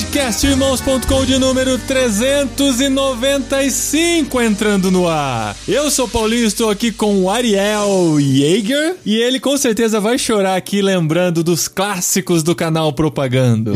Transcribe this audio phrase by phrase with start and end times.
[0.00, 5.54] Podcastirmãos.com de número 395 entrando no ar.
[5.68, 10.18] Eu sou o Paulinho, estou aqui com o Ariel Jaeger e ele com certeza vai
[10.18, 13.74] chorar aqui lembrando dos clássicos do canal Propagando.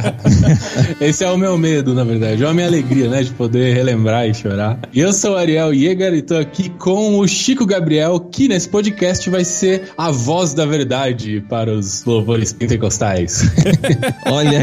[0.98, 2.42] Esse é o meu medo, na verdade.
[2.42, 3.22] É a minha alegria, né?
[3.22, 4.78] De poder relembrar e chorar.
[4.94, 9.28] Eu sou o Ariel Jäger e tô aqui com o Chico Gabriel, que nesse podcast
[9.28, 13.42] vai ser a voz da verdade para os louvores pentecostais.
[14.26, 14.62] Olha,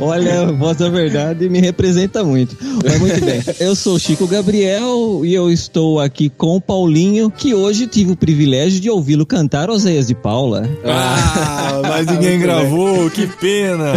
[0.00, 2.56] olha, a voz da verdade me representa muito.
[2.84, 3.42] Mas muito bem.
[3.60, 8.16] Eu sou Chico Gabriel e eu estou aqui com o Paulinho, que hoje tive o
[8.16, 10.68] privilégio de ouvi-lo cantar Oséias de Paula.
[10.84, 13.92] Ah, mas ninguém gravou, que pena!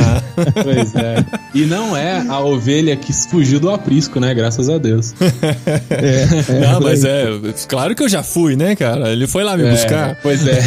[0.64, 1.26] Pois é.
[1.54, 4.34] E não é a ovelha que fugiu do aprisco, né?
[4.34, 5.14] Graças a Deus.
[5.90, 7.26] É, Não, mas é,
[7.68, 9.12] claro que eu já fui, né, cara?
[9.12, 10.20] Ele foi lá me É, buscar.
[10.22, 10.62] Pois é.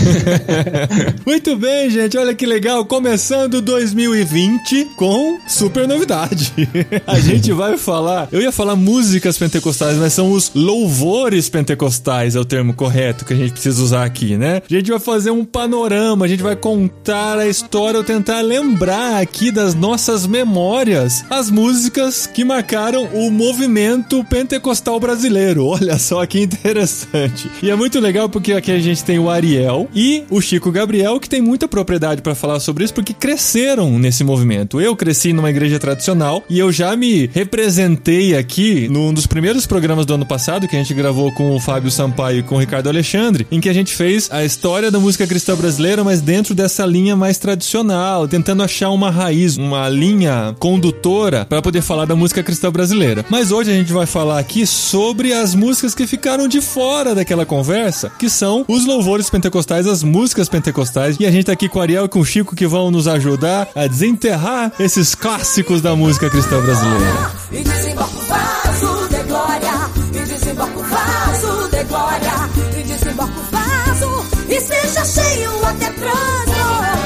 [1.27, 2.85] Muito bem, gente, olha que legal.
[2.85, 6.53] Começando 2020 com super novidade.
[7.07, 12.41] A gente vai falar, eu ia falar músicas pentecostais, mas são os louvores pentecostais, é
[12.41, 14.63] o termo correto que a gente precisa usar aqui, né?
[14.69, 19.21] A gente vai fazer um panorama, a gente vai contar a história, ou tentar lembrar
[19.21, 25.67] aqui das nossas memórias as músicas que marcaram o movimento pentecostal brasileiro.
[25.67, 27.51] Olha só que interessante.
[27.63, 31.19] E é muito legal porque aqui a gente tem o Ariel e o Chico Gabriel,
[31.19, 34.60] que tem muita propriedade para falar sobre isso, porque cresceram nesse movimento.
[34.81, 40.07] Eu cresci numa igreja tradicional e eu já me representei aqui num dos primeiros programas
[40.07, 42.89] do ano passado, que a gente gravou com o Fábio Sampaio e com o Ricardo
[42.89, 46.85] Alexandre, em que a gente fez a história da música cristã brasileira, mas dentro dessa
[46.85, 52.43] linha mais tradicional, tentando achar uma raiz, uma linha condutora para poder falar da música
[52.43, 53.25] cristã brasileira.
[53.29, 57.47] Mas hoje a gente vai falar aqui sobre as músicas que ficaram de fora daquela
[57.47, 61.17] conversa, que são os louvores pentecostais, as músicas pentecostais.
[61.19, 63.07] E a gente tá aqui com o Ariel e com o Chico que vão nos
[63.07, 67.33] ajudar a desenterrar esses clássicos da música cristã brasileira.
[67.53, 69.73] E o vaso de glória,
[70.13, 72.33] e o vaso de glória,
[72.77, 77.00] e o vaso, e seja cheio até transbordar.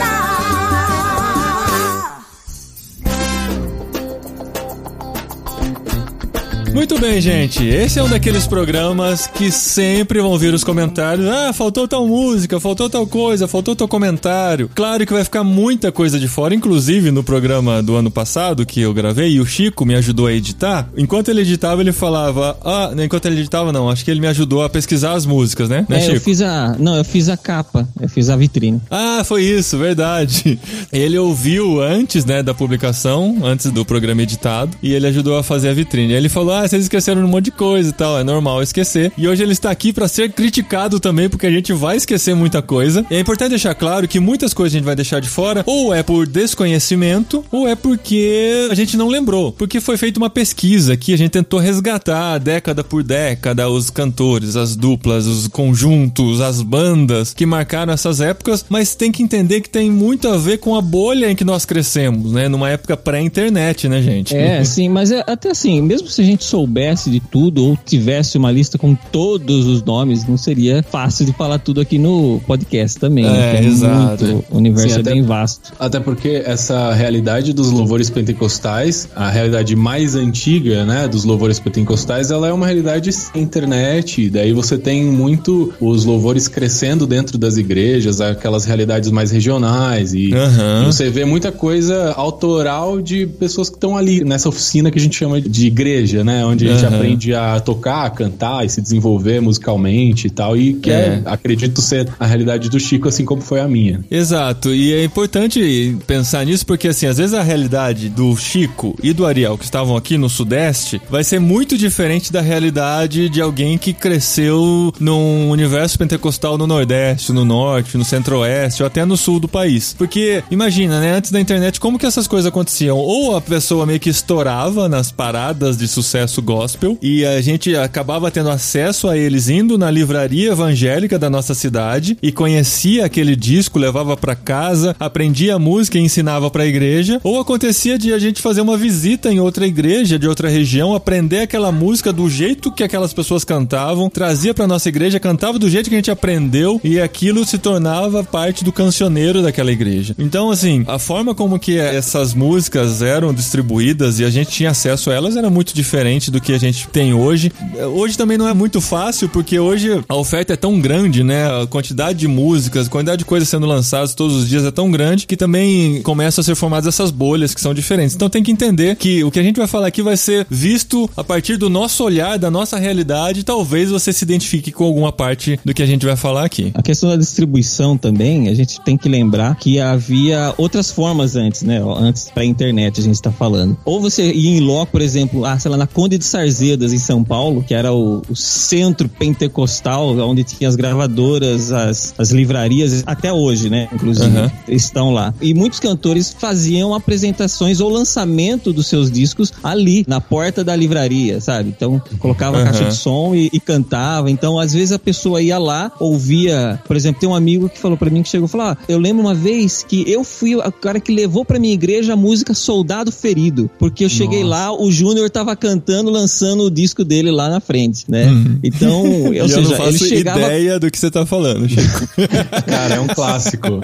[6.74, 7.64] Muito bem, gente.
[7.64, 11.24] Esse é um daqueles programas que sempre vão vir os comentários.
[11.28, 14.68] Ah, faltou tal música, faltou tal coisa, faltou tal comentário.
[14.74, 18.80] Claro que vai ficar muita coisa de fora, inclusive no programa do ano passado que
[18.80, 20.88] eu gravei e o Chico me ajudou a editar.
[20.96, 22.58] Enquanto ele editava, ele falava.
[22.64, 23.88] Ah, não, enquanto ele editava, não.
[23.88, 25.86] Acho que ele me ajudou a pesquisar as músicas, né?
[25.88, 26.24] né É, eu Chico?
[26.24, 26.74] fiz a.
[26.76, 28.82] Não, eu fiz a capa, eu fiz a vitrine.
[28.90, 30.58] Ah, foi isso, verdade.
[30.92, 35.68] Ele ouviu antes, né, da publicação, antes do programa editado, e ele ajudou a fazer
[35.68, 36.12] a vitrine.
[36.12, 39.12] Aí ele falou: Ah, vocês esqueceram um monte de coisa e tal, é normal esquecer.
[39.16, 42.62] E hoje ele está aqui para ser criticado também, porque a gente vai esquecer muita
[42.62, 43.04] coisa.
[43.10, 45.94] E é importante deixar claro que muitas coisas a gente vai deixar de fora, ou
[45.94, 49.52] é por desconhecimento, ou é porque a gente não lembrou.
[49.52, 54.56] Porque foi feita uma pesquisa que a gente tentou resgatar década por década os cantores,
[54.56, 59.68] as duplas, os conjuntos, as bandas que marcaram essas épocas, mas tem que entender que
[59.68, 62.48] tem muito a ver com a bolha em que nós crescemos, né?
[62.48, 64.34] Numa época pré-internet, né, gente?
[64.34, 68.38] É, sim, mas é, até assim, mesmo se a gente soubesse de tudo ou tivesse
[68.38, 73.00] uma lista com todos os nomes, não seria fácil de falar tudo aqui no podcast
[73.00, 73.24] também.
[73.24, 73.56] né?
[73.56, 74.24] É, Que exato.
[74.24, 75.72] muito- o universo Sim, é até- bem vasto.
[75.80, 82.30] Até porque essa realidade dos louvores pentecostais, a realidade mais antiga, né, dos louvores pentecostais,
[82.30, 84.30] ela é uma realidade sem internet.
[84.30, 90.32] Daí você tem muito os louvores crescendo dentro das igrejas, aquelas realidades mais regionais e
[90.32, 90.84] Aham.
[90.86, 95.16] você vê muita coisa autoral de pessoas que estão ali nessa oficina que a gente
[95.16, 96.96] chama de igreja, né, onde a gente Aham.
[96.96, 100.94] aprende a tocar, a cantar e se desenvolver musicalmente e tal, e que É.
[100.94, 104.02] é, acredito ser a realidade do Chico assim como foi a minha.
[104.10, 109.12] Exato, e é importante pensar nisso porque, assim, às vezes a realidade do Chico e
[109.12, 113.76] do Ariel, que estavam aqui no Sudeste, vai ser muito diferente da realidade de alguém
[113.76, 119.38] que cresceu num universo pentecostal no Nordeste, no Norte, no Centro-Oeste ou até no Sul
[119.38, 119.94] do país.
[119.98, 122.96] Porque, imagina, né, antes da internet, como que essas coisas aconteciam?
[122.96, 126.98] Ou a pessoa meio que estourava nas paradas de sucesso sucesso gospel.
[127.00, 132.16] E a gente acabava tendo acesso a eles indo na livraria evangélica da nossa cidade
[132.22, 137.20] e conhecia aquele disco, levava para casa, aprendia a música e ensinava para a igreja,
[137.22, 141.40] ou acontecia de a gente fazer uma visita em outra igreja de outra região, aprender
[141.40, 145.88] aquela música do jeito que aquelas pessoas cantavam, trazia para nossa igreja, cantava do jeito
[145.88, 150.14] que a gente aprendeu e aquilo se tornava parte do cancioneiro daquela igreja.
[150.18, 155.10] Então, assim, a forma como que essas músicas eram distribuídas e a gente tinha acesso
[155.10, 157.52] a elas era muito diferente do que a gente tem hoje.
[157.94, 161.46] Hoje também não é muito fácil, porque hoje a oferta é tão grande, né?
[161.62, 164.90] A quantidade de músicas, a quantidade de coisas sendo lançadas todos os dias é tão
[164.90, 168.14] grande que também começam a ser formadas essas bolhas que são diferentes.
[168.14, 171.10] Então tem que entender que o que a gente vai falar aqui vai ser visto
[171.16, 173.44] a partir do nosso olhar, da nossa realidade.
[173.44, 176.70] Talvez você se identifique com alguma parte do que a gente vai falar aqui.
[176.74, 181.62] A questão da distribuição também, a gente tem que lembrar que havia outras formas antes,
[181.62, 181.82] né?
[181.96, 183.76] Antes pra internet a gente está falando.
[183.84, 186.98] Ou você ia em loco, por exemplo, ah, sei lá, na Conde de Sarzedas, em
[186.98, 193.02] São Paulo, que era o, o centro pentecostal, onde tinha as gravadoras, as, as livrarias,
[193.06, 193.88] até hoje, né?
[193.90, 194.50] Inclusive, Uhum.
[194.68, 195.32] estão lá.
[195.40, 201.40] E muitos cantores faziam apresentações ou lançamento dos seus discos ali, na porta da livraria,
[201.40, 201.70] sabe?
[201.74, 202.64] Então, colocava a Uhum.
[202.66, 204.30] caixa de som e, e cantava.
[204.30, 206.78] Então, às vezes a pessoa ia lá, ouvia.
[206.86, 208.98] Por exemplo, tem um amigo que falou pra mim que chegou e falou: ah, Eu
[208.98, 212.52] lembro uma vez que eu fui o cara que levou pra minha igreja a música
[212.52, 213.70] Soldado Ferido.
[213.78, 218.04] Porque eu cheguei lá, o Júnior tava cantando, lançando o disco dele lá na frente,
[218.08, 218.26] né?
[218.62, 220.40] Então, ou e eu seja, não ele faço chegava.
[220.40, 222.08] ideia do que você tá falando, Chico.
[222.66, 223.80] Cara, é um clássico.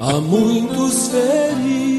[0.00, 1.98] Há muitos feridos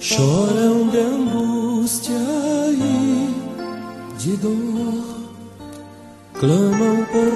[0.00, 2.14] choram de angústia
[2.72, 3.34] e
[4.18, 5.30] de dor,
[6.34, 7.30] clamam por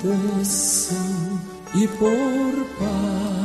[0.00, 1.40] proteção
[1.74, 3.41] e por paz.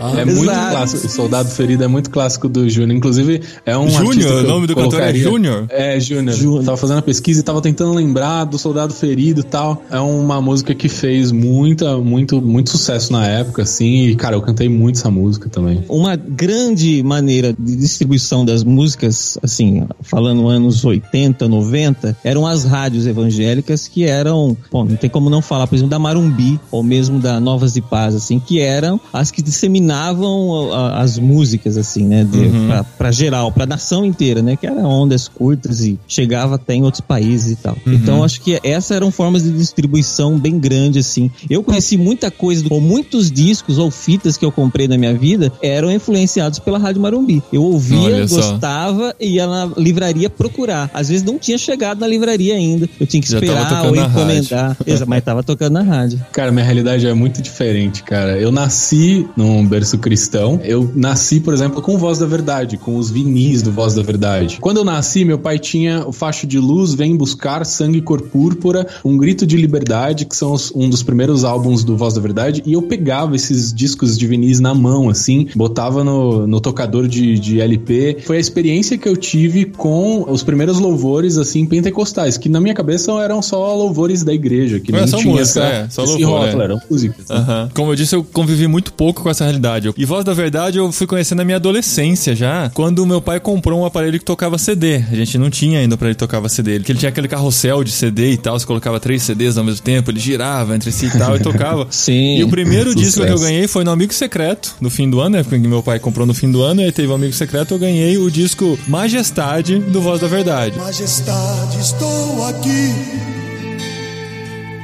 [0.00, 0.70] É muito Exato.
[0.70, 1.06] clássico.
[1.06, 2.96] O Soldado Ferido é muito clássico do Júnior.
[2.96, 4.08] Inclusive, é um Júnior?
[4.08, 5.66] artista que O eu nome do cantor é colocaria- Júnior?
[5.68, 6.34] É, Júnior.
[6.36, 6.64] Júnior.
[6.64, 9.82] Tava fazendo a pesquisa e tava tentando lembrar do Soldado Ferido e tal.
[9.90, 14.04] É uma música que fez muita, muito, muito sucesso na época, assim.
[14.06, 15.84] E, cara, eu cantei muito essa música também.
[15.88, 23.06] Uma grande maneira de distribuição das músicas, assim, falando anos 80, 90, eram as rádios
[23.06, 27.18] evangélicas que eram, bom, não tem como não falar, por exemplo, da Marumbi, ou mesmo
[27.18, 32.24] da Novas de Paz, assim, que eram as que disseminavam a- as músicas, assim, né,
[32.24, 36.74] de, pra, pra geral, pra nação inteira, né, que eram ondas curtas e chegava até
[36.74, 37.76] em outros países e tal.
[37.86, 41.30] Então, acho que essas eram formas de distribuição bem grande, assim.
[41.48, 45.52] Eu conheci muita coisa, ou muitos discos ou fitas que eu comprei na minha vida
[45.62, 47.42] eram influenciados pela Rádio Marumbi.
[47.52, 47.98] Eu ouvia,
[48.36, 50.90] gostava e ia na livraria procurar.
[50.92, 52.88] Às vezes não tinha chegado na livraria ainda.
[52.98, 54.76] Eu tinha que esperar ou encomendar.
[54.86, 56.20] Exato, mas tava tocando na rádio.
[56.32, 58.36] Cara, minha realidade é muito diferente, cara.
[58.38, 60.60] Eu nasci num berço cristão.
[60.62, 64.58] Eu nasci, por exemplo, com Voz da Verdade, com os vinis do Voz da Verdade.
[64.60, 68.86] Quando eu nasci, meu pai tinha o facho de luz, Vem Buscar, Sangue Cor Púrpura,
[69.04, 72.62] Um Grito de Liberdade, que são os- um dos primeiros álbuns do Voz da Verdade.
[72.66, 77.38] E eu pegava esses discos de vinis na mão, assim, botava no, no tocador de,
[77.38, 78.18] de LP.
[78.26, 82.74] Foi a experiência que eu tive com os primeiros louvores, assim, pentecostais, que na minha
[82.74, 86.04] cabeça eram só louvores da igreja, que É não só tinha música, essa, é, só
[86.04, 86.64] esse louvor, rótulo, é.
[86.66, 87.28] eram músicas.
[87.28, 87.36] né?
[87.36, 87.68] Aham.
[87.74, 89.69] Como eu disse, eu convivi muito pouco com essa realidade.
[89.96, 93.38] E Voz da Verdade eu fui conhecer na minha adolescência já, quando o meu pai
[93.38, 94.96] comprou um aparelho que tocava CD.
[95.10, 96.76] A gente não tinha ainda para ele tocava CD.
[96.76, 99.64] Ele, que ele tinha aquele carrossel de CD e tal, você colocava três CDs ao
[99.64, 101.86] mesmo tempo, ele girava entre si e tal e tocava.
[101.90, 102.36] Sim.
[102.36, 105.36] E o primeiro disco que eu ganhei foi no Amigo Secreto, no fim do ano,
[105.36, 105.42] né?
[105.42, 108.18] Porque meu pai comprou no fim do ano, e teve o Amigo Secreto, eu ganhei
[108.18, 110.76] o disco Majestade do Voz da Verdade.
[110.78, 112.94] Majestade, estou aqui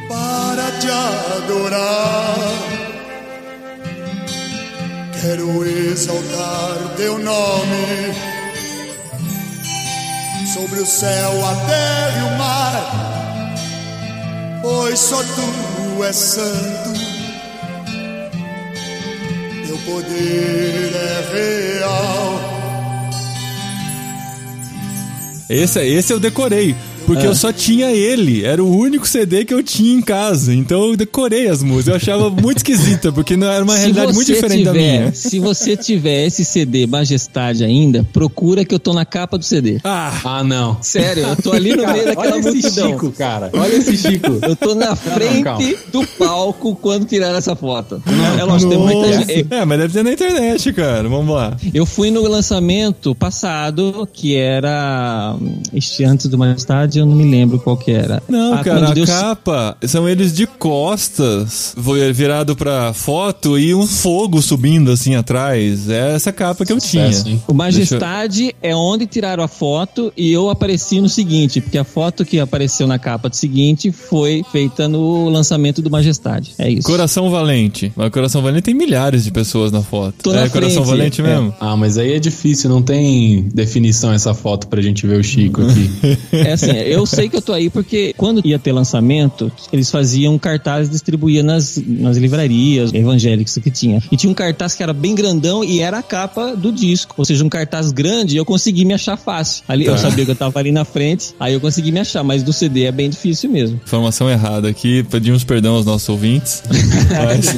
[0.08, 2.75] para te adorar.
[5.26, 8.14] Quero exaltar teu nome
[10.54, 13.52] sobre o céu, a terra e o mar,
[14.62, 16.92] pois só tu és santo.
[19.66, 22.40] Teu poder é real.
[25.50, 26.76] Esse, esse eu decorei.
[27.06, 28.44] Porque eu só tinha ele.
[28.44, 30.52] Era o único CD que eu tinha em casa.
[30.54, 31.86] Então eu decorei as músicas.
[31.88, 35.12] Eu achava muito esquisita, porque não era uma realidade muito diferente da tiver, minha.
[35.14, 39.78] Se você tiver esse CD Majestade ainda, procura que eu tô na capa do CD.
[39.84, 40.76] Ah, Ah, não.
[40.82, 42.90] Sério, eu tô ali no meio daquela Olha esse multidão.
[42.90, 43.50] Chico, cara.
[43.52, 44.38] Olha esse Chico.
[44.42, 45.64] Eu tô na frente calma.
[45.92, 48.02] do palco quando tiraram essa foto.
[48.04, 49.46] Não, é lógico, tem muita gente.
[49.50, 51.08] É, mas deve ter na internet, cara.
[51.08, 51.56] Vamos lá.
[51.72, 57.14] Eu fui no lançamento passado, que era hum, este antes do Majestade, Majestade eu não
[57.16, 58.22] me lembro qual que era.
[58.28, 61.74] Não, Ah, cara, a Deus- capa são eles de costas,
[62.14, 65.88] virado pra foto e um fogo subindo assim atrás.
[65.88, 67.06] É essa capa que eu tinha.
[67.06, 67.42] Hein?
[67.46, 72.24] O Majestade é onde tiraram a foto e eu apareci no seguinte, porque a foto
[72.24, 76.52] que apareceu na capa do seguinte foi feita no lançamento do Majestade.
[76.58, 76.86] É isso.
[76.86, 77.92] Coração Valente.
[77.96, 80.14] Mas Coração Valente tem milhares de pessoas na foto.
[80.22, 81.24] Tô é na Coração frente, Valente é.
[81.24, 81.54] mesmo?
[81.60, 85.62] Ah, mas aí é difícil, não tem definição essa foto pra gente ver o Chico
[85.62, 86.16] aqui.
[86.36, 90.38] É assim, eu sei que eu tô aí porque quando ia ter lançamento, eles faziam
[90.38, 94.02] cartazes e distribuíam nas, nas livrarias evangélicas que tinha.
[94.10, 97.14] E tinha um cartaz que era bem grandão e era a capa do disco.
[97.18, 99.64] Ou seja, um cartaz grande e eu consegui me achar fácil.
[99.68, 102.42] Ali eu sabia que eu tava ali na frente, aí eu consegui me achar, mas
[102.42, 103.80] do CD é bem difícil mesmo.
[103.84, 106.62] Informação errada aqui, pedimos perdão aos nossos ouvintes.
[107.10, 107.56] Mas-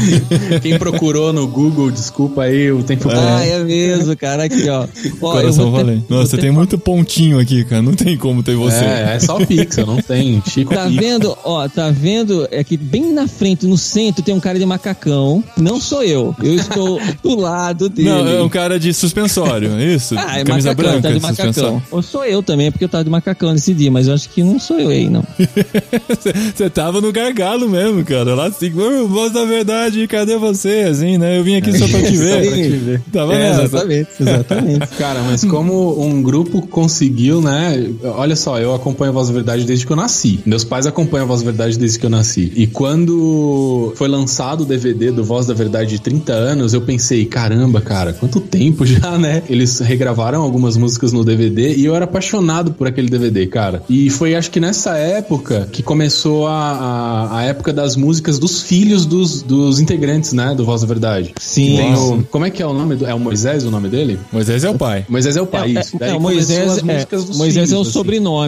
[0.62, 3.08] Quem procurou no Google, desculpa aí o tempo.
[3.10, 4.44] Ah, é mesmo, cara.
[4.44, 4.86] Aqui, ó.
[5.20, 7.82] Ó, eu Coração vou ter- Nossa, ter tem muito pontinho aqui, cara.
[7.82, 8.69] Não tem como ter você.
[8.74, 10.42] É, é só pixel, não tem.
[10.48, 11.02] Chico Tá Pixel.
[11.02, 11.38] vendo?
[11.44, 12.46] Ó, tá vendo?
[12.50, 15.42] É que bem na frente, no centro, tem um cara de macacão.
[15.56, 16.34] Não sou eu.
[16.42, 18.08] Eu estou do lado dele.
[18.08, 20.14] Não, é um cara de suspensório, isso?
[20.18, 21.82] Ah, é Camisa macacão, branca, tá de macacão.
[21.90, 24.42] Ou sou eu também, porque eu tava de macacão nesse dia, mas eu acho que
[24.42, 25.24] não sou eu aí, não.
[26.54, 28.34] Você tava no gargalo mesmo, cara.
[28.34, 30.86] Lá assim, "Ô, voz da verdade, cadê você?
[30.90, 31.38] Assim, né?
[31.38, 32.42] Eu vim aqui só pra te ver.
[32.46, 33.02] Pra te ver.
[33.12, 33.62] Tava É, nessa.
[33.62, 34.86] exatamente, exatamente.
[34.98, 37.90] Cara, mas como um grupo conseguiu, né?
[38.04, 40.40] Olha só, eu acompanho a Voz da Verdade desde que eu nasci.
[40.44, 42.52] Meus pais acompanham a Voz da Verdade desde que eu nasci.
[42.54, 47.24] E quando foi lançado o DVD do Voz da Verdade de 30 anos, eu pensei,
[47.24, 49.42] caramba, cara, quanto tempo já, né?
[49.48, 53.82] Eles regravaram algumas músicas no DVD e eu era apaixonado por aquele DVD, cara.
[53.88, 58.62] E foi acho que nessa época que começou a, a, a época das músicas dos
[58.62, 60.54] filhos dos, dos integrantes, né?
[60.54, 61.34] Do Voz da Verdade.
[61.38, 61.76] Sim.
[61.76, 62.96] Tem o, como é que é o nome?
[62.96, 64.18] Do, é o Moisés o nome dele?
[64.32, 65.04] Moisés é o pai.
[65.08, 65.96] Moisés é o pai, É, isso.
[66.00, 67.92] é, é, Moisés, as é, Moisés é o filhos, assim.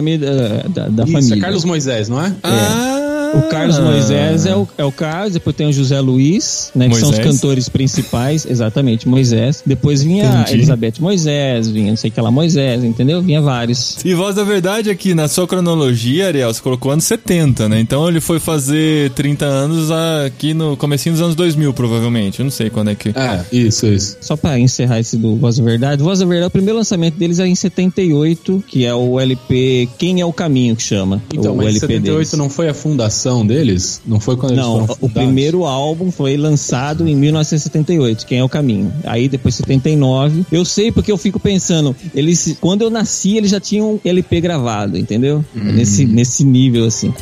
[0.03, 1.35] Sobrenome da, da, da Isso, família.
[1.35, 2.33] é Carlos Moisés, não é?
[2.43, 3.02] Ah,
[3.33, 6.87] O Carlos Moisés é o, é o Carlos, depois tem o José Luiz, né?
[6.87, 7.35] Que são os Moisés.
[7.35, 9.63] cantores principais, exatamente, Moisés.
[9.65, 10.53] Depois vinha a Entendi.
[10.53, 13.21] Elizabeth Moisés, vinha não sei o que lá Moisés, entendeu?
[13.21, 13.97] Vinha vários.
[14.05, 17.79] E voz da verdade aqui na sua cronologia, Ariel, você colocou anos 70, né?
[17.79, 22.39] Então ele foi fazer 30 anos aqui no comecinho dos anos 2000, provavelmente.
[22.39, 23.09] Eu não sei quando é que...
[23.09, 24.17] É, isso, isso.
[24.21, 27.39] Só pra encerrar esse do Voz da Verdade, Voz da Verdade, o primeiro lançamento deles
[27.39, 31.21] é em 78, que é o LP Quem é o Caminho, que chama.
[31.33, 32.33] Então, o mas LP 78 deles.
[32.33, 34.01] não foi a fundação deles?
[34.05, 38.43] Não foi quando eles Não, foram o primeiro álbum foi lançado em 1978, Quem é
[38.43, 38.93] o Caminho.
[39.03, 40.45] Aí depois 79.
[40.51, 44.97] Eu sei porque eu fico pensando, eles quando eu nasci, eles já tinham LP gravado,
[44.97, 45.43] entendeu?
[45.55, 45.73] Hum.
[45.73, 47.13] Nesse nesse nível assim.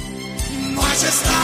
[0.75, 1.40] Majestade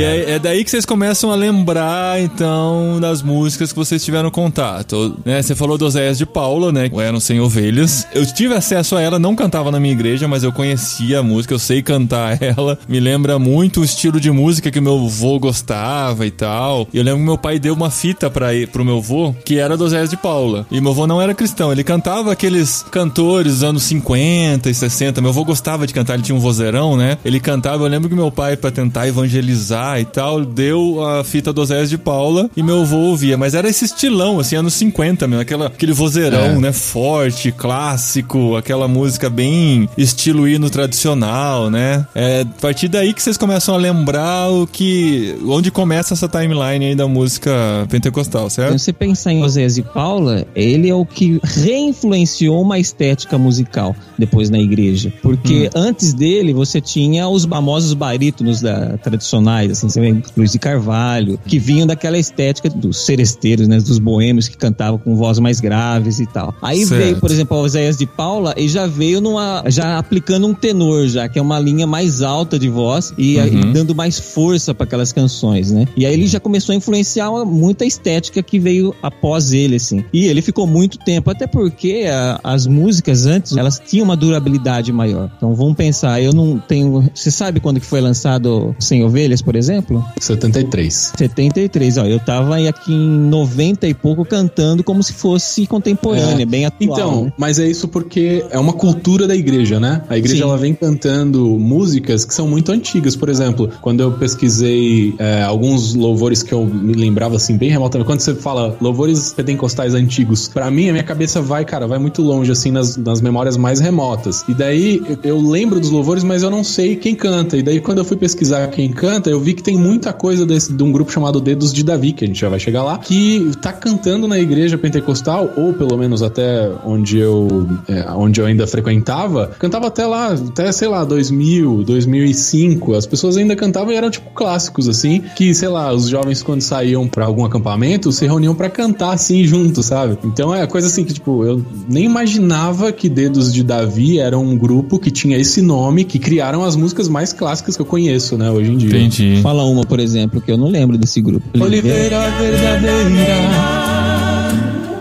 [0.00, 4.30] E é, é daí que vocês começam a lembrar, então, das músicas que vocês tiveram
[4.30, 5.14] contato.
[5.26, 5.42] Né?
[5.42, 6.88] Você falou do Oséias de Paula, né?
[6.90, 8.06] O Eram Sem Ovelhas.
[8.14, 11.52] Eu tive acesso a ela, não cantava na minha igreja, mas eu conhecia a música,
[11.52, 12.78] eu sei cantar ela.
[12.88, 16.88] Me lembra muito o estilo de música que meu avô gostava e tal.
[16.94, 19.84] Eu lembro que meu pai deu uma fita pra, pro meu avô, que era do
[19.84, 20.66] Oséias de Paula.
[20.70, 25.20] E meu avô não era cristão, ele cantava aqueles cantores dos anos 50 e 60.
[25.20, 27.18] Meu avô gostava de cantar, ele tinha um vozeirão, né?
[27.22, 31.52] Ele cantava, eu lembro que meu pai, pra tentar evangelizar e tal, deu a fita
[31.52, 33.36] do Oséias de Paula e meu avô ouvia.
[33.38, 36.58] Mas era esse estilão, assim, anos 50 mesmo, aquela, aquele vozeirão, É.
[36.58, 36.72] né?
[36.72, 42.06] Forte, clássico, aquela música bem estilo hino tradicional, né?
[42.14, 45.34] É a partir daí que vocês começam a lembrar o que.
[45.46, 47.50] onde começa essa timeline aí da música
[47.88, 48.78] pentecostal, Se certo?
[48.78, 54.50] você pensar em Oséias e Paula, ele é o que reinfluenciou uma estética musical depois
[54.50, 55.12] na igreja.
[55.22, 60.58] Porque antes dele, você tinha os famosos barítonos da, tradicionais, assim, você vê Luiz de
[60.58, 65.60] Carvalho, que vinham daquela estética dos seresteiros, né, dos boêmios que cantavam com vozes mais
[65.60, 66.54] graves e tal.
[66.62, 67.00] Aí Certo.
[67.02, 71.06] veio, por exemplo, a Oséias de Paula e já veio numa, já aplicando um tenor
[71.08, 74.84] já, que é uma linha mais alta de voz e, e dando mais força para
[74.84, 75.86] aquelas canções, né?
[75.96, 80.04] E aí ele já começou a influenciar muita estética que veio após ele, assim.
[80.12, 84.92] E ele ficou muito tempo, até porque a- as músicas antes, elas tinham uma durabilidade
[84.92, 85.30] maior.
[85.36, 89.56] Então vamos pensar, eu não tenho, você sabe quando que foi lançado Sem Ovelhas, por
[89.56, 89.69] exemplo?
[89.70, 90.04] Exemplo?
[90.18, 91.12] 73.
[91.16, 92.04] 73, ó.
[92.04, 96.46] Eu tava aí aqui em 90 e pouco cantando como se fosse contemporânea, É.
[96.46, 96.80] bem atual.
[96.98, 97.32] Então, né?
[97.36, 100.02] mas é isso porque é uma cultura da igreja, né?
[100.08, 100.42] A igreja Sim.
[100.42, 103.16] ela vem cantando músicas que são muito antigas.
[103.16, 108.06] Por exemplo, quando eu pesquisei é, alguns louvores que eu me lembrava assim bem remotamente,
[108.06, 112.22] quando você fala louvores pentecostais antigos, pra mim a minha cabeça vai, cara, vai muito
[112.22, 114.44] longe assim nas, nas memórias mais remotas.
[114.48, 117.56] E daí eu, eu lembro dos louvores, mas eu não sei quem canta.
[117.56, 120.72] E daí quando eu fui pesquisar quem canta, eu vi que tem muita coisa desse,
[120.72, 123.50] de um grupo chamado Dedos de Davi, que a gente já vai chegar lá, que
[123.60, 128.66] tá cantando na igreja pentecostal, ou pelo menos até onde eu, é, onde eu ainda
[128.66, 132.94] frequentava, cantava até lá, até sei lá, 2000, 2005.
[132.94, 136.60] As pessoas ainda cantavam e eram tipo clássicos, assim, que sei lá, os jovens quando
[136.60, 140.18] saíam pra algum acampamento se reuniam pra cantar assim junto, sabe?
[140.24, 144.56] Então é coisa assim que, tipo, eu nem imaginava que Dedos de Davi era um
[144.56, 148.50] grupo que tinha esse nome, que criaram as músicas mais clássicas que eu conheço, né,
[148.50, 148.90] hoje em dia.
[148.90, 149.40] Entendi.
[149.50, 151.44] Fala uma, por exemplo, que eu não lembro desse grupo.
[151.60, 153.00] Oliveira verdadeira.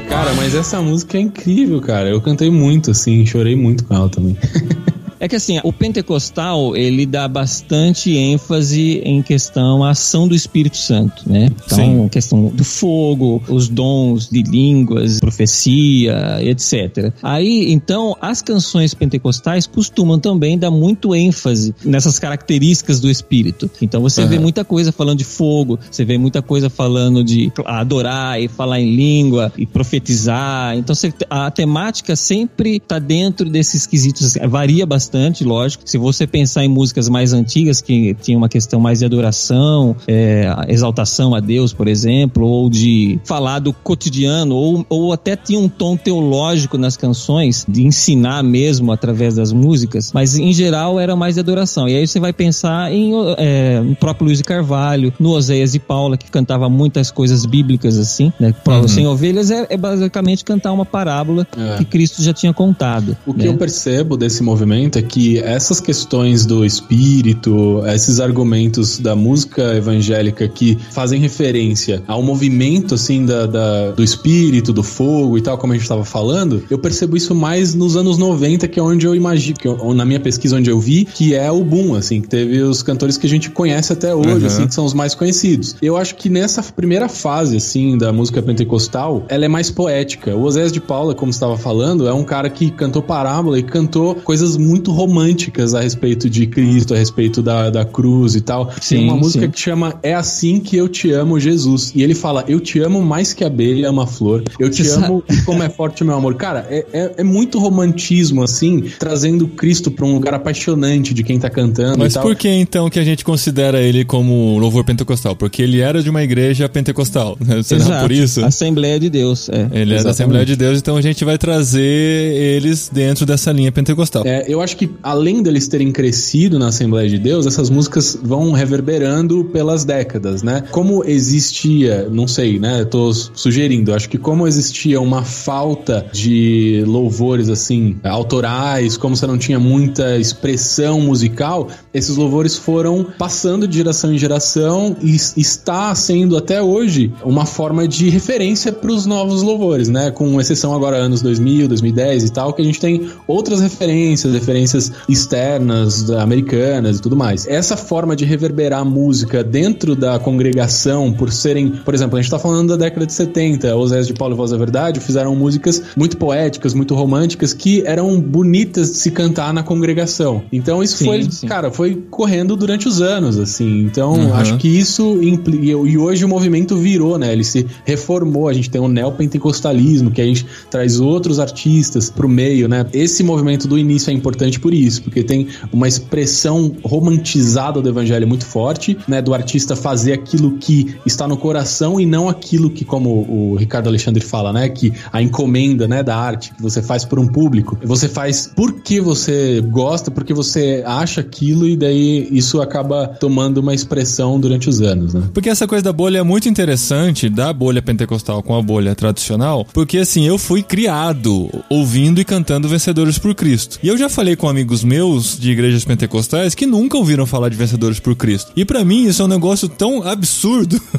[0.08, 2.08] Cara, mas essa música é incrível, cara.
[2.08, 4.38] Eu cantei muito, assim, chorei muito com ela também.
[5.22, 10.76] É que assim, o pentecostal, ele dá bastante ênfase em questão à ação do Espírito
[10.76, 11.48] Santo, né?
[11.64, 12.08] Então, Sim.
[12.08, 17.12] questão do fogo, os dons de línguas, profecia, etc.
[17.22, 23.70] Aí, então, as canções pentecostais costumam também dar muito ênfase nessas características do Espírito.
[23.80, 28.42] Então, você vê muita coisa falando de fogo, você vê muita coisa falando de adorar
[28.42, 30.76] e falar em língua e profetizar.
[30.76, 30.96] Então,
[31.30, 35.11] a temática sempre está dentro desses quesitos, varia bastante,
[35.44, 35.84] lógico.
[35.86, 40.46] Se você pensar em músicas mais antigas, que tinha uma questão mais de adoração, é,
[40.68, 45.68] exaltação a Deus, por exemplo, ou de falar do cotidiano, ou, ou até tinha um
[45.68, 51.34] tom teológico nas canções, de ensinar mesmo através das músicas, mas em geral era mais
[51.34, 51.88] de adoração.
[51.88, 55.78] E aí você vai pensar em, é, no próprio Luiz de Carvalho, no Oséias de
[55.78, 58.54] Paula, que cantava muitas coisas bíblicas assim, né?
[58.64, 61.78] Prova sem ovelhas é, é basicamente cantar uma parábola É.
[61.78, 63.16] que Cristo já tinha contado.
[63.26, 63.48] O que né?
[63.48, 70.46] eu percebo desse movimento é que essas questões do espírito, esses argumentos da música evangélica
[70.48, 75.72] que fazem referência ao movimento assim da, da- do espírito, do fogo e tal, como
[75.72, 79.14] a gente estava falando, eu percebo isso mais nos anos 90, que é onde eu
[79.14, 82.28] imagino, que eu- na minha pesquisa onde eu vi, que é o boom, assim, que
[82.28, 84.46] teve os cantores que a gente conhece até hoje, Uhum.
[84.46, 85.76] assim, que são os mais conhecidos.
[85.82, 90.34] Eu acho que nessa primeira fase, assim, da música pentecostal, ela é mais poética.
[90.36, 94.14] O Osés de Paula, como estava falando, é um cara que cantou parábola e cantou
[94.14, 98.70] coisas muito românticas a respeito de Cristo, a respeito da, da cruz e tal.
[98.80, 99.50] Sim, Tem uma música sim.
[99.50, 101.92] que chama É Assim Que Eu Te Amo, Jesus.
[101.94, 104.44] E ele fala, eu te amo mais que a abelha ama a flor.
[104.58, 106.34] Eu te Você amo e como é forte o meu amor.
[106.34, 111.38] Cara, é, é, é muito romantismo, assim, trazendo Cristo pra um lugar apaixonante de quem
[111.38, 112.22] tá cantando Mas e tal.
[112.22, 115.34] por que então que a gente considera ele como louvor pentecostal?
[115.34, 117.36] Porque ele era de uma igreja pentecostal.
[117.44, 117.62] né?
[117.62, 118.02] Será Exato.
[118.02, 118.44] por isso?
[118.44, 119.68] Assembleia de Deus, é.
[119.72, 120.10] Ele é da.
[120.10, 124.24] Assembleia de Deus, então a gente vai trazer eles dentro dessa linha pentecostal.
[124.26, 128.52] É, eu acho que além deles terem crescido na Assembleia de Deus, essas músicas vão
[128.52, 130.64] reverberando pelas décadas, né?
[130.70, 132.84] Como existia, não sei, né?
[132.84, 139.38] Tô sugerindo, acho que como existia uma falta de louvores assim autorais, como você não
[139.38, 146.36] tinha muita expressão musical, esses louvores foram passando de geração em geração e está sendo
[146.36, 150.10] até hoje uma forma de referência para os novos louvores, né?
[150.10, 154.61] Com exceção agora anos 2000, 2010 e tal, que a gente tem outras referências, referências
[155.08, 157.46] externas, da- americanas e tudo mais.
[157.46, 162.30] Essa forma de reverberar a música dentro da congregação, por serem, por exemplo, a gente
[162.30, 165.82] tá falando da década de 70, Osés de Paulo e Voz da Verdade fizeram músicas
[165.96, 170.42] muito poéticas, muito românticas, que eram bonitas de se cantar na congregação.
[170.52, 171.46] Então isso Sim, foi, sim.
[171.46, 173.80] cara, foi correndo durante os anos, assim.
[173.82, 174.34] Então Uhum.
[174.34, 175.58] acho que isso impli...
[175.58, 177.32] e e hoje o movimento virou, né?
[177.32, 178.48] Ele se reformou.
[178.48, 182.86] A gente tem o neopentecostalismo, que a gente traz outros artistas pro meio, né?
[182.92, 188.26] Esse movimento do início é importante por isso, porque tem uma expressão romantizada do evangelho
[188.26, 189.20] muito forte, né?
[189.22, 193.88] Do artista fazer aquilo que está no coração e não aquilo que, como o Ricardo
[193.88, 194.68] Alexandre fala, né?
[194.68, 196.02] Que a encomenda, né?
[196.02, 200.82] Da arte que você faz por um público, você faz porque você gosta, porque você
[200.86, 205.22] acha aquilo e daí isso acaba tomando uma expressão durante os anos, né?
[205.32, 209.66] Porque essa coisa da bolha é muito interessante, da bolha pentecostal com a bolha tradicional,
[209.72, 213.78] porque assim, eu fui criado ouvindo e cantando Vencedores por Cristo.
[213.82, 217.56] E eu já falei com amigos meus de igrejas pentecostais que nunca ouviram falar de
[217.56, 218.50] Vencedores por Cristo.
[218.56, 220.80] E pra mim isso é um negócio tão absurdo.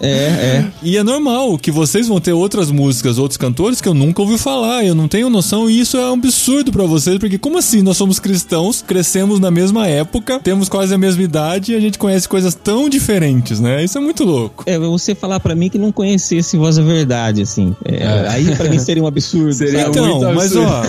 [0.00, 0.66] É, é.
[0.82, 4.38] E é normal que vocês vão ter outras músicas, outros cantores que eu nunca ouvi
[4.38, 7.82] falar, eu não tenho noção e isso é um absurdo pra vocês, porque como assim
[7.82, 11.98] nós somos cristãos, crescemos na mesma época, temos quase a mesma idade e a gente
[11.98, 13.82] conhece coisas tão diferentes, né?
[13.82, 14.64] Isso é muito louco.
[14.66, 17.74] É, você falar pra mim que não conhecesse Voz da Verdade, assim.
[17.84, 19.52] É, Aí pra mim seria um absurdo.
[19.52, 20.82] Seria Então, mas ó,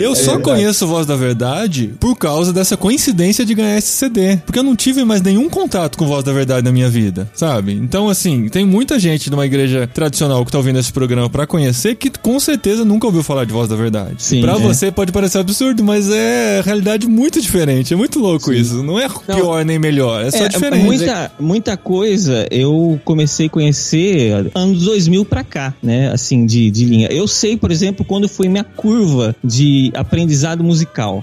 [0.00, 4.36] eu só conheço Voz da Verdade por causa dessa coincidência de ganhar esse CD.
[4.38, 7.72] Porque eu não tive mais nenhum contato com Voz da Verdade na minha vida, sabe?
[7.72, 11.46] Então, assim, tem muita gente de uma igreja tradicional que tá ouvindo esse programa pra
[11.46, 14.16] conhecer que com certeza nunca ouviu falar de Voz da Verdade.
[14.18, 14.58] Sim, pra é.
[14.58, 17.94] você pode parecer absurdo, mas é realidade muito diferente.
[17.94, 18.82] É muito louco isso.
[18.82, 20.84] Não é pior nem melhor, é só É, diferente.
[20.84, 26.10] Muita, muita coisa eu comecei a conhecer anos 2000 pra cá, né?
[26.12, 27.08] Assim, de, de linha.
[27.10, 30.79] Eu sei, por exemplo, quando foi minha curva de aprendizado musical.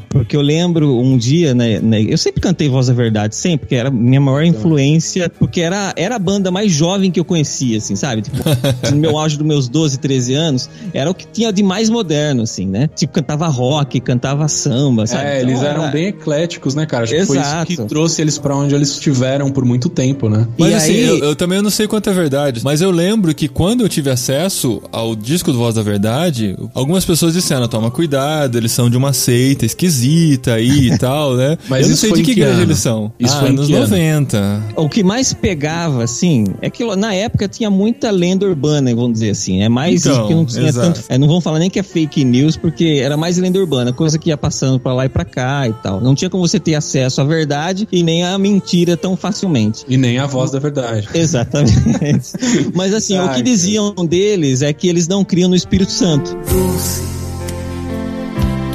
[0.09, 1.79] Porque eu lembro um dia, né?
[1.79, 5.93] né, eu sempre cantei Voz da Verdade, sempre, porque era minha maior influência, porque era,
[5.95, 8.21] era a banda mais jovem que eu conhecia, assim, sabe?
[8.21, 8.37] Tipo,
[8.91, 12.43] no meu auge dos meus 12, 13 anos, era o que tinha de mais moderno,
[12.43, 12.89] assim, né?
[12.95, 15.23] Tipo, cantava rock, cantava samba, sabe?
[15.25, 17.03] É, Então, eles eram era- bem ecléticos, né, cara?
[17.03, 17.65] Acho que foi isso Exato.
[17.67, 20.47] que trouxe eles pra onde eles estiveram por muito tempo, né?
[20.57, 23.33] Mas E assim, aí- eu, eu também não sei quanto é verdade, mas eu lembro
[23.33, 27.89] que quando eu tive acesso ao disco do Voz da Verdade, algumas pessoas disseram, toma
[27.91, 31.57] cuidado, eles são de uma seita esquisita aí e tal, né?
[31.67, 33.11] Mas eu não isso sei foi de que que igreja eles são.
[33.19, 33.83] Isso ah, foi anos que ano?
[33.83, 34.63] 90.
[34.75, 39.31] O que mais pegava, assim, é que na época tinha muita lenda urbana, vamos dizer
[39.31, 39.61] assim.
[39.61, 40.87] É mais Então, que não tinha exato.
[40.87, 41.05] tanto.
[41.09, 44.17] É, não vamos falar nem que é fake news, porque era mais lenda urbana, coisa
[44.17, 46.01] que ia passando pra lá e pra cá e tal.
[46.01, 49.83] Não tinha como você ter acesso à verdade e nem à mentira tão facilmente.
[49.87, 51.07] E nem a voz da verdade.
[51.13, 52.33] Exatamente.
[52.73, 56.35] Mas assim, o Ai, que diziam deles é que eles não criam no Espírito Santo.
[56.35, 57.01] Doce,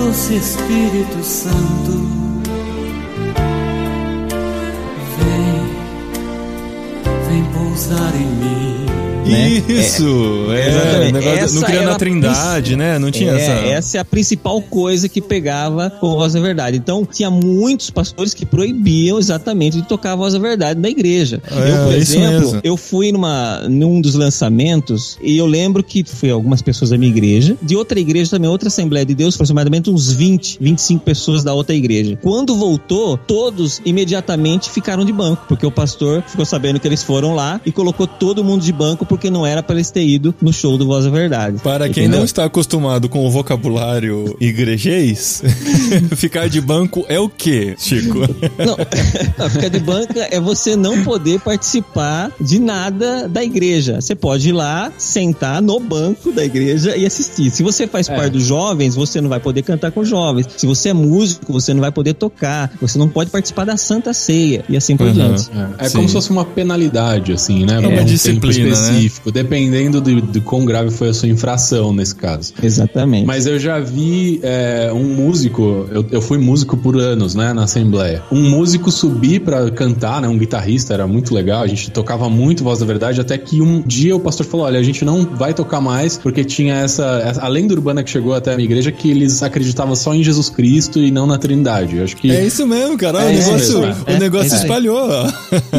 [0.05, 1.93] doce Espírito Santo,
[5.19, 5.63] vem,
[7.29, 8.72] vem pousar em mim.
[9.25, 9.63] Né?
[9.69, 11.11] Isso, é, Exatamente.
[11.11, 12.99] o negócio, não criando a trindade, né?
[12.99, 13.53] Não tinha É, essa...
[13.53, 16.77] essa é a principal coisa que pegava com a voz da verdade.
[16.77, 21.41] Então, tinha muitos pastores que proibiam exatamente de tocar a voz da verdade na igreja.
[21.51, 22.61] É, eu, por isso exemplo, mesmo.
[22.65, 27.11] eu fui numa, num dos lançamentos e eu lembro que foi algumas pessoas da minha
[27.11, 31.53] igreja, de outra igreja também, outra Assembleia de Deus, aproximadamente uns 20, 25 pessoas da
[31.55, 32.19] outra igreja.
[32.23, 37.35] Quando voltou, todos imediatamente ficaram de banco, porque o pastor ficou sabendo que eles foram
[37.35, 40.55] lá e colocou todo mundo de banco porque não era para eles ter ido no
[40.55, 41.59] show do Voz da Verdade.
[41.63, 42.21] Para quem Entendeu?
[42.21, 45.43] não está acostumado com o vocabulário igrejês,
[46.17, 48.21] ficar de banco é o quê, Chico?
[48.59, 48.77] Não,
[49.39, 54.01] não, ficar de banca é você não poder participar de nada da igreja.
[54.01, 57.51] Você pode ir lá, sentar no banco da igreja e assistir.
[57.51, 58.17] Se você faz É.
[58.17, 60.47] parte dos jovens, você não vai poder cantar com os jovens.
[60.57, 62.71] Se você é músico, você não vai poder tocar.
[62.81, 65.13] Você não pode participar da Santa Ceia e assim por Uhum.
[65.13, 65.51] diante.
[65.79, 67.75] É, é como se fosse uma penalidade, assim, né?
[67.83, 69.02] É uma um disciplina, né?
[69.07, 72.53] Específico, dependendo do, do quão grave foi a sua infração nesse caso.
[72.63, 73.27] Exatamente.
[73.27, 77.65] Mas eu já vi é, um músico, eu, eu fui músico por anos, né, na
[77.65, 78.23] Assembleia.
[78.31, 82.65] Um músico subir pra cantar, né, um guitarrista, era muito legal, a gente tocava muito
[82.65, 85.55] Voz da Verdade, até que um dia o pastor falou, olha, a gente não vai
[85.55, 88.93] tocar mais, porque tinha essa, essa a lenda urbana que chegou até a minha igreja,
[88.93, 91.97] que eles acreditavam só em Jesus Cristo e não na Trindade.
[91.97, 92.31] Eu acho que...
[92.31, 93.23] É isso mesmo, cara.
[93.23, 94.19] É o negócio, mesmo, o é.
[94.19, 95.09] negócio É espalhou.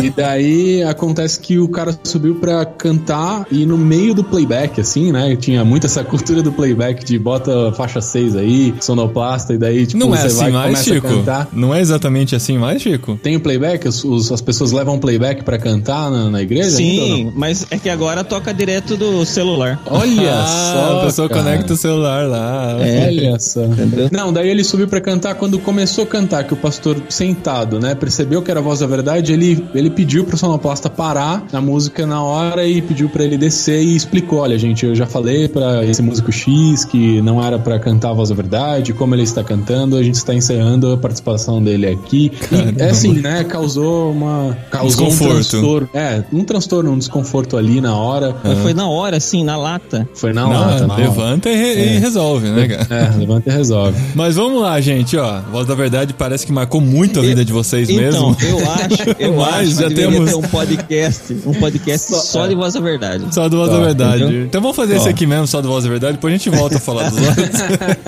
[0.01, 3.12] E daí acontece que o cara subiu pra cantar
[3.51, 5.35] e no meio do playback, assim, né?
[5.35, 9.99] Tinha muito essa cultura do playback de bota faixa 6 aí, sonoplasta, e daí, tipo,
[9.99, 11.07] Não é você assim vai mais, começa Chico?
[11.07, 11.47] a cantar.
[11.53, 13.19] Não é exatamente assim mais, Chico?
[13.21, 13.87] Tem o playback?
[13.87, 16.71] Os, os- as pessoas levam playback pra cantar na, na igreja?
[16.71, 19.81] Sim, mas é que agora toca direto do celular.
[19.85, 20.99] Olha ah, só.
[21.01, 21.43] a pessoa cara.
[21.43, 22.77] conecta o celular lá.
[22.79, 23.07] É.
[23.07, 23.63] Olha só.
[23.63, 24.09] Entendeu?
[24.11, 25.35] Não, daí ele subiu pra cantar.
[25.35, 28.87] Quando começou a cantar, que o pastor sentado, né, percebeu que era a voz da
[28.87, 33.37] verdade, ele, ele pediu pro sonoplasta parar a música na hora e pediu pra ele
[33.37, 37.57] descer e explicou: olha, gente, eu já falei pra esse músico X que não era
[37.59, 40.97] pra cantar a voz da verdade, como ele está cantando, a gente está encerrando a
[40.97, 42.31] participação dele aqui.
[42.51, 44.57] E, é assim, né, causou uma.
[44.71, 45.33] Causou um Desconforto.
[45.33, 45.89] transtorno.
[45.93, 48.35] É, um transtorno, um desconforto ali na hora.
[48.61, 50.07] Foi na hora, assim, na lata.
[50.13, 51.03] Foi na Não, lata, na hora.
[51.03, 52.87] levanta e, re- e resolve, né, cara?
[53.13, 53.97] É, levanta e resolve.
[54.15, 55.41] Mas vamos lá, gente, ó.
[55.51, 58.37] Voz da Verdade parece que marcou muito a vida de vocês Então, mesmo.
[58.41, 62.55] eu acho, eu Mas acho já que temos- ter um podcast, um podcast só, de
[62.55, 62.92] voz da verdade.
[63.31, 64.23] Só do Voz Só, da Verdade.
[64.23, 64.45] entendeu?
[64.45, 66.77] Então vamos fazer esse aqui mesmo, só do Voz da Verdade, depois a gente volta
[66.77, 67.49] a falar dos outros.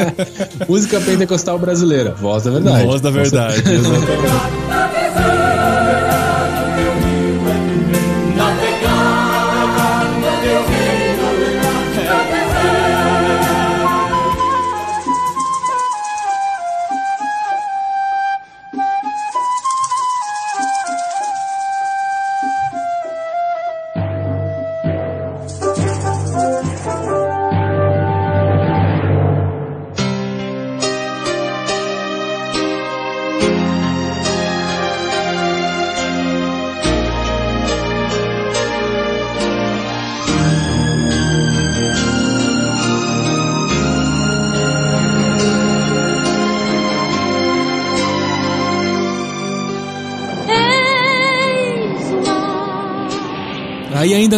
[0.68, 2.86] Música pentecostal brasileira, voz da verdade.
[2.86, 5.36] Voz da Verdade, exatamente.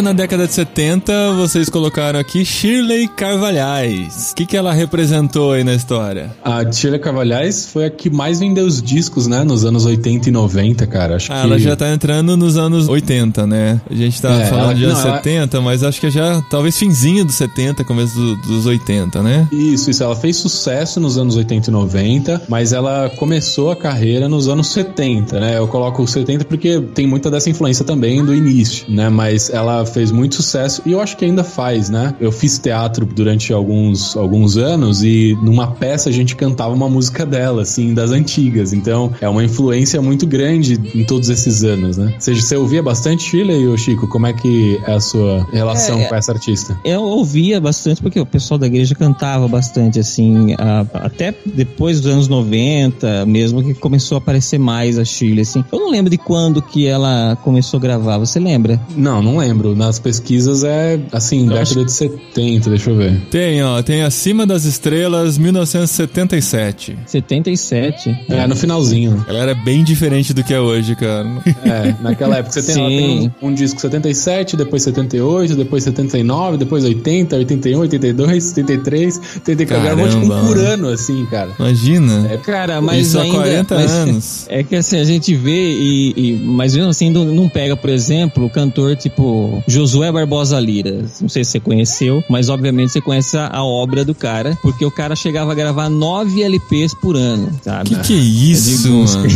[0.08, 4.30] na década de 70, vocês colocaram aqui Shirley Carvalhais.
[4.32, 6.30] O que, que ela representou aí na história?
[6.42, 9.44] A Shirley Carvalhais foi a que mais vendeu os discos, né?
[9.44, 11.16] Nos anos 80 e 90, cara.
[11.16, 11.42] Acho Ah, que...
[11.42, 13.78] ela já tá entrando nos anos 80, né?
[13.90, 16.78] A gente tá É, falando de anos não, ela- 70, mas acho que já, talvez
[16.78, 19.46] finzinho dos 70, começo do- dos 80, né?
[19.52, 20.02] Isso, isso.
[20.02, 24.68] Ela fez sucesso nos anos 80 e 90, mas ela começou a carreira nos anos
[24.68, 25.58] 70, né?
[25.58, 29.10] Eu coloco o 70 porque tem muita dessa influência também do início, né?
[29.10, 32.14] Mas ela fez muito sucesso e eu acho que ainda faz, né?
[32.20, 37.24] Eu fiz teatro durante alguns, alguns anos e numa peça a gente cantava uma música
[37.26, 38.72] dela, assim, das antigas.
[38.72, 42.14] Então é uma influência muito grande em todos esses anos, né?
[42.18, 44.06] Você, você ouvia bastante Shirley, ô Chico?
[44.08, 46.76] Como é que é a sua relação É, com essa artista?
[46.84, 52.10] Eu ouvia bastante porque o pessoal da igreja cantava bastante, assim, a- até depois dos
[52.12, 55.64] anos 90, mesmo que começou a aparecer mais a Shirley, assim.
[55.72, 58.80] Eu não lembro de quando que ela começou a gravar, você lembra?
[58.96, 59.74] Não, não lembro.
[59.88, 63.18] Nas pesquisas é, assim, década de 70, deixa eu ver.
[63.30, 66.98] Tem, ó, tem Acima das Estrelas, 1977.
[67.06, 68.16] 77.
[68.28, 69.24] É, no finalzinho.
[69.26, 71.26] Ela era bem diferente do que é hoje, cara.
[71.64, 72.52] É, naquela época.
[72.60, 73.30] Você tem, tem Sim.
[73.40, 79.84] um, um disco 77, depois 78, depois 79, depois 80, 81, 82, 73, 84.
[79.86, 80.46] Gravou tipo um Caramba.
[80.48, 81.48] por ano, assim, cara.
[81.58, 82.28] Imagina.
[82.30, 83.36] É, Cara, mas Isso há ainda...
[83.36, 84.46] 40 mas- anos.
[84.58, 87.90] É que assim, a gente vê e, e- mas mesmo assim não, não pega, por
[87.90, 91.04] exemplo, o cantor tipo Josué Barbosa Lira.
[91.20, 94.90] Não sei se você conheceu, mas obviamente você conhece a, obra do cara, porque o
[94.90, 97.90] cara chegava a gravar nove LPs por ano, sabe?
[97.90, 99.28] Que que é isso, mano?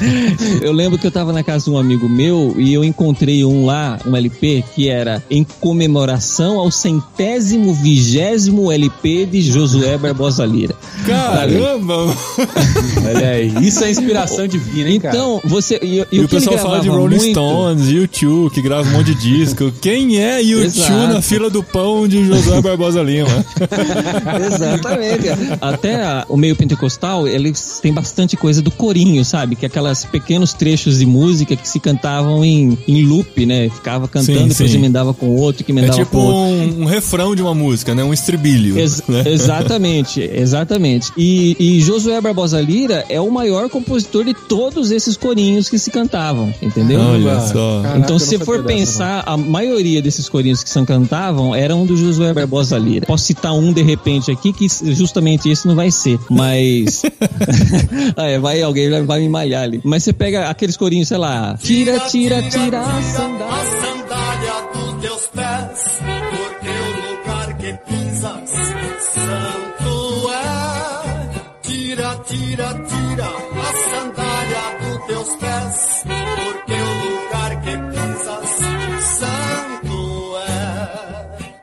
[0.62, 3.66] Eu lembro que eu tava na casa de um amigo meu e eu encontrei um
[3.66, 10.74] lá, um LP, que era em comemoração ao centésimo vigésimo LP de Josué Barbosa Lira.
[11.06, 11.94] Caramba!
[13.06, 13.52] Olha aí.
[13.66, 15.14] Isso é inspiração divina, hein, cara?
[15.14, 15.78] Então, você.
[15.82, 18.92] E, e E, o o pessoal fala de Rolling muito- Stones, U2, que grava um
[18.92, 19.72] monte de disco.
[19.82, 20.92] Quem é U2 Exato.
[21.12, 23.28] na fila do pão de Josué Barbosa Lima?
[24.46, 25.26] Exatamente.
[25.60, 29.56] Até a- o meio pentecostal, eles têm bastante coisa do corinho, sabe?
[29.56, 33.68] Que é aquelas pequenos trechos de música que se cantavam em, em loop, né?
[33.70, 34.76] Ficava cantando, Sim, depois sim.
[34.78, 36.78] emendava com outro, que É emendava tipo com outro.
[36.78, 38.04] um, um refrão de uma música, né?
[38.04, 38.78] Um estribilho.
[38.78, 39.24] Ex- né?
[39.32, 41.10] Exatamente, exatamente.
[41.16, 45.90] E, e Josué Barbosa Lira é o maior compositor de todos esses corinhos que se
[45.90, 47.00] cantavam, entendeu?
[47.00, 47.80] Olha só.
[47.82, 49.71] Caraca, então, se for dessa, pensar, a maioria
[50.02, 53.06] desses corinhos que se cantavam eram do Josué Barbosa Lira.
[53.06, 57.02] Posso citar um de repente aqui, que justamente esse não vai ser, mas.
[58.16, 59.80] ah, é, vai alguém vai- vai me malhar ali.
[59.84, 61.58] Mas você pega aqueles corinhos, sei lá.
[61.62, 63.46] Tira, tira, tira a sandália.
[63.46, 63.91] a sandália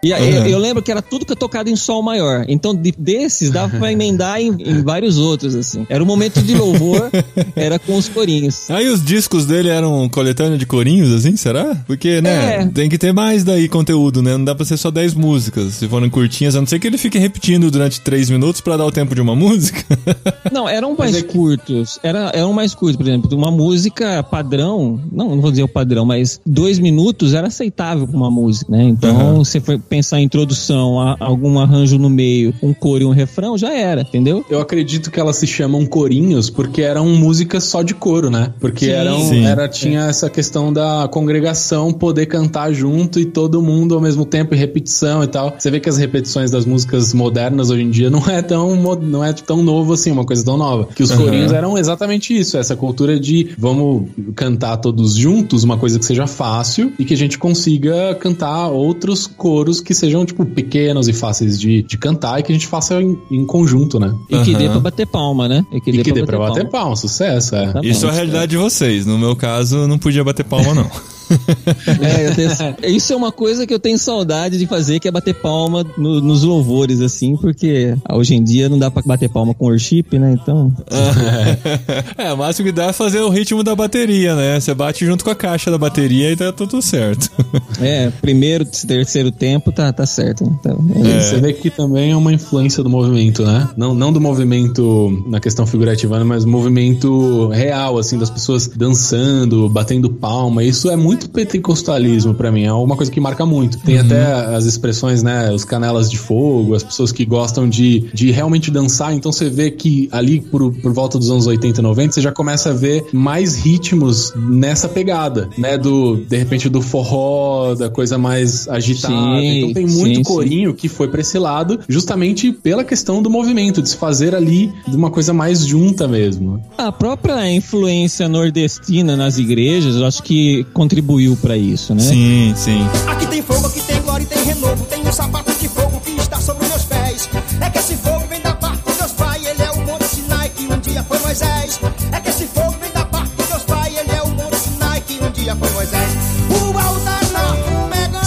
[0.03, 0.45] E aí, Uhum.
[0.45, 2.45] eu, eu lembro que era tudo que é tocado em sol maior.
[2.47, 5.85] Então, de- desses, dava pra emendar em, em vários outros, assim.
[5.89, 7.09] Era o momento de louvor,
[7.55, 8.69] era com os corinhos.
[8.71, 11.75] Aí os discos dele eram coletânea de corinhos, assim, será?
[11.85, 12.65] Porque, né, É.
[12.65, 14.38] tem que ter mais daí conteúdo, né?
[14.38, 15.73] Não dá pra ser só 10 músicas.
[15.73, 18.85] Se forem curtinhas, a não ser que ele fique repetindo durante 3 minutos pra dar
[18.85, 19.83] o tempo de uma música.
[20.51, 21.99] Não, eram mais é que- curtos.
[22.01, 26.05] Era, eram mais curtos, por exemplo, uma música padrão, não, não vou dizer o padrão,
[26.05, 28.83] mas dois minutos era aceitável pra uma música, né?
[28.83, 29.43] Então, Uhum.
[29.43, 33.58] se for pensar em introdução, a- algum arranjo no meio, um coro e um refrão,
[33.58, 34.45] já era, entendeu?
[34.49, 38.54] Eu acredito que elas se chamam corinhos porque eram músicas só de coro, né?
[38.60, 38.91] Porque Sim.
[38.91, 39.45] eram, Sim.
[39.45, 44.54] era, tinha essa questão da congregação poder cantar junto e todo mundo ao mesmo tempo
[44.54, 45.56] em repetição e tal.
[45.58, 49.23] Você vê que as repetições das músicas modernas hoje em dia não é tão, não
[49.23, 50.88] é tão novo assim, uma coisa tão nova.
[50.95, 51.23] Que os Aham.
[51.23, 56.28] corinhos eram exatamente isso, essa cultura de vamos cantar todos juntos, uma coisa que seja
[56.28, 61.59] fácil e que a gente consiga cantar outros coros que sejam, tipo, pequenos e fáceis
[61.59, 64.15] de, de cantar e que a gente faça em, em conjunto, né?
[64.29, 64.71] E que dê Aham.
[64.73, 65.65] pra bater palma, né?
[65.71, 66.69] E que dê pra bater palma.
[66.69, 67.73] palma, sucesso, é.
[67.73, 69.05] Tá Isso é a realidade de vocês.
[69.05, 70.89] No meu caso, não podia bater palma, não.
[72.01, 75.11] É, eu tenho- isso é uma coisa que eu tenho saudade de fazer, que é
[75.11, 79.53] bater palma no- nos louvores, assim, porque hoje em dia não dá pra bater palma
[79.53, 80.33] com worship, né?
[80.41, 80.73] Então.
[82.17, 84.59] é, o máximo que dá é fazer o ritmo da bateria, né?
[84.59, 87.29] Você bate junto com a caixa da bateria e tá tudo certo.
[87.81, 90.43] É, primeiro, terceiro tempo, tá, tá certo.
[90.43, 90.51] né?
[90.59, 93.69] Então, é Você vê que também é uma influência do movimento, né?
[93.77, 96.25] Não, não do movimento na questão figurativa, né?
[96.25, 100.61] mas movimento real, assim, das pessoas dançando, batendo palma.
[100.63, 103.77] Isso é muito muito pentecostalismo pra mim, é uma coisa que marca muito.
[103.79, 104.01] Tem Uhum.
[104.05, 108.71] até as expressões, né, os canelas de fogo, as pessoas que gostam de, de realmente
[108.71, 112.21] dançar, então você vê que ali por, por volta dos anos 80 e 90, você
[112.21, 117.89] já começa a ver mais ritmos nessa pegada, né, do, de repente do forró, da
[117.89, 119.13] coisa mais agitada.
[119.13, 123.29] Sim, então tem muito sim, corinho que foi pra esse lado, justamente pela questão do
[123.29, 126.63] movimento, de se fazer ali de uma coisa mais junta mesmo.
[126.77, 131.08] A própria influência nordestina nas igrejas, eu acho que contribuiu
[131.41, 132.03] pra isso, né?
[132.03, 132.85] Sim, sim.
[133.07, 134.85] Aqui tem fogo, aqui tem glória e tem renovo.
[134.85, 134.98] Tem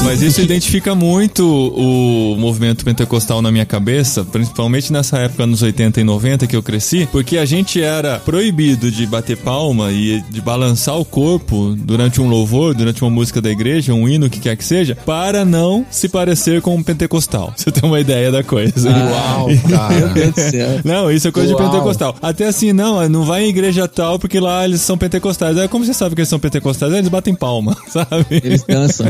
[0.04, 6.00] Mas isso identifica muito o movimento pentecostal na minha cabeça, principalmente nessa época, nos 80
[6.00, 10.40] e 90 que eu cresci, porque a gente era proibido de bater palma e de
[10.40, 14.40] balançar o corpo durante um louvor, durante uma música da igreja, um hino, o que
[14.40, 17.54] quer que seja, para não se parecer com um pentecostal.
[17.56, 18.90] Você tem uma ideia da coisa.
[18.90, 19.94] Uau, cara.
[19.94, 20.80] Meu Deus do céu.
[20.84, 21.62] Não, isso é coisa Uau.
[21.62, 22.16] de pentecostal.
[22.20, 25.56] Até assim, não, não vai em igreja tal, porque lá eles são pentecostais.
[25.56, 26.92] Aí como você sabe que eles são pentecostais?
[26.92, 28.26] Aí Eles batem palma, sabe?
[28.30, 29.06] Eles dançam.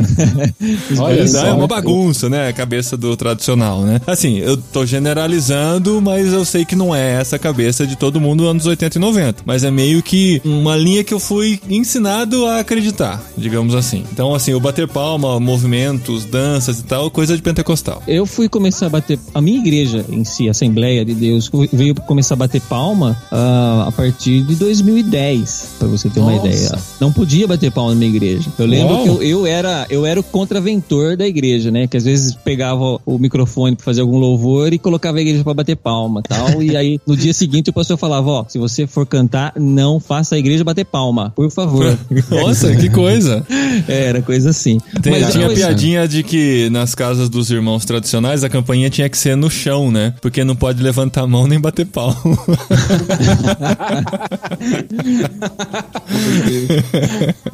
[0.99, 1.47] Olha só.
[1.47, 2.49] é uma bagunça, né?
[2.49, 4.01] A cabeça do tradicional, né?
[4.07, 8.43] Assim, eu tô generalizando, mas eu sei que não é essa cabeça de todo mundo
[8.43, 9.43] nos anos 80 e 90.
[9.45, 14.05] Mas é meio que uma linha que eu fui ensinado a acreditar, digamos assim.
[14.13, 18.03] Então, assim, o bater palma, movimentos, danças e tal, coisa de pentecostal.
[18.07, 19.19] Eu fui começar a bater.
[19.35, 23.85] A minha igreja em si, a Assembleia de Deus, veio começar a bater palma ah,
[23.89, 26.49] a partir de 2010, pra você ter uma Nossa.
[26.49, 26.79] ideia.
[27.01, 28.51] Não podia bater palma na minha igreja.
[28.59, 29.03] Eu lembro Uau.
[29.03, 30.72] que eu, eu era eu era o contraventor
[31.17, 31.87] da igreja, né?
[31.87, 35.55] Que às vezes pegava o microfone pra fazer algum louvor e colocava a igreja pra
[35.55, 36.63] bater palma tal.
[36.63, 40.35] e aí no dia seguinte o pastor falava: Ó, se você for cantar, não faça
[40.35, 41.99] a igreja bater palma, por favor.
[42.31, 43.45] Nossa, que coisa!
[43.89, 44.79] É, era coisa assim.
[45.03, 49.09] Tem- Mas tinha depois- piadinha de que nas casas dos irmãos tradicionais a campainha tinha
[49.09, 50.15] que ser no chão, né?
[50.21, 52.15] Porque não pode levantar a mão nem bater pau.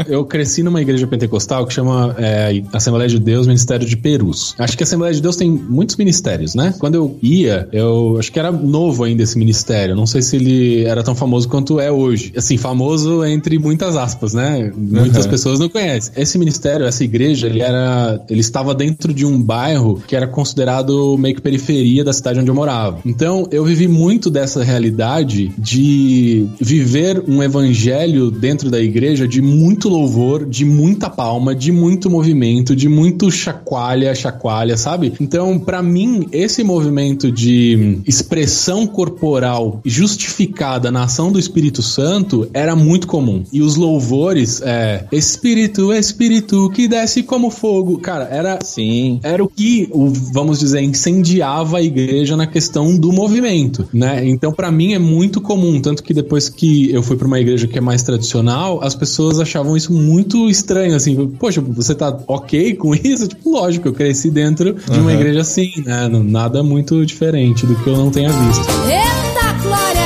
[0.08, 4.54] Eu cresci numa igreja pentecostal que chama é, Assembleia de Deus Ministério de Perus.
[4.58, 6.74] Acho que a Assembleia de Deus tem muitos ministérios, né?
[6.78, 9.94] Quando eu ia, eu acho que era novo ainda esse ministério.
[9.96, 12.32] Não sei se ele era tão famoso quanto é hoje.
[12.36, 14.72] Assim, famoso entre muitas aspas, né?
[14.76, 15.30] Muitas Uhum.
[15.30, 16.12] pessoas não conhecem.
[16.16, 18.20] Esse ministério, essa igreja, ele era.
[18.28, 22.50] Ele estava dentro de um bairro que era considerado meio que periferia da cidade onde
[22.50, 22.98] eu morava.
[23.04, 29.88] Então, eu vivi muito dessa realidade de viver um evangelho dentro da igreja de muito
[29.88, 35.12] louvor, de muita palma, de muito movimento, de muito chacoalha, chacoalha, sabe?
[35.20, 42.74] Então, pra mim, esse movimento de expressão corporal justificada na ação do Espírito Santo era
[42.74, 43.44] muito comum.
[43.52, 47.98] E os louvores, é, Espírito, Espírito, que desce como fogo.
[47.98, 49.20] Cara, era Sim.
[49.22, 54.26] era o que, o, vamos dizer, incendiava a igreja na questão do movimento, né?
[54.28, 57.68] Então, pra mim é muito comum, tanto que depois que eu fui pra uma igreja
[57.68, 62.74] que é mais tradicional, as pessoas achavam isso muito estranho, assim, poxa, você tá ok
[62.74, 63.28] com isso?
[63.28, 66.08] Tipo, lógico, eu cresci dentro de uma igreja assim, né?
[66.08, 68.60] Não- Nada muito diferente do que eu não tenha visto.
[68.88, 69.97] Eita, glória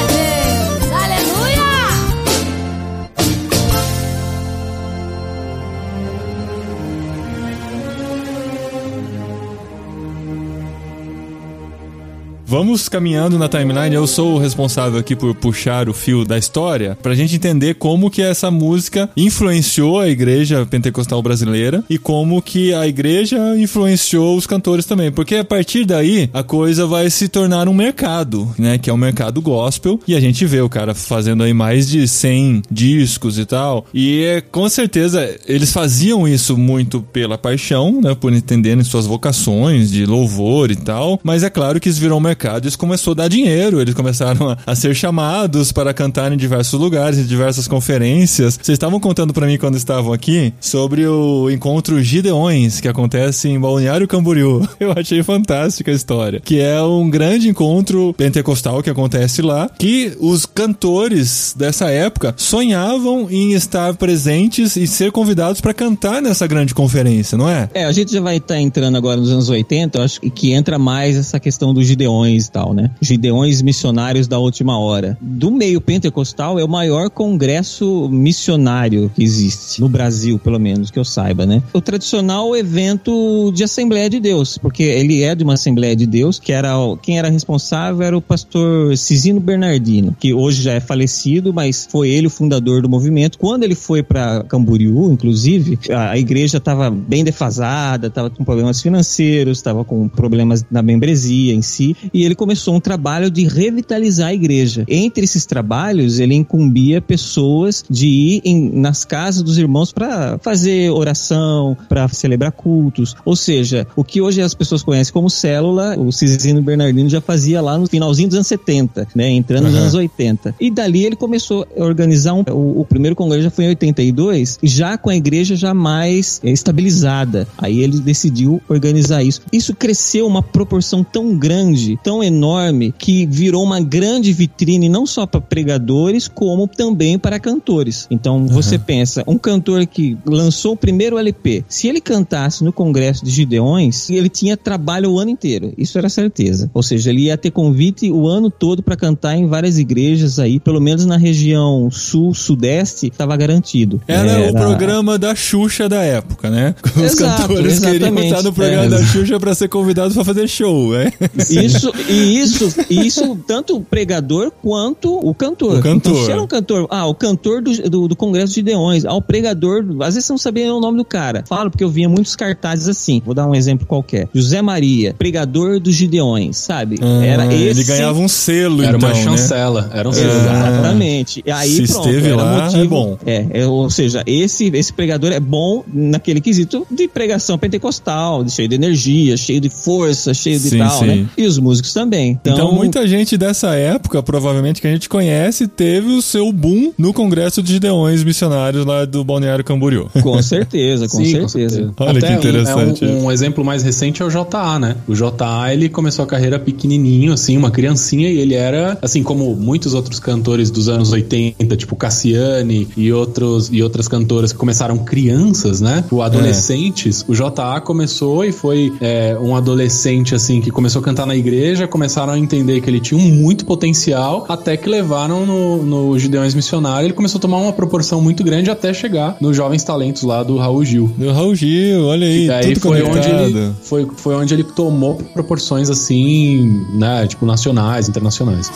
[12.52, 13.94] Vamos caminhando na timeline.
[13.94, 18.10] Eu sou o responsável aqui por puxar o fio da história pra gente entender como
[18.10, 24.46] que essa música influenciou a igreja pentecostal brasileira e como que a igreja influenciou os
[24.46, 25.10] cantores também.
[25.10, 28.76] Porque a partir daí a coisa vai se tornar um mercado, né?
[28.76, 29.98] Que é o mercado gospel.
[30.06, 33.86] E a gente vê o cara fazendo aí mais de 100 discos e tal.
[33.94, 38.14] E é, com certeza eles faziam isso muito pela paixão, né?
[38.14, 41.18] Por entenderem suas vocações de louvor e tal.
[41.24, 43.80] Mas é claro que isso virou um mercado e isso começou a dar dinheiro.
[43.80, 48.58] Eles começaram a, a ser chamados para cantar em diversos lugares, em diversas conferências.
[48.60, 53.58] Vocês estavam contando para mim quando estavam aqui sobre o encontro Gideões que acontece em
[53.58, 54.66] Balneário Camboriú.
[54.80, 56.40] Eu achei fantástica a história.
[56.40, 63.28] Que é um grande encontro pentecostal que acontece lá, que os cantores dessa época sonhavam
[63.30, 67.68] em estar presentes e ser convidados para cantar nessa grande conferência, não é?
[67.74, 70.78] É, a gente já vai estar entrando agora nos anos 80, eu acho que entra
[70.78, 72.90] mais essa questão dos gideões gideões e tal, né?
[73.00, 75.16] Gideões missionários da última hora.
[75.20, 80.98] Do meio pentecostal é o maior congresso missionário que existe no Brasil, pelo menos que
[80.98, 81.62] eu saiba, né?
[81.72, 86.38] O tradicional evento de Assembleia de Deus, porque ele é de uma Assembleia de Deus,
[86.38, 86.72] que era
[87.02, 92.10] quem era responsável era o pastor Cisino Bernardino, que hoje já é falecido, mas foi
[92.10, 93.38] ele o fundador do movimento.
[93.38, 98.80] Quando ele foi para Camboriú, inclusive, a, a igreja estava bem defasada, estava com problemas
[98.80, 104.28] financeiros, estava com problemas na membresia em si, e ele começou um trabalho de revitalizar
[104.28, 104.84] a igreja.
[104.88, 110.90] Entre esses trabalhos, ele incumbia pessoas de ir em- nas casas dos irmãos para fazer
[110.90, 113.14] oração, para celebrar cultos.
[113.24, 117.60] Ou seja, o que hoje as pessoas conhecem como célula, o Cisino Bernardino já fazia
[117.60, 119.82] lá no finalzinho dos anos 70, né, entrando nos Aham.
[119.82, 120.54] anos 80.
[120.60, 124.58] E dali ele começou a organizar um, o, o primeiro congresso já foi em 82,
[124.62, 127.46] já com a igreja já mais eh, estabilizada.
[127.58, 129.40] Aí ele decidiu organizar isso.
[129.52, 135.24] Isso cresceu uma proporção tão grande, tão enorme, que virou uma grande vitrine não só
[135.24, 138.08] para pregadores, como também para cantores.
[138.10, 143.24] Então você pensa, um cantor que lançou o primeiro LP, se ele cantasse no congresso
[143.24, 145.72] de Gideões, ele tinha trabalho o ano inteiro.
[145.78, 146.68] Isso era certeza.
[146.74, 150.58] Ou seja, ele ia ter convite o ano todo para cantar em várias igrejas aí,
[150.58, 154.00] pelo menos na região sul, sudeste, estava garantido.
[154.08, 156.74] Era, o programa da Xuxa da época, né?
[156.96, 158.88] Os Exato, cantores queriam estar no programa É.
[158.88, 161.12] da Xuxa pra ser convidados pra fazer show, né?
[161.50, 165.78] Isso, e isso, e isso tanto o pregador quanto o cantor.
[165.78, 166.12] O cantor.
[166.12, 169.14] Então, se era um cantor, ah, o cantor do, do, do Congresso de Deões, ah,
[169.14, 171.44] o pregador, às vezes você não sabia nem o nome do cara.
[171.48, 173.20] Falo porque eu via muitos cartazes assim.
[173.24, 174.28] Vou dar um exemplo qualquer.
[174.34, 176.98] José Maria, pregador dos Gideões, sabe?
[177.24, 177.80] era Ah, esse.
[177.80, 179.22] Ele ganhava um selo, Era então, uma né?
[179.24, 179.90] chancela.
[179.92, 180.32] Era um selo.
[180.32, 181.42] Exatamente.
[181.44, 182.82] E aí, Se pronto, esteve era lá, motivo.
[182.82, 183.18] é bom.
[183.26, 188.50] É, é, ou seja, esse, esse pregador é bom naquele quesito de pregação pentecostal, de
[188.50, 191.06] cheio de energia, cheio de força, cheio de Sim, tal, sim.
[191.06, 191.26] né?
[191.36, 192.38] E os músicos também.
[192.40, 196.92] Então, Então, muita gente dessa época, provavelmente que a gente conhece, teve o seu boom
[196.98, 200.08] no Congresso de Gideões Missionários lá do Balneário Camboriú.
[200.22, 201.92] Com certeza, com Sim, certeza.
[201.98, 204.96] Olha Até que interessante Um, é um, um exemplo mais recente é o JA, né?
[205.08, 209.54] O JA, ele começou a carreira pequenininho, assim, uma criancinha, e ele era, assim como
[209.56, 214.98] muitos outros cantores dos anos 80, tipo Cassiane e, outros, e outras cantoras que começaram
[214.98, 216.04] crianças, né?
[216.10, 217.24] O adolescentes.
[217.28, 221.71] O JA começou e foi é, um adolescente, assim, que começou a cantar na igreja,
[221.88, 226.54] começaram a entender que ele tinha um muito potencial, até que levaram no, no Gideões
[226.54, 230.42] Missionário, ele começou a tomar uma proporção muito grande até chegar nos Jovens Talentos lá
[230.42, 231.12] do Raul Gil.
[231.16, 234.64] Do Raul Gil, olha aí, E aí tudo foi onde, ele, foi, foi onde ele
[234.64, 237.26] tomou proporções assim, né?
[237.26, 238.70] Tipo, nacionais, internacionais.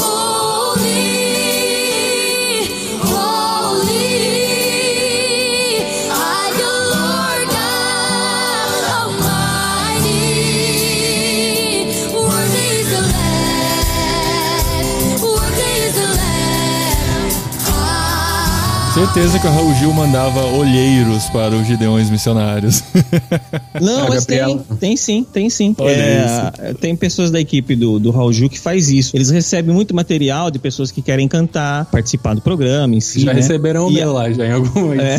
[0.00, 1.09] Holy,
[19.12, 22.84] Certeza que o Raul Gil mandava olheiros para os Gideões Missionários.
[23.80, 25.74] Não, A mas tem, tem sim, tem sim.
[25.80, 29.16] É, tem pessoas da equipe do, do Raul Gil que faz isso.
[29.16, 33.20] Eles recebem muito material de pessoas que querem cantar, participar do programa em si.
[33.20, 33.40] já né?
[33.40, 35.16] receberam o E meu lá, já em algum É.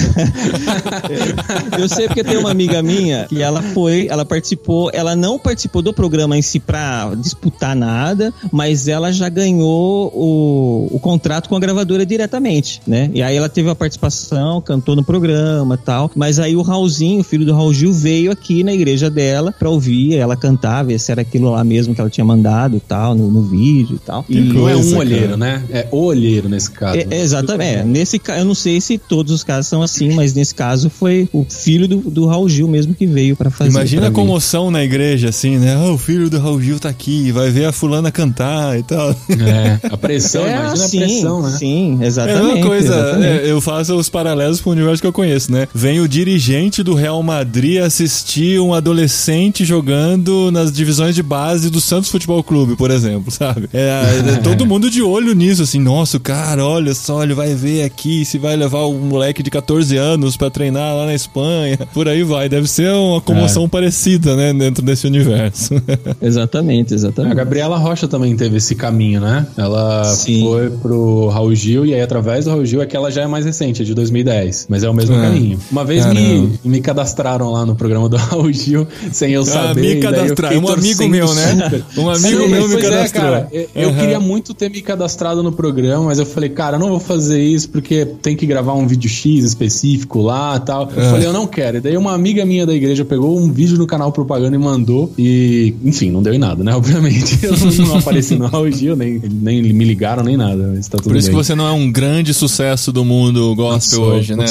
[1.78, 5.82] Eu sei porque tem uma amiga minha que ela foi, ela participou, ela não participou
[5.82, 11.58] do programa em si pra disputar nada, mas ela já ganhou o, o contrato com
[11.58, 13.10] a gravadora diretamente, né?
[13.14, 17.22] E aí ela teve a participação, cantou no programa e tal, mas aí o Raulzinho,
[17.22, 21.00] o filho do Raul Gil, veio aqui na igreja dela pra ouvir ela cantar, ver
[21.00, 24.00] se era aquilo lá mesmo que ela tinha mandado e tal, no, no vídeo e
[24.00, 24.24] tal.
[24.24, 25.38] Que E- Não é coisa, um olheiro, cara.
[25.38, 25.64] né?
[25.72, 26.98] É o olheiro nesse caso.
[26.98, 27.80] é, é, exatamente.
[27.80, 30.90] É, nesse caso, eu não sei se todos os casos são assim, mas nesse caso
[30.90, 33.72] foi o filho do, do Raul Gil mesmo que veio pra fazer.
[33.72, 34.16] Imagina pra a ver.
[34.16, 35.76] comoção na igreja, assim, né?
[35.76, 39.10] Ah, o filho do Raul Gil tá aqui, vai ver a fulana cantar e tal.
[39.12, 41.58] É, a pressão, É, imagina sim, a pressão, né?
[41.58, 42.54] Sim, É a exatamente.
[42.54, 43.28] mesma coisa, exatamente.
[43.48, 45.68] é, eu faço os paralelos com o universo que eu conheço, né?
[45.74, 51.80] Vem o dirigente do Real Madrid assistir um adolescente jogando nas divisões de base do
[51.80, 53.70] Santos Futebol Clube, por exemplo, sabe?
[53.74, 53.90] É,
[54.28, 58.26] é todo mundo de olho nisso, assim, nossa, cara, olha só, ele vai ver aqui
[58.26, 62.24] se vai levar um moleque de 14 anos pra treinar lá na Espanha, por aí
[62.24, 62.50] vai.
[62.50, 65.76] Deve ser uma comoção parecida, né, dentro desse universo.
[66.22, 67.36] Exatamente, A exatamente.
[67.36, 69.48] Gabriela Rocha também teve esse caminho, né?
[69.56, 70.44] Ela Sim.
[70.44, 73.28] foi pro Raul Gil e aí através do Raul Gil é que ela já é
[73.28, 75.22] mais mais recente, é de 2010, mas é o mesmo É.
[75.22, 75.60] caminho.
[75.72, 76.20] Uma vez Caramba.
[76.20, 79.82] me, me cadastraram lá no programa do Raul Gil, sem eu Ah, saber.
[79.82, 80.54] me e daí eu cadastrar.
[80.58, 81.84] Um amigo meu, né?
[81.98, 83.24] Um amigo Sim, meu me pois é, cadastrou.
[83.24, 83.48] cara.
[83.52, 86.90] Eu, eu queria muito ter me cadastrado no programa, mas eu falei, cara, eu não
[86.90, 90.90] vou fazer isso porque tem que gravar um vídeo X específico lá e tal.
[90.96, 91.10] Eu É.
[91.10, 91.78] falei, eu não quero.
[91.78, 95.12] E daí uma amiga minha da igreja pegou um vídeo no canal propaganda e mandou.
[95.18, 96.74] E, enfim, não deu em nada, né?
[96.76, 97.40] Obviamente.
[97.44, 100.72] Eu não, não apareci no Raul Gil, nem, nem me ligaram, nem nada.
[100.90, 101.38] Tá Por isso bem.
[101.38, 104.46] que você não é um grande sucesso do mundo gospel Sou, hoje, né?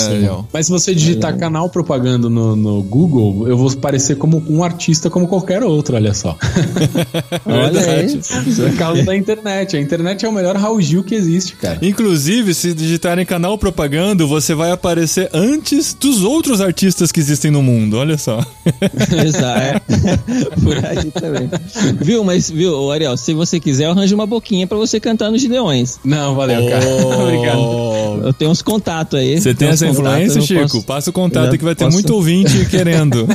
[0.52, 5.10] Mas se você digitar canal propaganda no, no Google, eu vou parecer como um artista
[5.10, 6.36] como qualquer outro, olha só.
[7.46, 8.20] Olha aí.
[8.66, 9.76] É causa da internet.
[9.76, 11.78] A internet é o melhor Raul Gil que existe, cara.
[11.82, 17.62] Inclusive, se digitarem canal propaganda, você vai aparecer antes dos outros artistas que existem no
[17.62, 17.96] mundo.
[17.96, 18.44] Olha só.
[19.24, 19.60] Exato.
[19.60, 19.80] é.
[20.62, 21.50] Por aí também.
[22.00, 25.40] Viu, mas, viu, Ariel, se você quiser, eu arranjo uma boquinha pra você cantar nos
[25.40, 25.98] Gideões.
[26.04, 26.84] Não, valeu, cara.
[27.22, 28.26] Obrigado.
[28.26, 29.40] Eu tenho uns contatos aí.
[29.40, 30.62] Você tem essa influência, Chico?
[30.62, 33.26] posso- Passa o contato que vai ter posso- muito ouvinte querendo.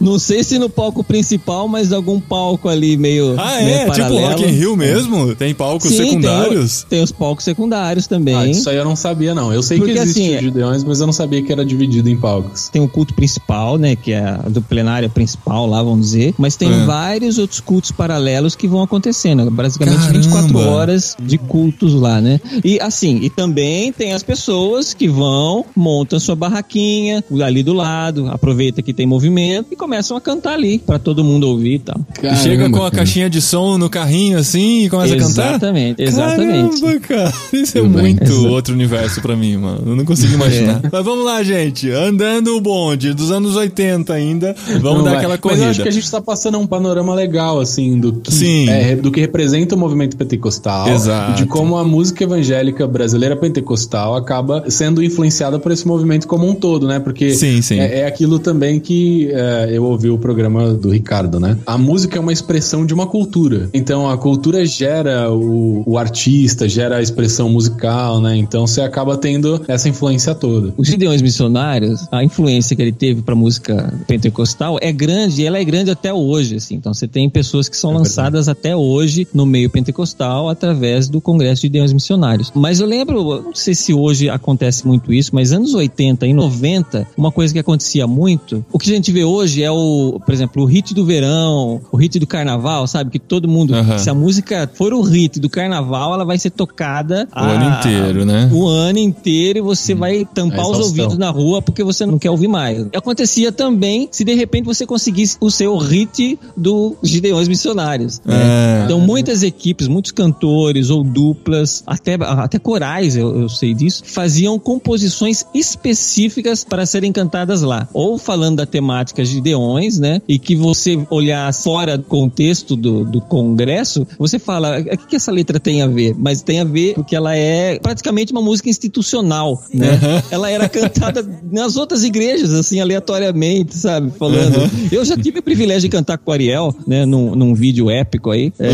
[0.00, 3.34] Não sei se no palco principal, mas algum palco ali meio.
[3.38, 3.78] Ah, meio é?
[3.84, 4.28] Tipo paralelo.
[4.28, 5.34] Rock in Rio mesmo?
[5.34, 6.80] Tem palcos Sim, secundários?
[6.88, 8.34] Tem, tem os palcos secundários também.
[8.34, 9.52] Ah, isso aí eu não sabia, não.
[9.52, 12.08] Eu sei Porque, que existe assim, o Gideões, mas eu não sabia que era dividido
[12.08, 12.68] em palcos.
[12.68, 13.96] Tem o culto principal, né?
[13.96, 16.34] Que é a do plenária principal lá, vamos dizer.
[16.38, 16.84] Mas tem É.
[16.84, 19.50] vários outros cultos paralelos que vão acontecendo.
[19.50, 20.18] Basicamente Caramba.
[20.18, 22.40] 24 horas de cultos lá, né?
[22.64, 23.59] E assim, e também
[23.96, 29.68] tem as pessoas que vão, montam sua barraquinha ali do lado, aproveita que tem movimento
[29.72, 32.00] e começam a cantar ali pra todo mundo ouvir e tal.
[32.22, 35.48] E chega com a caixinha de som no carrinho assim e começa a cantar?
[35.50, 36.80] Exatamente, exatamente.
[36.80, 37.32] Caramba, cara.
[37.52, 39.82] Isso é Tudo muito outro universo pra mim, mano.
[39.86, 40.80] Eu não consigo imaginar.
[40.90, 41.90] Mas vamos lá, gente.
[41.90, 44.54] Andando o bonde dos anos 80 ainda.
[44.80, 45.16] Vamos Não dar vai.
[45.18, 45.64] aquela Mas corrida.
[45.64, 48.68] eu acho que a gente tá passando um panorama legal, assim, do que, Sim.
[48.68, 50.88] é, do que representa o movimento pentecostal.
[50.88, 51.34] Exato.
[51.42, 56.54] De como a música evangélica brasileira pentecostal acaba sendo influenciada por esse movimento como um
[56.54, 57.00] todo, né?
[57.00, 57.78] Porque Sim, sim.
[57.78, 61.58] É, é aquilo também que é, eu ouvi o programa do Ricardo, né?
[61.66, 63.68] A música é uma expressão de uma cultura.
[63.74, 68.36] Então a cultura gera o, o artista, gera a expressão musical, né?
[68.36, 70.72] Então você acaba tendo essa influência toda.
[70.76, 75.58] Os Gideões Missionários, a influência que ele teve pra música pentecostal é grande e ela
[75.58, 76.76] é grande até hoje, assim.
[76.76, 81.62] Então você tem pessoas que são lançadas até hoje no meio pentecostal através do Congresso
[81.62, 82.52] de Gideões Missionários.
[82.54, 86.32] Mas eu lembro, eu não sei se hoje acontece muito isso, mas anos 80 e
[86.32, 90.32] 90, uma coisa que acontecia muito, o que a gente vê hoje é o, por
[90.32, 93.10] exemplo, o hit do verão, o hit do carnaval, sabe?
[93.10, 93.98] Que todo mundo, Aham.
[93.98, 98.24] se a música for o hit do carnaval, ela vai ser tocada O ano inteiro,
[98.24, 98.50] né?
[98.52, 102.18] o ano inteiro e você vai tampar É os ouvidos na rua porque você não
[102.18, 102.86] quer ouvir mais.
[102.94, 108.20] Acontecia também se de repente você conseguisse o seu hit do Gideões Missionários.
[108.24, 108.34] né?
[108.80, 108.82] É.
[108.84, 114.58] Então muitas equipes, muitos cantores ou duplas, até, até corais, eu, eu sei disso, faziam
[114.58, 117.88] composições específicas para serem cantadas lá.
[117.92, 120.20] Ou falando da temática Gideões, né?
[120.28, 125.30] E que você olhar fora do contexto do, do congresso, você fala, o que, essa
[125.30, 126.14] letra tem a ver?
[126.18, 130.00] Mas tem a ver porque ela é praticamente uma música institucional, né?
[130.30, 134.10] Ela era cantada nas outras igrejas, assim, aleatoriamente, sabe?
[134.18, 134.70] Falando.
[134.90, 137.04] Eu já tive o privilégio de cantar com o Ariel, né?
[137.04, 138.52] Num, num vídeo épico aí.
[138.58, 138.70] É,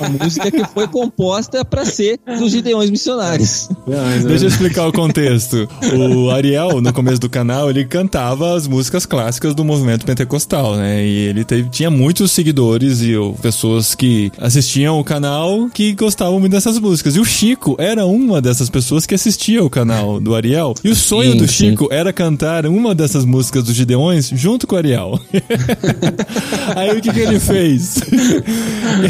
[0.00, 3.68] uma música que foi composta para ser dos Gideões Missionários.
[4.26, 5.68] Deixa eu explicar o contexto.
[5.96, 11.04] O Ariel, no começo do canal, ele cantava as músicas clássicas do movimento pentecostal, né?
[11.04, 16.52] E ele teve- tinha muitos seguidores e pessoas que assistiam o canal que gostavam muito
[16.52, 17.16] dessas músicas.
[17.16, 20.74] E o Chico era uma dessas pessoas que assistia o canal do Ariel.
[20.84, 21.70] E o sonho Sim, do sim.
[21.70, 25.18] Chico era cantar uma dessas músicas dos Gideões junto com o Ariel.
[26.76, 28.00] Aí o que, que ele fez?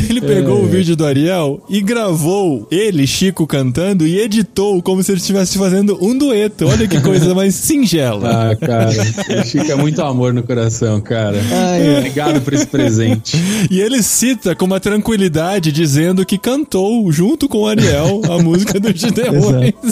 [0.08, 5.12] Ele pegou o vídeo do Ariel e gravou ele, Chico, cantando e editou como se
[5.12, 6.66] ele estivesse fazendo um dueto.
[6.66, 8.50] Olha que coisa mais singela.
[8.50, 11.38] Ah, cara, o Chico é muito amor no coração, cara.
[11.52, 13.36] Ai, Obrigado por esse presente.
[13.70, 18.78] E ele cita com uma tranquilidade dizendo que cantou junto com o Ariel a música
[18.80, 19.72] do Gideões.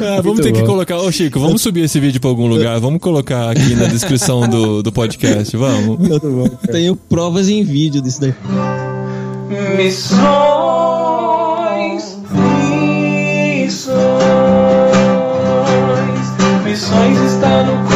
[0.00, 0.66] Ah, vamos Muito ter que bom.
[0.66, 0.98] colocar.
[0.98, 2.78] Ô, Chico, vamos subir esse vídeo pra algum lugar.
[2.80, 5.56] Vamos colocar aqui na descrição do, do podcast.
[5.56, 5.98] Vamos.
[6.70, 8.34] Tenho provas em vídeo disso daí.
[9.76, 10.20] Missões,
[16.76, 17.95] missões está no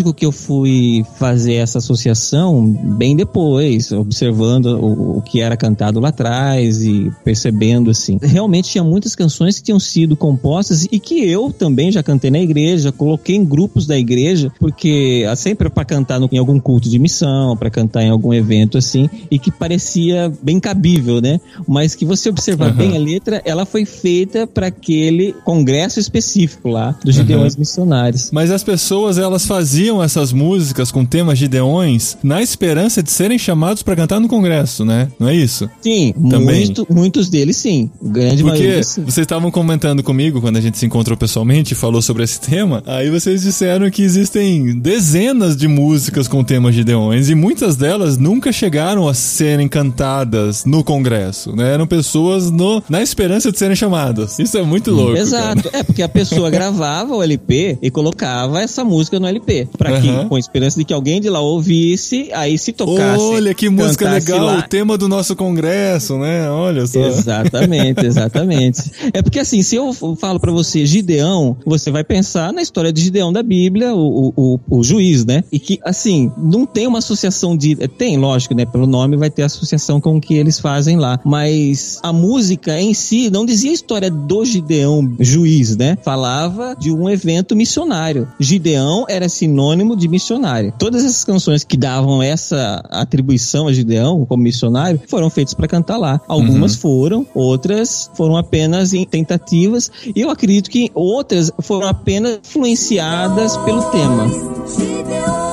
[0.00, 6.00] lógico que eu fui fazer essa associação bem depois, observando o, o que era cantado
[6.00, 8.18] lá atrás e percebendo assim.
[8.22, 12.38] Realmente tinha muitas canções que tinham sido compostas e que eu também já cantei na
[12.38, 16.88] igreja, coloquei em grupos da igreja, porque ah, sempre para cantar no, em algum culto
[16.88, 21.40] de missão, para cantar em algum evento assim, e que parecia bem cabível, né?
[21.68, 22.76] Mas que você observar Uhum.
[22.76, 28.30] bem a letra, ela foi feita para aquele congresso específico lá dos Gideões Missionários.
[28.30, 33.82] Mas as pessoas, elas faziam essas músicas com temas gideões na esperança de serem chamados
[33.82, 35.08] pra cantar no congresso, né?
[35.18, 35.68] Não é isso?
[35.80, 36.66] Sim, Também.
[36.66, 37.88] muito- muitos deles sim.
[38.02, 39.02] Grande Porque maioria sim.
[39.02, 42.82] vocês estavam comentando comigo quando a gente se encontrou pessoalmente e falou sobre esse tema,
[42.86, 48.52] aí vocês disseram que existem dezenas de músicas com temas gideões e muitas delas nunca
[48.52, 51.72] chegaram a serem cantadas no congresso, né?
[51.72, 54.38] Eram pessoas no, na esperança de serem chamadas.
[54.38, 55.16] Isso é muito louco.
[55.16, 55.62] Exato.
[55.64, 55.78] cara.
[55.78, 59.68] É porque a pessoa gravava o LP e colocava essa música no LP.
[59.80, 60.28] Pra que, Aham.
[60.28, 63.24] com a esperança de que alguém de lá ouvisse, aí se tocasse.
[63.24, 64.58] Olha que música legal, lá.
[64.58, 66.50] o tema do nosso congresso, né?
[66.50, 67.00] Olha só.
[67.00, 68.82] Exatamente, exatamente.
[69.14, 73.00] É porque assim, se eu falo pra você Gideão, você vai pensar na história de
[73.00, 75.42] Gideão da Bíblia, o, o, o, o juiz, né?
[75.50, 77.74] E que, assim, não tem uma associação de.
[77.74, 78.66] Tem, lógico, né?
[78.66, 81.18] Pelo nome vai ter associação com o que eles fazem lá.
[81.24, 85.96] Mas a música em si não dizia a história do Gideão juiz, né?
[86.04, 88.28] Falava de um evento missionário.
[88.38, 90.72] Gideão era sinônimo de missionário.
[90.78, 95.96] Todas essas canções que davam essa atribuição a Gideão como missionário foram feitas para cantar
[95.96, 96.20] lá.
[96.26, 103.56] Algumas foram, outras foram apenas em tentativas, e eu acredito que outras foram apenas influenciadas
[103.58, 105.49] pelo tema.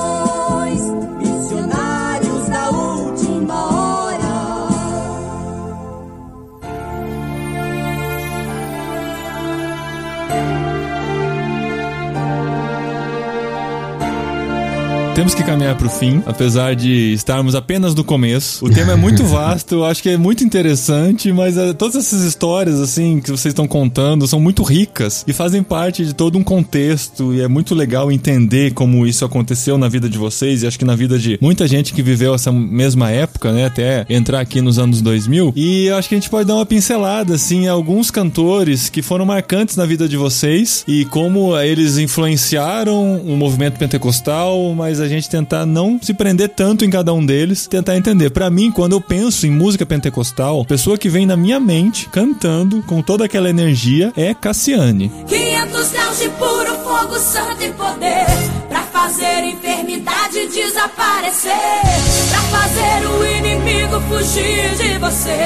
[15.18, 18.64] Temos que caminhar pro fim, apesar de estarmos apenas no começo.
[18.64, 22.22] O tema é muito vasto, eu acho que é muito interessante, mas eh, todas essas
[22.22, 26.44] histórias, assim, que vocês estão contando são muito ricas e fazem parte de todo um
[26.44, 30.78] contexto e é muito legal entender como isso aconteceu na vida de vocês e acho
[30.78, 34.60] que na vida de muita gente que viveu essa mesma época, né, até entrar aqui
[34.60, 35.52] nos anos 2000.
[35.56, 39.02] E eu acho que a gente pode dar uma pincelada, assim, em alguns cantores que
[39.02, 45.07] foram marcantes na vida de vocês e como eles influenciaram o movimento pentecostal, mas a
[45.08, 48.30] gente tentar não se prender tanto em cada um deles, tentar entender.
[48.30, 52.08] Pra mim, quando eu penso em música pentecostal, a pessoa que vem na minha mente
[52.08, 55.10] cantando com toda aquela energia é Cassiane.
[55.26, 58.26] 500 graus de puro fogo, santo e poder.
[58.68, 62.17] Pra fazer enfermidade desaparecer.
[62.50, 65.36] Fazer o inimigo fugir de você.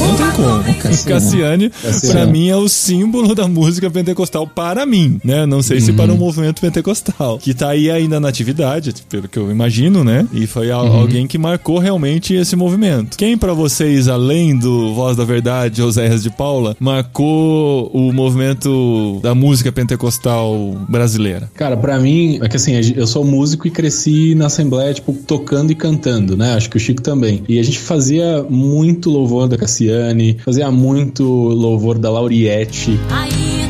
[0.00, 0.62] Não tem como.
[1.04, 1.70] Cassiane.
[1.70, 5.46] Cassiane, pra mim, é o símbolo da música pentecostal para mim, né?
[5.46, 9.38] Não sei se para o movimento pentecostal, que tá aí ainda na atividade, pelo que
[9.38, 10.26] eu imagino, né?
[10.32, 13.16] E foi al- alguém que marcou realmente esse movimento.
[13.16, 19.34] Quem pra vocês, além do Voz da Verdade, Oséias de Paula, marcou o movimento da
[19.34, 21.50] música pentecostal brasileira?
[21.54, 25.70] Cara, pra mim, é que assim, eu sou músico e cresci na Assembleia, tipo, tocando
[25.70, 26.41] e cantando, né?
[26.50, 27.42] Acho que o Chico também.
[27.48, 32.98] E a gente fazia muito louvor da Cassiane, fazia muito louvor da Lauriette.
[33.10, 33.61] Ainda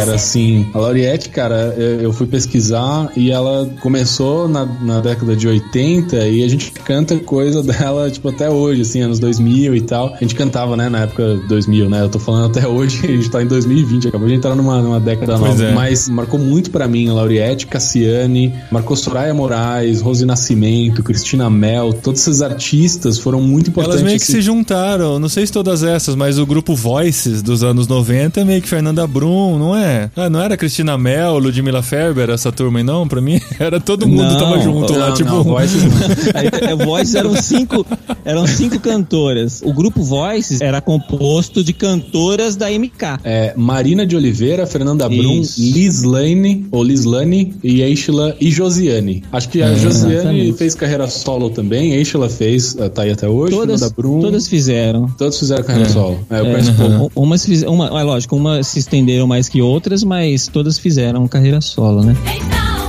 [0.00, 5.36] era assim, a Lauriette, cara, eu eu fui pesquisar e ela começou na, na década
[5.36, 9.80] de 80 e a gente canta coisa dela, tipo, até hoje, assim, anos 2000 e
[9.82, 10.14] tal.
[10.14, 12.02] A gente cantava, né, na época 2000, né?
[12.02, 14.98] Eu tô falando até hoje, a gente tá em 2020, acabou de entrar numa, numa
[15.00, 15.64] década Pois nova.
[15.64, 15.72] é.
[15.72, 21.92] Mas marcou muito pra mim a Lauriette, Cassiane, marcou Soraya Moraes, Rose Nascimento, Cristina Mel,
[21.92, 24.00] todos esses artistas foram muito importantes.
[24.00, 24.32] Elas meio que assim.
[24.34, 28.44] se juntaram, não sei se todas essas, mas o grupo Voices dos anos 90 é
[28.44, 29.89] meio que Fernanda Brum, não é?
[30.16, 33.06] Ah, não era Cristina Mel, Ludmilla Ferber, essa turma aí, não?
[33.08, 35.30] Pra mim era todo mundo Não, tava junto lá, Não, tipo.
[35.30, 35.90] não, Voices não.
[36.34, 37.86] Aí, é, Voices eram cinco,
[38.24, 39.62] eram cinco cantoras.
[39.64, 43.20] O grupo Voices era composto de cantoras da MK.
[43.24, 45.42] É, Marina de Oliveira, Fernanda Brum.
[45.58, 49.22] Lislane, ou Lislane, e Eichla e Josiane.
[49.32, 50.52] Acho que a Josiane exatamente.
[50.58, 54.20] fez carreira solo também, Eichla fez, eh, tá aí até hoje, Todas, Fernanda Brum.
[54.20, 55.06] todas fizeram.
[55.18, 56.20] Todos fizeram carreira solo.
[56.30, 57.12] É, eu É, conheço pouco.
[57.20, 62.02] Umas uma, é lógico, umas se estenderam mais que outras, mas todas fizeram carreira solo,
[62.02, 62.16] né?
[62.36, 62.79] Então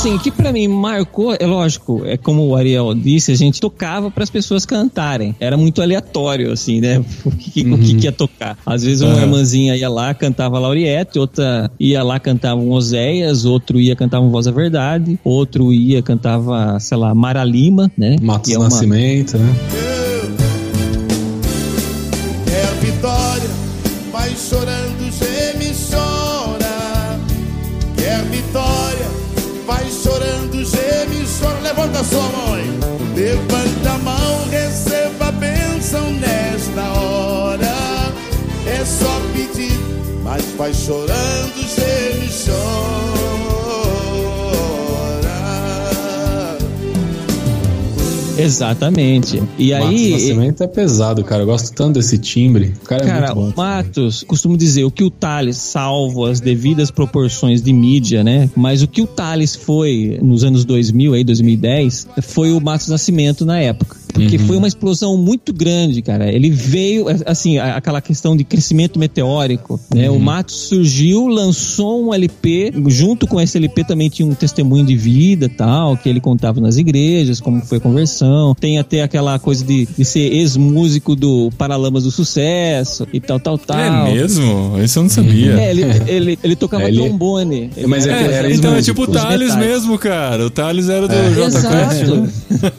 [0.00, 3.60] assim, o que pra mim marcou, é lógico, é como o Ariel disse, a gente
[3.60, 5.36] tocava para as pessoas cantarem.
[5.38, 7.04] Era muito aleatório, assim, né?
[7.24, 8.56] O que, o que, que ia tocar.
[8.64, 9.22] Às vezes uma Aham.
[9.22, 14.30] irmãzinha ia lá, cantava Lauriette, outra ia lá, cantava um Oséias, outro ia cantar um
[14.30, 18.16] Voz da Verdade, outro ia, cantava, sei lá, Mara Lima, né?
[18.22, 19.54] Matos é uma- Nascimento, né?
[22.46, 23.50] Quer vitória,
[24.12, 24.79] vai chorando,
[31.70, 32.64] Levanta sua mãe,
[33.14, 38.12] levanta a mão, receba a bênção nesta hora.
[38.66, 39.78] É só pedir,
[40.24, 43.29] mas vai chorando, geme, chora.
[48.42, 49.42] Exatamente.
[49.58, 50.12] E Matos aí.
[50.12, 51.42] Nascimento é pesado, cara.
[51.42, 52.74] Eu gosto tanto desse timbre.
[52.82, 53.52] O cara é Cara, muito o bom.
[53.56, 58.50] Matos, costumo dizer, o que o Thales, salvo as devidas proporções de mídia, né?
[58.56, 63.44] Mas o que o Thales foi nos anos 2000, aí, 2010, foi o Matos Nascimento
[63.44, 63.99] na época.
[64.12, 64.46] Porque Uhum.
[64.46, 66.30] foi uma explosão muito grande, cara.
[66.32, 70.10] Ele veio, assim, a- aquela questão de crescimento meteórico, né?
[70.10, 70.16] Uhum.
[70.16, 74.96] O Matos surgiu, lançou um LP, junto com esse LP também tinha um testemunho de
[74.96, 78.54] vida tal, que ele contava nas igrejas, como foi a conversão.
[78.58, 83.56] Tem até aquela coisa de, de ser ex-músico do Paralamas do Sucesso e tal, tal,
[83.58, 83.78] tal.
[83.78, 84.78] É mesmo?
[84.82, 85.52] Isso eu não sabia.
[85.60, 87.70] É, ele, ele, ele tocava É, ele- trombone.
[87.76, 90.46] Ele Mas é era- que era então é tipo o Thales mesmo, cara.
[90.46, 91.30] O Thales era do É.
[91.34, 92.02] Jota Quest.
[92.02, 92.28] Exato.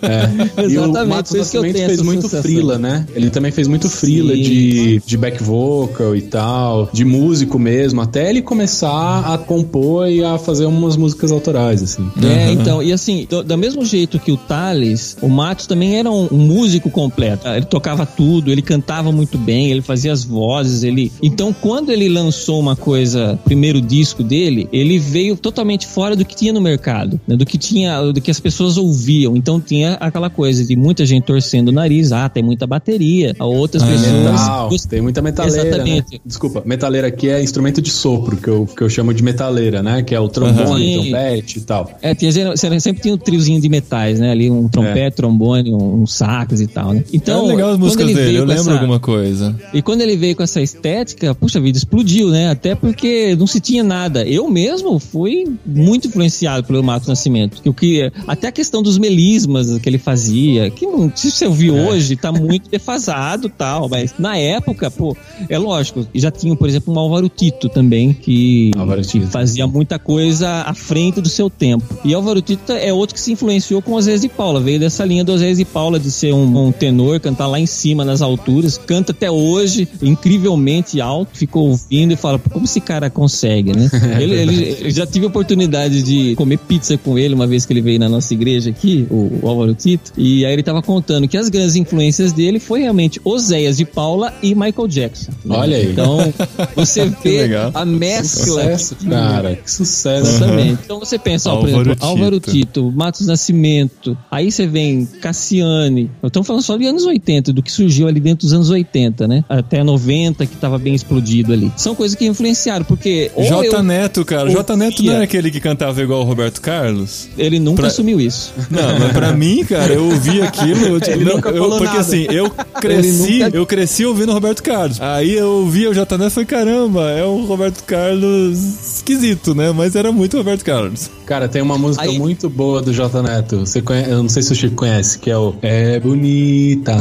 [0.02, 0.64] É.
[0.64, 2.44] Exatamente, Matos que eu tenho fez muito sensação.
[2.44, 3.06] frila, né?
[3.14, 4.42] Ele também fez muito frila Sim.
[4.42, 10.24] de, de back vocal e tal, de músico mesmo, até ele começar a compor e
[10.24, 12.10] a fazer umas músicas autorais, assim.
[12.24, 16.10] É, então, e assim, do, do mesmo jeito que o Thales, o Matos também era
[16.10, 17.48] um, um músico completo.
[17.48, 21.12] Ele tocava tudo, ele cantava muito bem, ele fazia as vozes, ele.
[21.22, 26.36] Então, quando ele lançou uma coisa, primeiro disco dele, ele veio totalmente fora do que
[26.36, 27.36] tinha no mercado, né?
[27.36, 29.36] do que tinha, do que as pessoas ouviam.
[29.36, 33.36] Então tinha aquela coisa de muita gente torcendo o nariz, ah, tem muita bateria.
[33.40, 34.12] Outras pessoas.
[34.12, 35.68] Metal, gost- tem muita metaleira.
[35.68, 36.14] Exatamente.
[36.14, 36.20] Né?
[36.26, 40.04] Desculpa, metaleira aqui é instrumento de sopro, que eu, que eu chamo de metaleira, né?
[40.04, 40.94] Que é o trombone, Sim.
[41.12, 41.92] trompete e tal.
[42.02, 44.32] É, tinha, você sempre tinha um triozinho de metais, né?
[44.32, 47.04] Ali um trompete, trombone, um, um sax e tal, né?
[47.12, 49.56] Então, é legal as músicas ele dele, eu lembro essa- alguma coisa.
[49.74, 52.50] E quando ele veio com essa estética, puxa vida, explodiu, né?
[52.52, 54.24] Até porque não se tinha nada.
[54.26, 57.62] Eu mesmo fui muito influenciado pelo Marcos Nascimento.
[57.62, 61.46] Que o que até a questão dos melismas que ele fazia, que não, se você
[61.46, 61.72] ouvir É.
[61.90, 65.16] hoje, tá muito defasado tal, mas na época, pô,
[65.50, 68.72] é lógico, já tinha, por exemplo, um Álvaro Tito também, que,
[69.04, 69.28] Tito.
[69.28, 71.84] fazia muita coisa à frente do seu tempo.
[72.04, 75.24] E Álvaro Tito é outro que se influenciou com Osés de Paula, veio dessa linha
[75.24, 78.78] do Osés de Paula de ser um, um tenor, cantar lá em cima nas alturas,
[78.78, 83.90] canta até hoje incrivelmente alto, ficou ouvindo e fala, "Pô, como esse cara consegue, né?
[84.22, 87.74] ele, ele- eu já tive a oportunidade de comer pizza com ele uma vez que
[87.74, 91.28] ele veio na nossa igreja aqui, o, o Álvaro Tito, e aí ele tava contando
[91.28, 95.32] que as grandes influências dele foi realmente Oséias de Paula e Michael Jackson.
[95.46, 95.56] né?
[95.58, 95.92] Olha aí.
[95.92, 96.34] Então,
[96.76, 99.56] você vê a mescla Sucesso, cara.
[99.56, 100.28] Que sucesso.
[100.28, 100.80] Exatamente.
[100.84, 102.52] Então você pensa, ó, por Álvaro exemplo, Álvaro Tito.
[102.52, 106.10] Tito, Matos Nascimento, aí você vem Cassiane.
[106.24, 109.44] Estamos falando só de anos 80, do que surgiu ali dentro dos anos 80, né?
[109.48, 111.72] Até 90, que tava bem explodido ali.
[111.78, 113.32] São coisas que influenciaram, porque.
[113.36, 114.50] ou J eu- Neto, cara.
[114.50, 117.30] J Neto não era aquele que cantava igual o Roberto Carlos?
[117.38, 118.54] Ele nunca Pra- assumiu isso.
[118.70, 120.81] Não, mas pra mim, cara, eu ouvi aquilo.
[120.86, 122.00] Ele não, nunca eu- porque nada.
[122.00, 125.00] assim, eu cresci, nunca- eu cresci ouvindo o Roberto Carlos.
[125.02, 128.60] Aí eu ouvia o J Neto e falei, caramba, é o Roberto Carlos
[128.98, 129.72] esquisito, né?
[129.72, 131.10] Mas era muito Roberto Carlos.
[131.26, 133.60] Cara, tem uma música Aí- muito boa do J Neto.
[133.66, 136.94] Você conhece, eu não sei se o Chico conhece, que é o É bonita,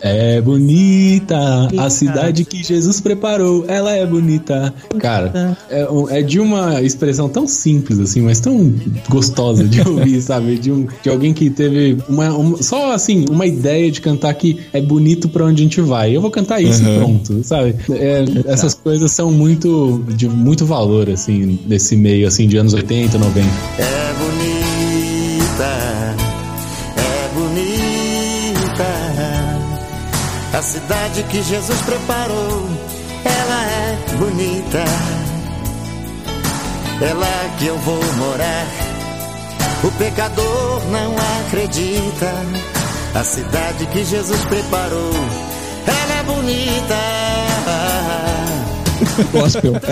[0.00, 4.72] é bonita, a cidade que Jesus preparou, ela é bonita.
[4.98, 8.72] Cara, é, um- é de uma expressão tão simples assim, mas tão
[9.08, 10.56] gostosa de ouvir, sabe?
[10.58, 14.58] De, um, de alguém que teve uma, uma- só assim, uma ideia de cantar que
[14.72, 16.14] é bonito pra onde a gente vai.
[16.14, 17.74] Eu vou cantar isso e pronto, sabe?
[17.90, 23.18] É, essas coisas são muito de muito valor assim desse meio assim de anos 80,
[23.18, 23.48] 90.
[23.78, 25.64] É bonita,
[26.96, 28.86] é bonita.
[30.52, 32.68] A cidade que Jesus preparou,
[33.24, 34.84] ela é bonita.
[37.02, 38.66] É lá que eu vou morar.
[39.82, 41.14] O pecador não
[41.46, 42.79] acredita.
[43.14, 45.12] A cidade que Jesus preparou,
[45.86, 47.19] ela é bonita.
[49.32, 49.72] Gospel.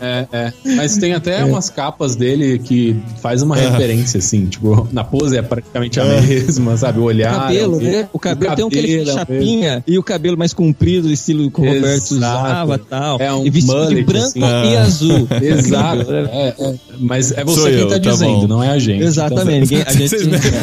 [0.00, 0.26] É.
[0.32, 0.74] É, é.
[0.76, 5.42] Mas tem até umas capas dele que faz uma referência, assim, tipo, na pose é
[5.42, 6.98] praticamente a mesma, sabe?
[6.98, 7.32] O O olhar.
[7.34, 8.08] cabelo, é o- né?
[8.12, 11.60] O cabelo tem aquele cabelo é o chapinha e o cabelo mais comprido, estilo que
[11.60, 12.14] o Roberto Exato.
[12.14, 13.16] usava tal.
[13.20, 14.40] É um e vestido de mullet, branco assim.
[14.72, 15.28] e azul.
[15.40, 16.12] Exato.
[16.12, 16.74] É, é.
[16.98, 18.46] Mas é você Sou quem eu, tá tá dizendo, bom.
[18.48, 19.02] não é a gente.
[19.04, 19.60] Exatamente.
[19.72, 20.14] Ninguém, a gente,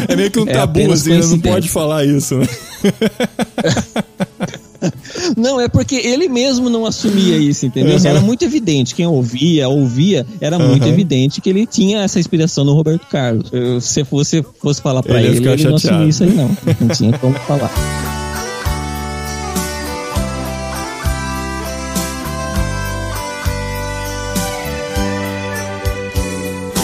[0.09, 1.26] é meio que um É tabu, assim, né?
[1.26, 2.47] não pode falar isso, né?
[5.46, 7.98] Não, é porque ele mesmo não assumia isso, entendeu?
[7.98, 8.06] Uhum.
[8.06, 8.96] Era muito evidente.
[8.96, 10.89] Quem ouvia, ouvia, era muito Uhum.
[10.91, 13.50] evidente que ele tinha essa inspiração no Roberto Carlos.
[13.52, 16.50] Eu- Se você fosse falar pra Ele ele, ele não assumia isso aí, não.
[16.82, 17.72] Não tinha como falar.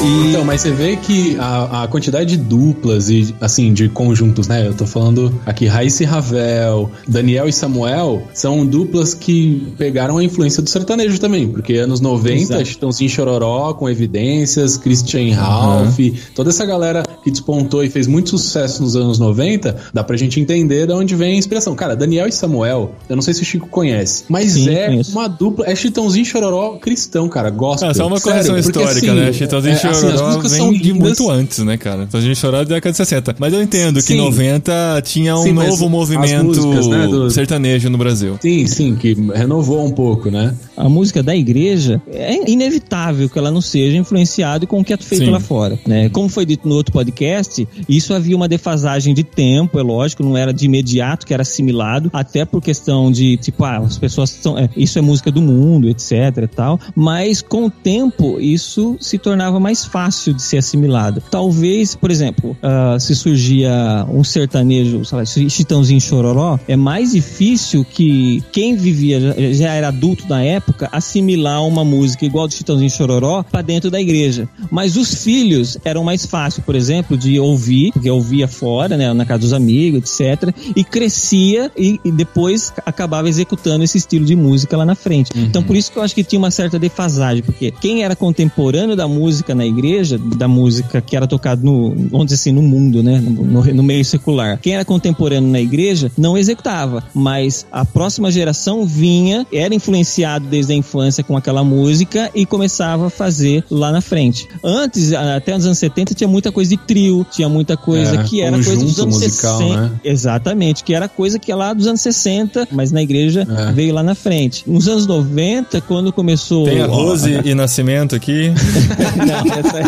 [0.03, 4.47] E Então, mas você vê que a, a quantidade de duplas e, assim, de conjuntos,
[4.47, 4.65] né?
[4.65, 10.23] Eu tô falando aqui, Raíssa e Ravel, Daniel e Samuel, são duplas que pegaram a
[10.23, 12.65] influência do sertanejo também, porque anos 90, Exato.
[12.65, 15.99] Chitãozinho Chororó, com evidências, Christian Ralph,
[16.33, 20.39] toda essa galera que despontou e fez muito sucesso nos anos 90, dá pra gente
[20.39, 21.75] entender de onde vem a inspiração.
[21.75, 25.11] Cara, Daniel e Samuel, eu não sei se o Chico conhece, mas Sim, é conheço.
[25.11, 27.89] uma dupla, é Chitãozinho Chororó cristão, cara, gospel.
[27.89, 29.33] Ah, só uma Sério, correção porque, histórica, assim, né?
[29.33, 30.99] Chitãozinho é, assim, as Chororó músicas vem são de lindas.
[31.01, 32.03] muito antes, né, cara?
[32.05, 33.35] Chitãozinho Chororó é da década de 60.
[33.39, 34.13] Mas eu entendo que Sim.
[34.15, 38.37] em 90 tinha um Sim, novo movimento músicas, né, do- sertanejo no Brasil.
[38.41, 40.53] Sim, sim, que renovou um pouco, né?
[40.85, 44.97] A música da igreja é inevitável que ela não seja influenciada com o que é
[44.97, 45.31] feito Sim.
[45.31, 46.09] lá fora, né?
[46.09, 50.35] Como foi dito no outro podcast, isso havia uma defasagem de tempo, é lógico, não
[50.37, 54.57] era de imediato que era assimilado, até por questão de tipo, ah, as pessoas são,
[54.57, 56.11] é, isso é música do mundo, etc
[56.43, 61.21] e tal, mas com o tempo isso se tornava mais fácil de ser assimilado.
[61.29, 67.85] Talvez, por exemplo, ah, se surgia um sertanejo, sei lá, Chitãozinho Chororó, é mais difícil
[67.85, 72.89] que quem vivia, já- já era adulto na época, assimilar uma música igual do Chitãozinho
[72.89, 74.47] Chororó pra dentro da igreja.
[74.69, 79.25] Mas os filhos eram mais fácil, por exemplo, de ouvir, porque ouvia fora, né, na
[79.25, 84.77] casa dos amigos, etc, e crescia e, e depois acabava executando esse estilo de música
[84.77, 85.31] lá na frente.
[85.35, 88.95] Então por isso que eu acho que tinha uma certa defasagem, porque quem era contemporâneo
[88.95, 93.01] da música na igreja, da música que era tocada no, vamos dizer assim, no mundo,
[93.03, 97.85] né, no, no- no meio secular, quem era contemporâneo na igreja não executava, mas a
[97.85, 103.63] próxima geração vinha, era influenciado desde a infância com aquela música e começava a fazer
[103.69, 104.47] lá na frente.
[104.63, 108.41] Antes, até nos anos 70, tinha muita coisa de trio, tinha muita coisa É, que
[108.41, 109.81] era coisa dos anos musical, 60.
[109.81, 109.91] né?
[110.03, 113.71] Exatamente, que era coisa que é lá dos anos 60, mas na igreja É.
[113.71, 114.63] veio lá na frente.
[114.69, 116.65] Nos anos 90, quando começou.
[116.65, 118.51] Tem a Rose e Nascimento aqui.
[119.17, 119.79] Não, essa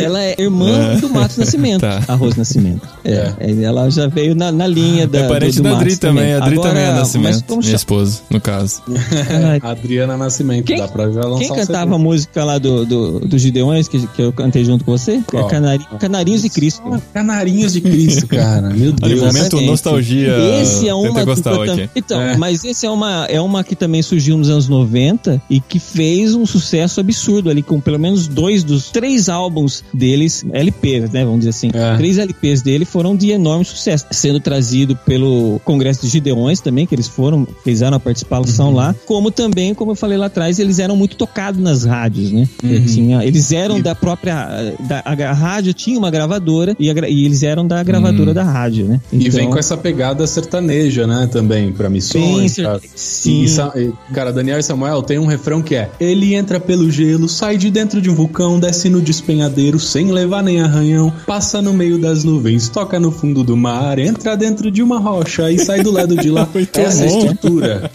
[0.00, 1.80] é- ela é irmã do Matos Nascimento.
[1.82, 2.02] Tá.
[2.08, 2.86] A Rose Nascimento.
[3.04, 5.20] É, ela já veio na, na linha da.
[5.20, 6.32] é parente do, do da Adri Matos também.
[6.34, 7.56] A Adri Agora, também é Nascimento.
[7.56, 8.82] Minha esposa, no caso.
[9.50, 9.60] Ai,
[9.98, 12.02] Adriana Nascimento, Quem- dá pra já lançar Quem um cantava a CD.
[12.04, 15.20] música lá do, do, do Gideões, que, que eu cantei junto com você?
[15.32, 16.82] É Canari, Canarinhos de Cristo.
[16.92, 18.70] Ah, Canarinhos de Cristo, cara.
[18.70, 19.20] Meu Olha, Deus.
[19.20, 19.66] momento Exatamente.
[19.70, 21.42] nostalgia Esse é uma aqui.
[21.42, 22.36] tam- Então, É.
[22.36, 26.34] mas esse é uma, é uma que também surgiu nos anos 90 e que fez
[26.34, 31.24] um sucesso absurdo ali, com pelo menos dois dos três álbuns deles, LPs, né?
[31.24, 31.70] Vamos dizer assim.
[31.74, 31.96] É.
[31.96, 36.94] Três LPs dele foram de enorme sucesso, sendo trazido pelo Congresso de Gideões também, que
[36.94, 40.96] eles foram, fizeram a participação lá, como também, como eu falei lá atrás, eles eram
[40.96, 42.48] muito tocados nas rádios, né?
[42.86, 44.74] Tinha- eles eram da própria.
[44.88, 48.42] Da, a, a rádio tinha uma gravadora e, a e eles eram da gravadora da
[48.42, 49.00] rádio, né?
[49.12, 52.52] E vem Então- com essa pegada sertaneja, né, também, pra Sim, missões.
[52.52, 52.80] cer- cara.
[52.94, 53.44] sim.
[53.44, 57.28] E, e, cara, Daniel e Samuel tem um refrão que é Ele entra pelo gelo,
[57.28, 61.72] sai de dentro de um vulcão, desce no despenhadeiro sem levar nem arranhão, passa no
[61.72, 65.82] meio das nuvens, toca no fundo do mar, entra dentro de uma rocha e sai
[65.82, 66.48] do lado de lá.
[66.74, 67.18] Essa bom.
[67.18, 67.90] estrutura.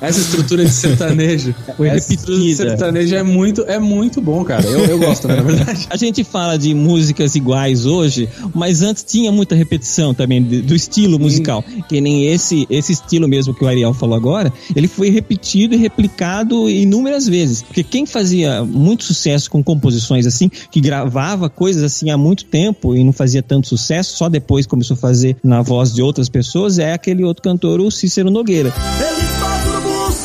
[0.00, 1.54] Essa estrutura de sertanejo.
[1.76, 2.68] Foi essa estrutura de repetida.
[2.70, 4.64] sertanejo é muito, é muito bom, cara.
[4.64, 5.86] Eu, eu gosto, né, na verdade.
[5.90, 11.18] A gente fala de músicas iguais hoje, mas antes tinha muita repetição também do estilo
[11.18, 11.64] musical.
[11.88, 15.78] Que nem esse, esse estilo mesmo que o Ariel falou agora, ele foi repetido e
[15.78, 17.62] replicado inúmeras vezes.
[17.62, 22.94] Porque quem fazia muito sucesso com composições assim, que gravava coisas assim há muito tempo
[22.94, 26.78] e não fazia tanto sucesso, só depois começou a fazer na voz de outras pessoas,
[26.78, 28.72] é aquele outro cantor, o Cícero Nogueira.
[29.00, 29.37] Ele o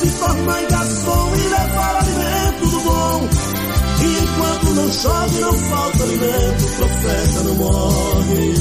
[0.04, 3.30] se torna em garçom e levar alimento do bom.
[4.02, 8.54] E enquanto não chove, não falta alimento, o profeta não morre.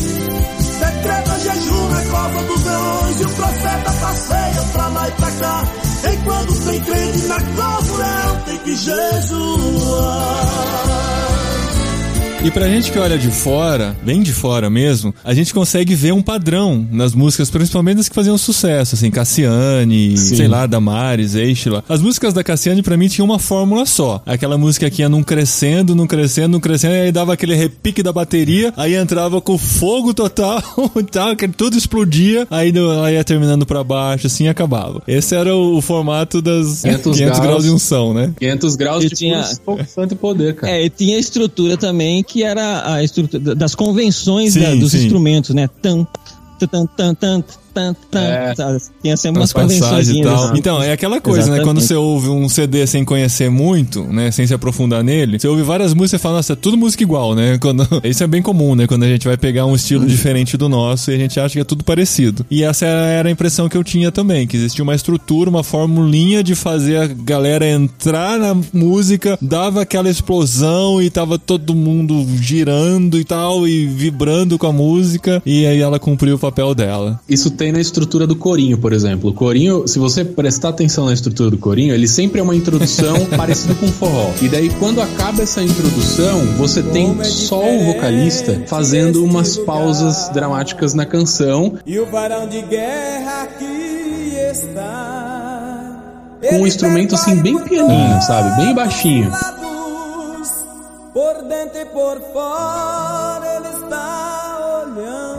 [0.78, 5.64] Decreta jejum na cova dos leões e o profeta passeia pra lá e pra cá.
[6.12, 10.12] Enquanto tem crente na cova, o leão tem que jejuar.
[12.44, 16.12] E pra gente que olha de fora, bem de fora mesmo, a gente consegue ver
[16.12, 20.34] um padrão nas músicas, principalmente das que faziam sucesso, assim, Cassiane, Sim.
[20.34, 21.84] sei lá, Damares, Eichla.
[21.88, 24.20] As músicas da Cassiane pra mim tinham uma fórmula só.
[24.26, 28.02] Aquela música que ia num crescendo, num crescendo, num crescendo, e aí dava aquele repique
[28.02, 30.60] da bateria, aí entrava com fogo total,
[31.12, 32.72] tal, que tudo explodia, aí,
[33.04, 35.00] aí ia terminando pra baixo, assim, e acabava.
[35.06, 38.32] Esse era o, o formato das 500 500 graus graus de unção, né?
[38.36, 39.44] 500 graus Eu de tinha-
[40.10, 40.72] e poder, cara.
[40.72, 44.92] É, e tinha a estrutura também, que era a estrutura das convenções Sim, da- dos
[44.92, 45.02] sim.
[45.02, 45.68] instrumentos, né?
[45.82, 46.06] Tan,
[46.70, 48.20] tan, tan, tan, tan, tan.
[48.20, 49.16] É.
[49.16, 50.08] sempre umas convenções.
[50.08, 50.56] e tal.
[50.56, 51.58] Então, é aquela coisa, né?
[51.58, 51.64] Exatamente.
[51.64, 54.30] Quando você ouve um CD sem conhecer muito, né?
[54.30, 57.34] Sem se aprofundar nele, você ouve várias músicas e fala, nossa, é tudo música igual,
[57.34, 57.58] né?
[57.60, 57.86] Quando...
[58.04, 58.86] Isso é bem comum, né?
[58.86, 61.60] Quando a gente vai pegar um estilo diferente do nosso e a gente acha que
[61.60, 62.44] é tudo parecido.
[62.50, 66.42] E essa era a impressão que eu tinha também, que existia uma estrutura, uma formulinha
[66.42, 73.18] de fazer a galera entrar na música, dava aquela explosão e tava todo mundo girando
[73.18, 77.20] e tal, e vibrando com a música, e aí ela cumpriu o papel dela.
[77.28, 79.30] Isso tem na estrutura do corinho, por exemplo.
[79.30, 83.24] O corinho, se você prestar atenção na estrutura do corinho, ele sempre é uma introdução
[83.36, 84.32] parecida com forró.
[84.42, 90.92] E daí, quando acaba essa introdução, você tem só o vocalista fazendo umas pausas dramáticas
[90.92, 96.02] na canção, E o varão de guerra aqui está.
[96.50, 98.60] com um instrumento assim bem pianinho, sabe?
[98.60, 99.30] Bem baixinho.
[101.14, 105.31] Por dentro e por fora ele está olhando.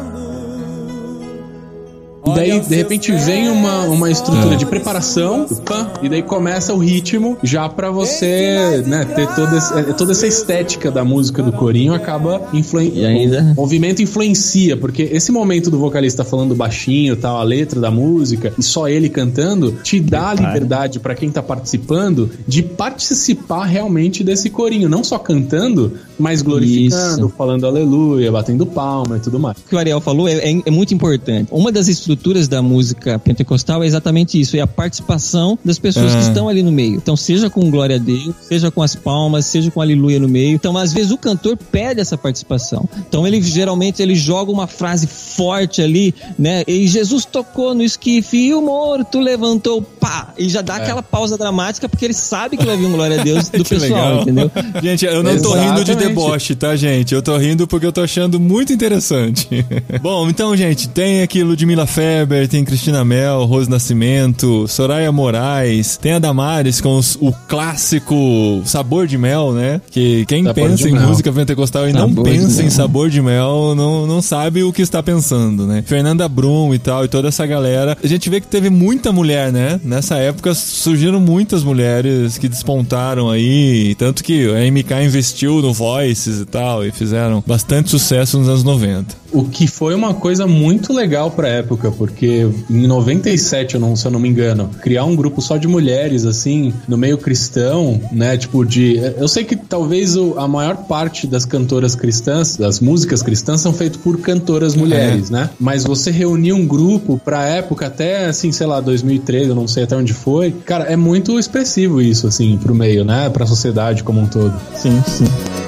[2.25, 6.77] E daí, de repente, vem uma, uma estrutura de preparação, pã, e daí começa o
[6.77, 11.93] ritmo, já pra você, né, ter toda, esse- toda essa estética da música do corinho,
[11.93, 13.07] acaba E influenciando.
[13.07, 17.91] ainda- O movimento influencia, porque esse momento do vocalista falando baixinho, tal, a letra da
[17.91, 23.65] música, e só ele cantando, te dá a liberdade pra quem tá participando de participar
[23.65, 27.33] realmente desse corinho, não só cantando, mas glorificando, Isso.
[27.37, 29.57] falando aleluia, batendo palma e tudo mais.
[29.57, 31.49] O que o Ariel falou é, é- é muito importante.
[31.51, 32.12] Uma das estruturas
[32.49, 36.17] da música pentecostal é exatamente isso, é a participação das pessoas Ah.
[36.17, 36.95] que estão ali no meio.
[36.95, 40.53] Então, seja com glória a Deus, seja com as palmas, seja com aleluia no meio.
[40.55, 42.87] Então, às vezes o cantor pede essa participação.
[43.07, 46.63] Então, ele geralmente ele joga uma frase forte ali, né?
[46.67, 50.33] E Jesus tocou no esquife e o morto levantou, pá!
[50.37, 53.23] E já dá aquela pausa dramática porque ele sabe que vai vir um glória a
[53.23, 54.21] Deus do pessoal, legal.
[54.21, 54.51] entendeu?
[54.81, 56.07] Gente, eu não tô rindo de Exatamente.
[56.07, 57.13] deboche, tá, gente?
[57.13, 59.47] Eu tô rindo porque eu tô achando muito interessante.
[60.01, 66.11] Bom, então, gente, tem aqui Ludmilla Feber, tem Cristina Mel, Rose Nascimento, Soraya Moraes, tem
[66.11, 69.79] a Damares com os- o clássico Sabor de Mel, né?
[69.89, 71.07] Que quem Sabor pensa em Mel.
[71.07, 72.69] música pentecostal e não Sabor de pensa em.
[72.69, 75.81] Sabor de Mel, não, não sabe o que está pensando, né?
[75.85, 77.97] Fernanda Brum e tal, e toda essa galera.
[78.03, 79.79] A gente vê que teve muita mulher, né?
[79.81, 86.41] Nessa época surgiram muitas mulheres que despontaram aí, tanto que a MK investiu no Voices
[86.41, 89.22] e tal, e fizeram bastante sucesso nos anos 90.
[89.33, 94.05] O que foi uma coisa muito legal pra época, porque em 97, eu não, se
[94.05, 98.37] eu não me engano, criar um grupo só de mulheres, assim, no meio cristão, né?
[98.37, 98.97] Tipo, de.
[99.17, 103.97] Eu sei que talvez a maior parte das cantoras cristãs, das músicas cristãs, são feitas
[103.97, 105.49] por cantoras mulheres, né?
[105.59, 109.83] Mas você reunir um grupo pra época, até assim, sei lá, 2013, eu não sei
[109.83, 110.51] até onde foi.
[110.51, 113.29] Cara, é muito expressivo isso, assim, pro meio, né?
[113.29, 114.53] Pra sociedade como um todo.
[114.75, 115.62] Sim, sim.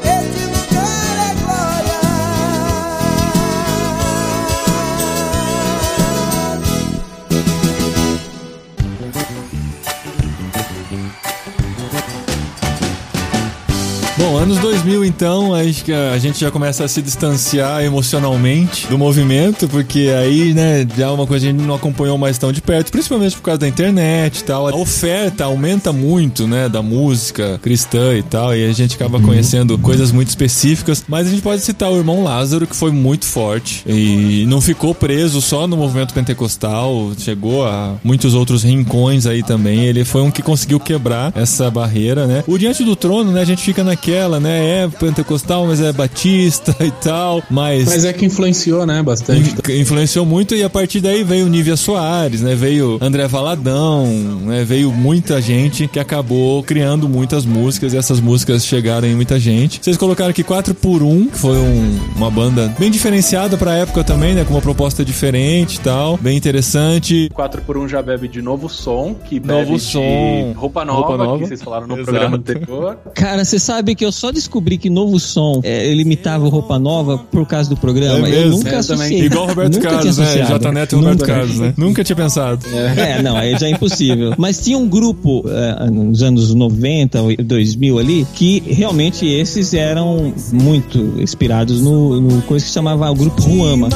[15.05, 20.53] Então, acho que a gente já começa a se distanciar emocionalmente do movimento, porque aí,
[20.53, 23.35] né, já é uma coisa que a gente não acompanhou mais tão de perto, principalmente
[23.35, 24.67] por causa da internet e tal.
[24.67, 29.77] A oferta aumenta muito, né, da música cristã e tal, e a gente acaba conhecendo
[29.77, 33.83] coisas muito específicas, mas a gente pode citar o irmão Lázaro, que foi muito forte
[33.85, 39.85] e não ficou preso só no movimento pentecostal, chegou a muitos outros rincões aí também.
[39.85, 42.43] Ele foi um que conseguiu quebrar essa barreira, né?
[42.47, 46.75] O Diante do Trono, né, a gente fica naquela, né, é pentecostal, mas é batista
[46.83, 47.85] e tal, mas...
[47.85, 49.55] Mas é que influenciou, né, bastante.
[49.71, 52.53] In- Influenciou muito e a partir daí veio Nívia Soares, né?
[52.55, 54.05] Veio André Valadão,
[54.43, 54.63] né?
[54.63, 59.79] Veio muita gente que acabou criando muitas músicas e essas músicas chegaram em muita gente.
[59.81, 64.03] Vocês colocaram aqui 4 por 1 que foi um- uma banda bem diferenciada pra época
[64.03, 64.43] também, né?
[64.43, 67.29] Com uma proposta diferente e tal, bem interessante.
[67.33, 70.53] 4x1 já bebe de novo som, que bebe Novo de som.
[70.57, 71.39] roupa nova, Roupa nova.
[71.39, 72.05] que vocês falaram no Exato.
[72.11, 72.97] programa anterior.
[73.13, 76.77] Cara, você sabe que eu só só descobri que Novo Som é, ele imitava Roupa
[76.79, 78.27] Nova por causa do programa.
[78.27, 79.07] É eu nunca É, associei.
[79.09, 79.25] também.
[79.25, 80.45] Igual o Roberto Nunca tinha Carlos, né?
[80.45, 81.33] J Neto e Roberto Nunca.
[81.33, 81.73] Carlos, né?
[81.77, 82.65] Nunca tinha pensado.
[82.97, 84.33] É, não, aí já é impossível.
[84.37, 90.97] Mas tinha um grupo é, nos anos 90, 2000 ali, que realmente esses eram muito
[91.19, 93.89] inspirados no, no coisa que chamava o grupo Ruama.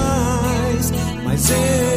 [1.25, 1.88] Mas eu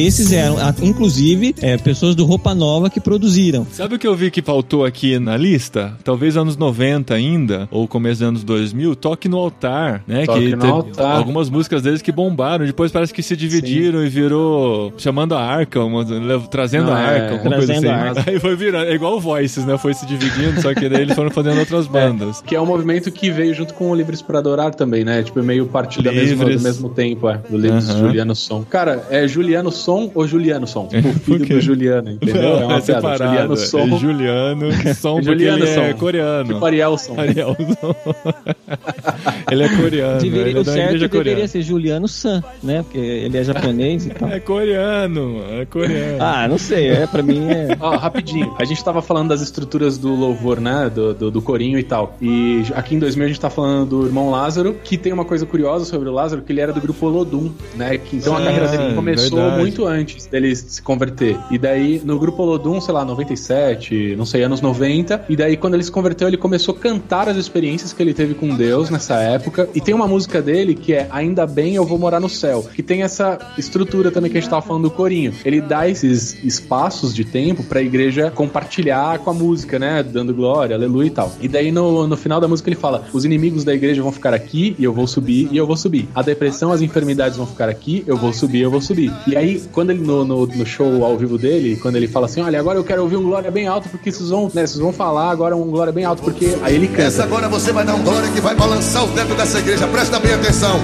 [0.00, 3.66] Esses eram, ah, inclusive, é, pessoas do Roupa Nova que produziram.
[3.72, 5.92] Sabe o que eu vi que faltou aqui na lista?
[6.04, 10.24] Talvez anos 90 ainda, ou começo dos anos 2000, Toque no Altar, né?
[10.26, 11.16] Toque que no teve Altar.
[11.16, 15.82] algumas músicas deles que bombaram, depois parece que se dividiram e virou chamando a arca,
[15.84, 16.04] uma-
[16.50, 17.86] trazendo Não, a é, arca, alguma coisa assim.
[17.88, 18.24] arca.
[18.30, 19.76] Aí foi virando, é igual o Voices, né?
[19.78, 22.42] Foi se dividindo, só que daí eles foram fazendo outras bandas.
[22.46, 25.22] Que é um movimento que veio junto com o Livres para Adorar também, né?
[25.22, 26.10] Tipo, meio mesma,
[26.44, 26.56] Livres.
[26.56, 27.38] do mesmo tempo, é.
[27.48, 27.98] Do Livres Aham.
[28.00, 28.64] Juliano Som.
[28.68, 30.86] Cara, é Juliano Som ou Juliano Som?
[30.88, 32.42] Tipo, o filho do Juliano, entendeu?
[32.42, 32.82] Não, é uma é piada.
[32.82, 33.24] separado.
[33.30, 33.78] Juliano Som.
[33.80, 35.98] É Juliano, som porque Juliano ele é Som.
[35.98, 36.52] coreano.
[36.54, 37.20] Tipo Ariel Som.
[37.20, 37.94] Ariel Som.
[39.50, 40.20] ele é coreano.
[40.20, 41.48] Deveria- ele é o da certo deveria coreana.
[41.48, 42.82] ser Juliano San, né?
[42.82, 44.28] Porque ele é japonês e tal.
[44.28, 46.18] É coreano, é coreano.
[46.22, 47.76] Ah, não sei, é, pra mim é.
[47.80, 48.54] Ó, rapidinho.
[48.58, 50.90] A gente tava falando das estruturas do louvor, né?
[50.94, 52.16] Do, do, do corinho e tal.
[52.20, 55.44] E aqui em 2000 a gente tá falando do irmão Lázaro, que tem uma coisa
[55.46, 57.98] curiosa sobre o Lázaro, que ele era do grupo Olodum, né?
[57.98, 59.60] Que, então a Ah, carreira dele começou verdade.
[59.60, 61.36] muito antes dele se converter.
[61.50, 65.26] E daí, no grupo Olodum, sei lá, 97, não sei, anos 90.
[65.28, 68.34] E daí, quando ele se converteu, ele começou a cantar as experiências que ele teve
[68.34, 69.68] com Deus nessa época.
[69.74, 72.82] E tem uma música dele que é Ainda Bem Eu Vou Morar no Céu, que
[72.82, 75.32] tem essa estrutura também que a gente tava falando do corinho.
[75.44, 80.02] Ele dá esses espaços de tempo pra igreja compartilhar com a música, né?
[80.02, 81.32] Dando glória, aleluia e tal.
[81.40, 84.34] E daí, no, no final da música, ele fala: Os inimigos da igreja vão ficar
[84.34, 86.08] aqui e eu vou subir e eu vou subir.
[86.14, 89.12] A depressão, as enfermidades vão ficar aqui, eu vou subir, eu vou subir.
[89.26, 92.40] E aí, quando ele, no, no, no show ao vivo dele, quando ele fala assim:
[92.40, 94.92] Olha, agora eu quero ouvir um glória bem alto, porque vocês vão, né, vocês vão
[94.92, 97.34] falar agora um glória bem alto, porque aí ele Essa canta.
[97.34, 99.86] agora você vai dar um glória que vai balançar o teto dessa igreja.
[99.86, 100.80] Presta bem atenção.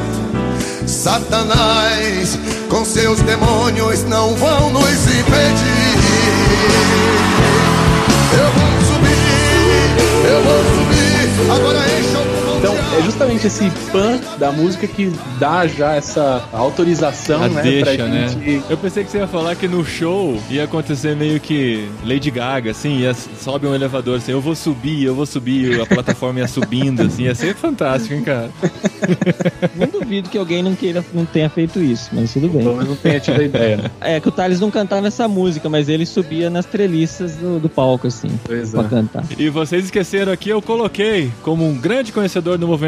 [0.86, 5.96] Satanás com seus demônios não vão nos impedir.
[8.32, 11.50] Eu vou subir, eu vou subir.
[11.52, 12.25] Agora encha o
[12.98, 17.62] é justamente esse pan da música que dá já essa autorização, A né?
[17.62, 18.28] deixa, pra né?
[18.28, 18.62] gente.
[18.70, 22.70] Eu pensei que você ia falar que no show ia acontecer meio que Lady Gaga,
[22.70, 26.48] assim, ia, sobe um elevador, assim, eu vou subir, eu vou subir, a plataforma ia
[26.48, 28.50] subindo, assim, ia ser fantástico, hein, cara?
[29.76, 32.62] Não duvido que alguém não queira, não tenha feito isso, mas tudo bem.
[32.62, 33.90] Pelo menos não tenha tido a ideia, né?
[34.00, 37.68] É que o Thales não cantava essa música, mas ele subia nas treliças do, do
[37.68, 38.88] palco, assim, Pois pra é.
[38.88, 39.24] cantar.
[39.38, 42.85] E vocês esqueceram aqui, eu coloquei como um grande conhecedor do movimento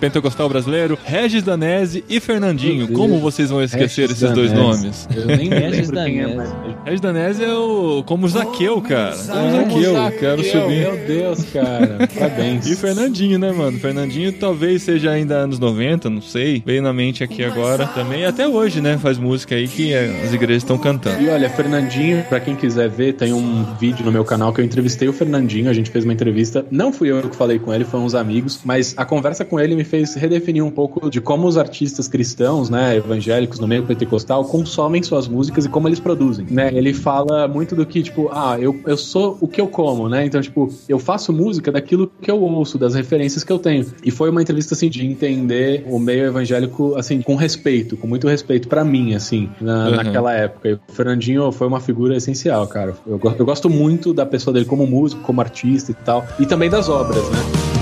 [0.00, 2.88] pentecostal brasileiro, Regis Danese e Fernandinho.
[2.88, 4.82] Como vocês vão esquecer Regis esses dois Danese.
[4.82, 5.08] nomes?
[5.14, 6.46] Eu nem Regis lembro quem é.
[6.84, 9.16] Regis Danese é o como Zaqueu, cara.
[9.16, 10.80] Como Zaqueu, Zaqueu, quero subir.
[10.80, 12.08] Meu Deus, cara.
[12.18, 12.66] Parabéns.
[12.66, 13.78] E Fernandinho, né, mano?
[13.78, 16.62] Fernandinho talvez seja ainda anos 90, não sei.
[16.64, 18.24] Veio na mente aqui agora também.
[18.24, 18.98] Até hoje, né?
[18.98, 21.22] Faz música aí que as igrejas estão cantando.
[21.22, 24.64] E olha, Fernandinho, pra quem quiser ver, tem um vídeo no meu canal que eu
[24.64, 26.64] entrevistei o Fernandinho, a gente fez uma entrevista.
[26.70, 29.74] Não fui eu que falei com ele, foram uns amigos, mas a conversa com ele
[29.74, 34.44] me fez redefinir um pouco de como os artistas cristãos, né, evangélicos no meio pentecostal,
[34.44, 36.70] consomem suas músicas e como eles produzem, né?
[36.72, 40.24] Ele fala muito do que, tipo, ah, eu, eu sou o que eu como, né?
[40.24, 43.86] Então, tipo, eu faço música daquilo que eu ouço, das referências que eu tenho.
[44.04, 48.28] E foi uma entrevista, assim, de entender o meio evangélico, assim, com respeito, com muito
[48.28, 49.96] respeito pra mim, assim, na, Uhum.
[49.96, 50.68] naquela época.
[50.68, 52.94] E o Fernandinho foi uma figura essencial, cara.
[53.06, 56.24] Eu, eu gosto muito da pessoa dele como músico, como artista e tal.
[56.38, 57.81] E também das obras, né?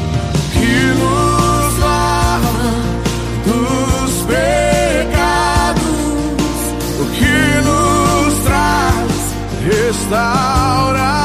[10.10, 10.50] Traz
[10.90, 11.19] restauração.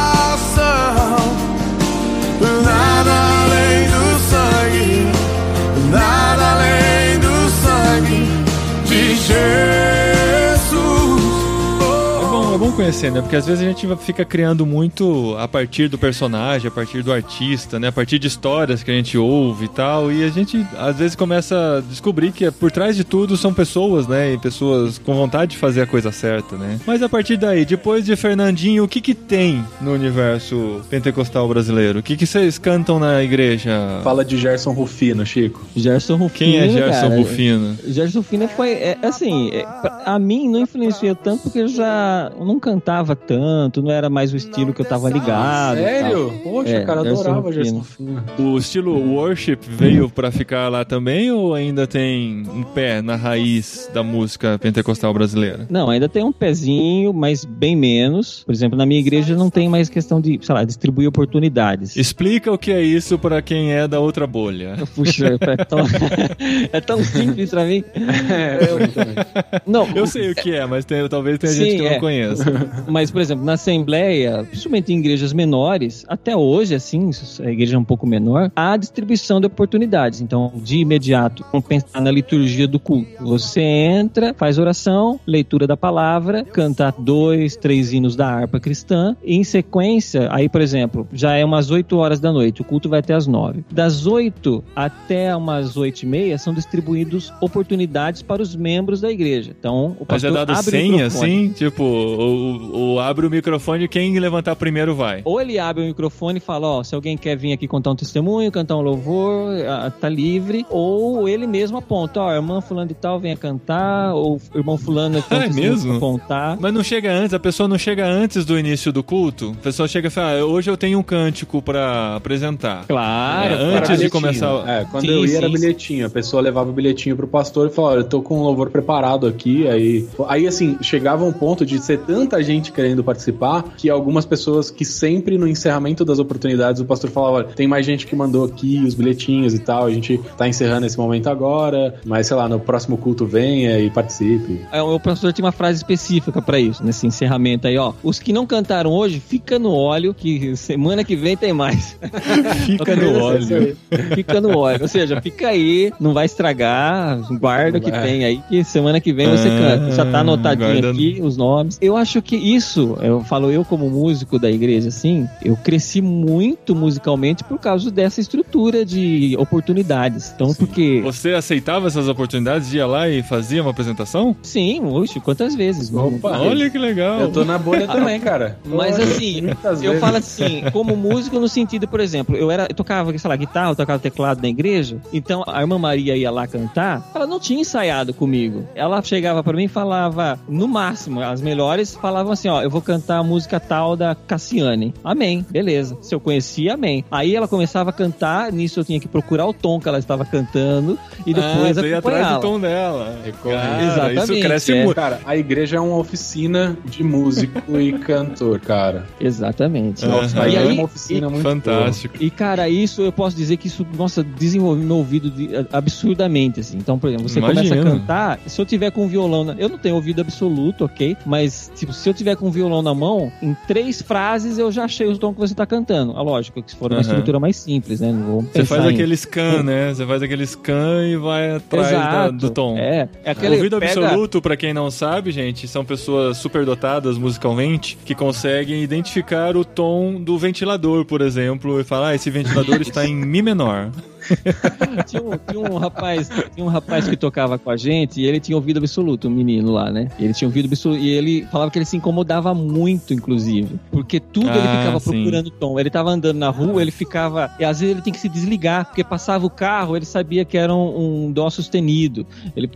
[12.75, 13.21] Conhecer, né?
[13.21, 17.11] Porque às vezes a gente fica criando muito a partir do personagem, a partir do
[17.11, 17.87] artista, né?
[17.87, 20.11] A partir de histórias que a gente ouve e tal.
[20.11, 24.07] E a gente às vezes começa a descobrir que por trás de tudo são pessoas,
[24.07, 24.33] né?
[24.33, 26.79] E pessoas com vontade de fazer a coisa certa, né?
[26.85, 31.99] Mas a partir daí, depois de Fernandinho, o que que tem no universo pentecostal brasileiro?
[31.99, 34.01] O que que vocês cantam na igreja?
[34.03, 35.61] Fala de Gerson Rufino, Chico.
[35.75, 36.51] Gerson Rufino.
[36.51, 37.77] Quem é Gerson cara, Rufino?
[37.87, 42.31] Gerson Rufino foi, é, assim, é, pra- a mim não influenciou tanto porque eu já,
[42.39, 45.77] não cantava tanto, não era mais o estilo que eu tava ligado.
[45.77, 46.33] Sério?
[46.43, 47.53] Poxa, É, cara, Gerson adorava Rufino.
[47.63, 48.23] Gerson Rufino.
[48.39, 53.89] O estilo worship veio pra ficar lá também ou ainda tem um pé na raiz
[53.93, 55.67] da música pentecostal brasileira?
[55.69, 58.43] Não, ainda tem um pezinho, mas bem menos.
[58.43, 61.95] Por exemplo, na minha igreja não tem mais questão de, sei lá, distribuir oportunidades.
[61.95, 64.75] Explica o que é isso pra quem é da outra bolha.
[64.95, 65.79] Puxa, é tão,
[66.73, 67.83] é tão simples pra mim.
[67.95, 71.91] É, Não, Eu sei o que é, mas tem- talvez tenha gente Sim, que é.
[71.93, 72.45] não conheça.
[72.87, 77.09] Mas, por exemplo, na Assembleia, principalmente em igrejas menores, até hoje, assim,
[77.43, 80.21] a igreja é um pouco menor, há distribuição de oportunidades.
[80.21, 83.09] Então, de imediato, vamos pensar na liturgia do culto.
[83.21, 89.35] Você entra, faz oração, leitura da palavra, canta dois, três hinos da harpa cristã, e
[89.35, 92.99] em sequência, aí, por exemplo, já é umas 8 horas da noite, o culto vai
[92.99, 93.63] até as 9.
[93.71, 99.55] Das 8 até umas 8 e meia são distribuídos oportunidades para os membros da igreja.
[99.57, 101.49] Então, o Mas é pastor dado senha, assim?
[101.49, 105.21] Tipo, o, o- abre o microfone quem levantar primeiro vai.
[105.25, 107.95] Ou ele abre o microfone e fala, ó, se alguém quer vir aqui contar um
[107.95, 109.53] testemunho, cantar um louvor,
[109.99, 110.65] tá livre.
[110.69, 115.37] Ou ele mesmo aponta, ó, irmã fulano de tal venha cantar, ou irmão fulano tem
[115.37, 115.91] um É mesmo?
[115.91, 116.57] pra contar.
[116.59, 119.55] Mas não chega antes, a pessoa não chega antes do início do culto?
[119.59, 122.85] A pessoa chega e fala, ah, hoje eu tenho um cântico pra apresentar.
[122.87, 125.53] Claro, É, antes de começar- É, quando Sim, eu ia sim, era sim.
[125.53, 126.05] bilhetinho.
[126.07, 128.69] A pessoa levava o bilhetinho pro pastor e falava: Olha, eu tô com um louvor
[128.69, 129.67] preparado aqui.
[129.67, 134.69] Aí, aí, assim, chegava um ponto de ser tanta gente querendo participar que algumas pessoas
[134.71, 138.45] que sempre no encerramento das oportunidades o pastor falava: Olha, tem mais gente que mandou
[138.45, 139.85] aqui os bilhetinhos e tal.
[139.85, 143.89] A gente tá encerrando esse momento agora, mas sei lá, no próximo culto venha e
[143.89, 144.61] participe.
[144.71, 147.93] É, O professor tinha uma frase específica pra isso, nesse encerramento aí, ó.
[148.03, 151.97] Os que não cantaram hoje, fica no óleo, que semana que vem tem mais.
[152.65, 153.77] Fica no óleo.
[154.15, 154.79] fica no óleo.
[154.81, 158.01] Ou seja, fica aí, não vai estragar, guarda o que Vai.
[158.03, 159.91] tem aí, que semana que vem você Ah, canta.
[159.95, 161.77] Já tá anotadinho guarda- aqui os nomes.
[161.81, 166.75] Eu acho que isso, eu falo eu como músico da igreja, assim, eu cresci muito
[166.75, 170.31] musicalmente por causa dessa estrutura de oportunidades.
[170.35, 171.01] Então, porque.
[171.03, 174.35] Você aceitava essas oportunidades, ia lá e fazia uma apresentação?
[174.41, 175.93] Sim, oxe, quantas vezes?
[175.93, 176.39] Opa.
[176.39, 177.21] Olha que legal.
[177.21, 178.57] Eu tô na bolha também, cara.
[178.65, 179.99] Mas assim, eu vezes.
[179.99, 183.71] falo assim, como músico no sentido, por exemplo, eu era, eu tocava, sei lá, guitarra,
[183.71, 187.61] eu tocava teclado na igreja, então a irmã Maria ia lá cantar, ela não tinha
[187.61, 188.67] ensaiado comigo.
[188.75, 192.81] Ela chegava pra mim e falava, no máximo, as melhores falavam assim, ó, eu vou
[192.83, 194.93] cantar a música tal da Cassiane.
[195.03, 195.97] Amém, beleza.
[196.01, 197.03] Se eu conhecia, amém.
[197.09, 200.23] Aí ela começava a cantar, nisso eu tinha que procurar o tom que ela estava
[200.23, 203.17] cantando e depois ah, ia atrás do tom dela.
[203.41, 204.83] Cara, Exatamente, Isso cresce é.
[204.83, 204.95] muito.
[204.95, 209.03] Cara, a igreja é uma oficina de músico e cantor, cara.
[209.19, 210.05] Exatamente.
[210.05, 210.29] Aham.
[210.35, 212.15] Aí E é aí, uma oficina muito Fantástico.
[212.19, 216.77] E, cara, isso eu posso dizer que isso, nossa, desenvolveu meu ouvido de- absurdamente, assim.
[216.77, 219.77] Então, por exemplo, você começa a cantar, se eu tiver com o violão, eu não
[219.79, 221.15] tenho ouvido absoluto, ok?
[221.25, 224.83] Mas, tipo, se eu tiver com o violão na mão, em três frases eu já
[224.85, 226.13] achei o tom que você tá cantando.
[226.15, 227.01] Ah, lógico que se for uma Aham.
[227.01, 228.13] estrutura mais simples, né?
[228.53, 229.93] Você faz em- aquele scan, né?
[229.93, 232.77] Você faz aquele scan e vai atrás da- do tom.
[232.77, 237.97] É, é aquele Ouvido pega- absoluto, pra quem não sabe, gente, são pessoas superdotadas musicalmente
[238.05, 243.05] que conseguem identificar o tom do ventilador, por exemplo, e falar, ah, esse ventilador está
[243.07, 243.89] em Mi menor.
[245.07, 248.39] tinha, um, tinha um rapaz, tinha um rapaz que tocava com a gente e ele
[248.39, 250.09] tinha ouvido absoluto, um menino lá, né?
[250.19, 254.49] Ele tinha ouvido absoluto e ele falava que ele se incomodava muito, inclusive, porque tudo
[254.57, 255.11] ele Ah, ficava sim.
[255.11, 255.79] procurando tom.
[255.79, 258.85] Ele tava andando na rua, ele ficava, e às vezes ele tem que se desligar,
[258.85, 262.25] porque passava o carro, ele sabia que era um, um dó sustenido.
[262.55, 262.69] Ele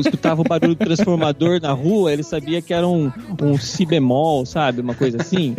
[0.00, 3.10] escutava o barulho do transformador na rua, ele sabia que era um,
[3.42, 4.80] um si bemol, sabe?
[4.80, 5.54] Uma coisa assim.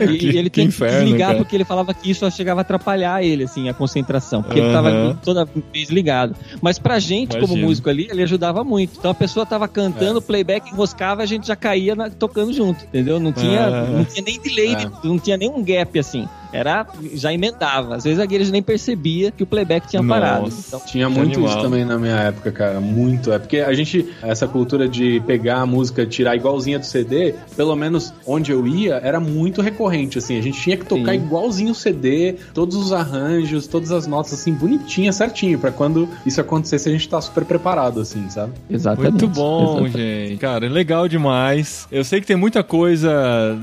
[0.00, 1.38] E, Que- e ele que tem que inferno, desligar cara.
[1.38, 4.42] porque ele falava que isso chegava a atrapalhar ele, assim, a concentração.
[4.42, 4.79] Porque ele Aham.
[4.82, 6.34] Tava toda vez ligado.
[6.62, 7.66] Mas pra gente, como Imagino.
[7.68, 8.98] músico ali, ele ajudava muito.
[8.98, 12.84] Então a pessoa tava cantando, o playback enroscava, a gente já caía na- tocando junto,
[12.84, 13.20] entendeu?
[13.20, 14.90] Não tinha, não tinha nem delay, É.
[15.04, 16.28] não tinha nem um gap assim.
[16.52, 17.96] Era, já emendava.
[17.96, 20.20] Às vezes a igreja nem percebia que o playback tinha Nossa.
[20.20, 20.52] parado.
[20.66, 21.52] Então, Tinha muito animal.
[21.52, 22.80] isso também na minha época, cara.
[22.80, 23.32] Muito.
[23.32, 27.74] É porque a gente, essa cultura de pegar a música, tirar igualzinha do CD, pelo
[27.76, 30.38] menos onde eu ia, era muito recorrente, assim.
[30.38, 31.18] A gente tinha que tocar Sim.
[31.18, 36.40] igualzinho o CD, todos os arranjos, todas as notas, assim, bonitinha, certinho, pra quando isso
[36.40, 38.52] acontecesse a gente tá super preparado, assim, sabe?
[38.70, 39.12] exatamente.
[39.12, 39.98] Muito bom, Exatamente.
[39.98, 40.36] gente.
[40.38, 41.86] Cara, legal demais.
[41.92, 43.10] Eu sei que tem muita coisa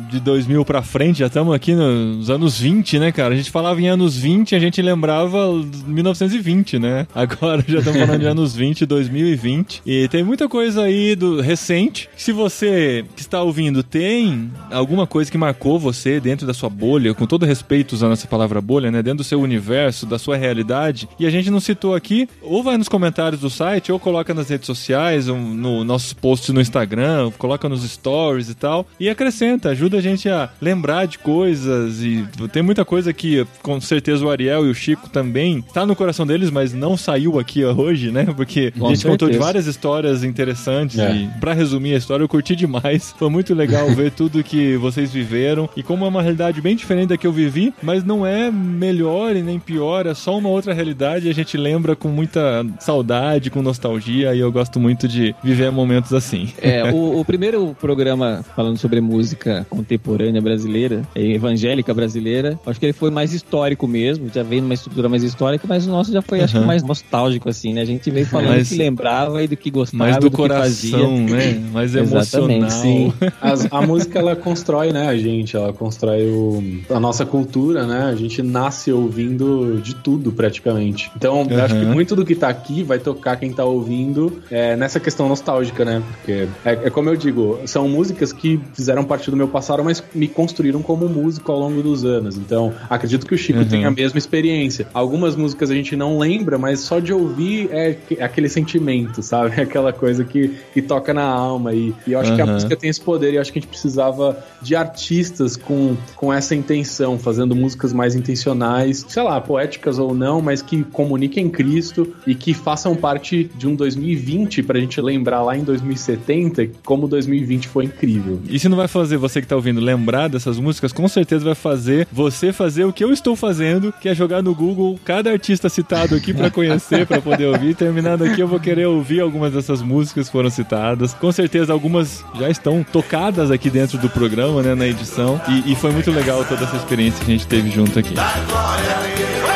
[0.10, 3.34] de 2000 pra frente, já estamos aqui nos anos 20 20, né, cara?
[3.34, 5.52] A gente falava em anos 20, a gente lembrava
[5.88, 7.08] 1920, né?
[7.14, 9.82] Agora já estamos falando de anos 20, 2020.
[9.86, 12.08] E tem muita coisa aí do recente.
[12.16, 17.14] Se você que está ouvindo tem alguma coisa que marcou você dentro da sua bolha,
[17.14, 19.02] com todo respeito usando essa palavra bolha, né?
[19.02, 22.78] Dentro do seu universo, da sua realidade, e a gente não citou aqui, ou vai
[22.78, 27.32] nos comentários do site, ou coloca nas redes sociais, ou no nossos posts no Instagram,
[27.38, 32.28] coloca nos stories e tal, e acrescenta, ajuda a gente a lembrar de coisas e
[32.52, 36.26] tem muita coisa que com certeza o Ariel e o Chico também tá no coração
[36.28, 38.26] deles, mas não saiu aqui hoje, né?
[38.36, 39.40] Porque Com a gente contou de certeza.
[39.46, 41.12] várias histórias interessantes É.
[41.16, 43.14] e pra resumir a história, eu curti demais.
[43.18, 47.10] Foi muito legal ver tudo que vocês viveram e como é uma realidade bem diferente
[47.10, 50.74] da que eu vivi, mas não é melhor e nem pior, é só uma outra
[50.74, 55.34] realidade e a gente lembra com muita saudade, com nostalgia e eu gosto muito de
[55.44, 56.50] viver momentos assim.
[56.62, 62.86] É, o, o primeiro programa falando sobre música contemporânea brasileira, é, evangélica brasileira, acho que
[62.86, 66.22] ele foi mais histórico mesmo, já veio numa estrutura mais histórica, mas o nosso já
[66.22, 67.82] foi, acho que, mais nostálgico, assim, né?
[67.82, 70.48] A gente veio falando Mais- do que lembrava e do que gostava, Mais do que
[70.48, 70.92] fazia.
[70.98, 71.54] coração, né?
[71.72, 72.70] Mais Exatamente, emocional.
[72.70, 73.14] sim.
[73.42, 78.04] As- a música ela constrói, né, a gente, ela constrói o, a nossa cultura, né?
[78.06, 81.12] A gente nasce ouvindo de tudo praticamente.
[81.16, 84.76] Então, eu acho que muito do que tá aqui vai tocar quem tá ouvindo é,
[84.76, 86.02] nessa questão nostálgica, né?
[86.18, 90.04] Porque é, é como eu digo, são músicas que fizeram parte do meu passado, mas
[90.14, 92.38] me construíram como músico ao longo dos anos.
[92.48, 93.66] Então, acredito que o Chico Uhum.
[93.66, 94.88] tem a mesma experiência.
[94.94, 99.60] Algumas músicas a gente não lembra, mas só de ouvir é que- aquele sentimento, sabe?
[99.62, 101.74] Aquela coisa que, que toca na alma.
[101.74, 102.54] E, e eu acho que a Aham.
[102.54, 103.34] música tem esse poder.
[103.34, 107.92] E eu acho que a gente precisava de artistas com, com essa intenção, fazendo músicas
[107.92, 113.50] mais intencionais, sei lá, poéticas ou não, mas que comuniquem Cristo e que façam parte
[113.58, 118.40] de um 2020 pra gente lembrar lá em 2070 como 2020 foi incrível.
[118.50, 121.56] E se não vai fazer você que tá ouvindo lembrar dessas músicas, com certeza vai
[121.56, 125.70] fazer você fazer o que eu estou fazendo, que é jogar no Google cada artista
[125.70, 127.76] citado aqui pra conhecer, pra poder ouvir.
[127.76, 131.14] Terminando aqui, eu vou querer ouvir algumas dessas músicas que foram citadas.
[131.14, 135.40] Com certeza algumas já estão tocadas aqui dentro do programa, né, na edição.
[135.48, 138.14] E, e foi muito legal toda essa experiência que a gente teve junto aqui.
[138.16, 139.47] Recadinho!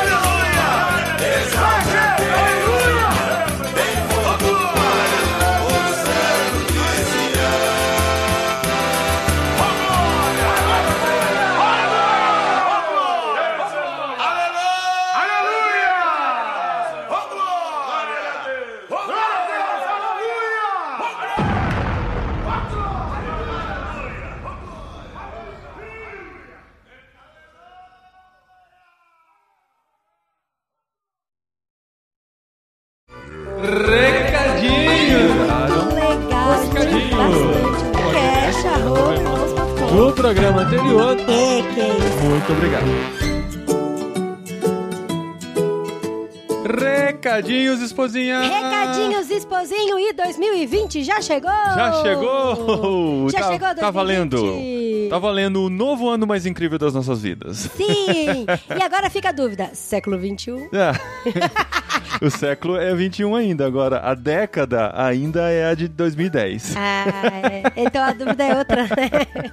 [37.29, 38.67] Bastante.
[38.67, 42.23] Arroba, No programa anterior, que, que é isso?
[42.23, 43.21] Muito obrigado.
[46.63, 48.39] Recadinhos, esposinha!
[48.39, 51.51] Recadinhos, esposinho, e 2020 já chegou!
[51.51, 53.29] Já chegou!
[53.29, 53.79] Já tá, chegou 2020!
[53.79, 55.09] Tá valendo!
[55.09, 57.69] Tá valendo o novo ano mais incrível das nossas vidas.
[57.75, 58.45] Sim!
[58.77, 60.69] E agora fica a dúvida: século 21?
[60.73, 60.93] É.
[62.21, 66.75] o século é 21 ainda, agora a década ainda é a de 2010.
[66.77, 67.05] Ah,
[67.51, 67.63] é.
[67.75, 69.47] então a dúvida é outra, né?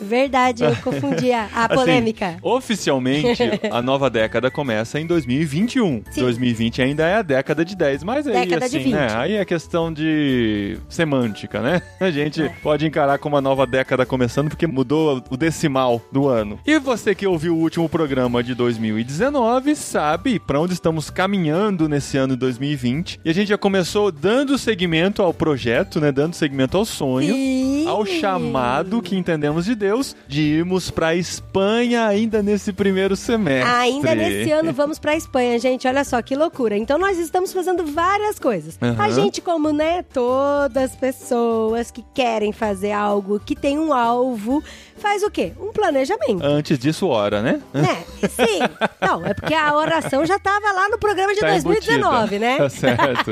[0.00, 2.36] Verdade, eu confundi a, a Assim, polêmica.
[2.42, 3.26] oficialmente,
[3.70, 6.02] a nova década começa em 2021.
[6.10, 6.20] Sim.
[6.20, 8.92] 2020 ainda é a década de 10, mas aí Década assim, 20.
[8.92, 9.08] né?
[9.14, 11.82] Aí é questão de semântica, né?
[12.00, 12.48] A gente É.
[12.62, 16.58] pode encarar como a nova década começando porque mudou o decimal do ano.
[16.66, 22.13] E você que ouviu o último programa de 2019 sabe pra onde estamos caminhando nesse
[22.16, 23.20] ano de 2020.
[23.24, 26.10] E a gente já começou dando segmento ao projeto, né?
[26.12, 27.86] Dando segmento ao sonho Sim.
[27.86, 33.70] ao chamado que entendemos de Deus de irmos pra Espanha ainda nesse primeiro semestre.
[33.72, 35.86] Ainda nesse ano vamos pra Espanha, gente.
[35.86, 36.76] Olha só que loucura.
[36.76, 38.78] Então nós estamos fazendo várias coisas.
[38.80, 39.10] A Aham.
[39.12, 44.62] gente, como, né, todas as pessoas que querem fazer algo que tem um alvo,
[44.96, 45.52] faz o quê?
[45.60, 46.42] Um planejamento.
[46.44, 47.60] Antes disso, hora, né?
[47.72, 48.04] Né?
[48.28, 48.60] Sim.
[49.00, 52.38] Não, é porque a oração já tava lá no programa de Tá 2019, embutida.
[52.38, 52.56] né?
[52.58, 53.30] Tá certo.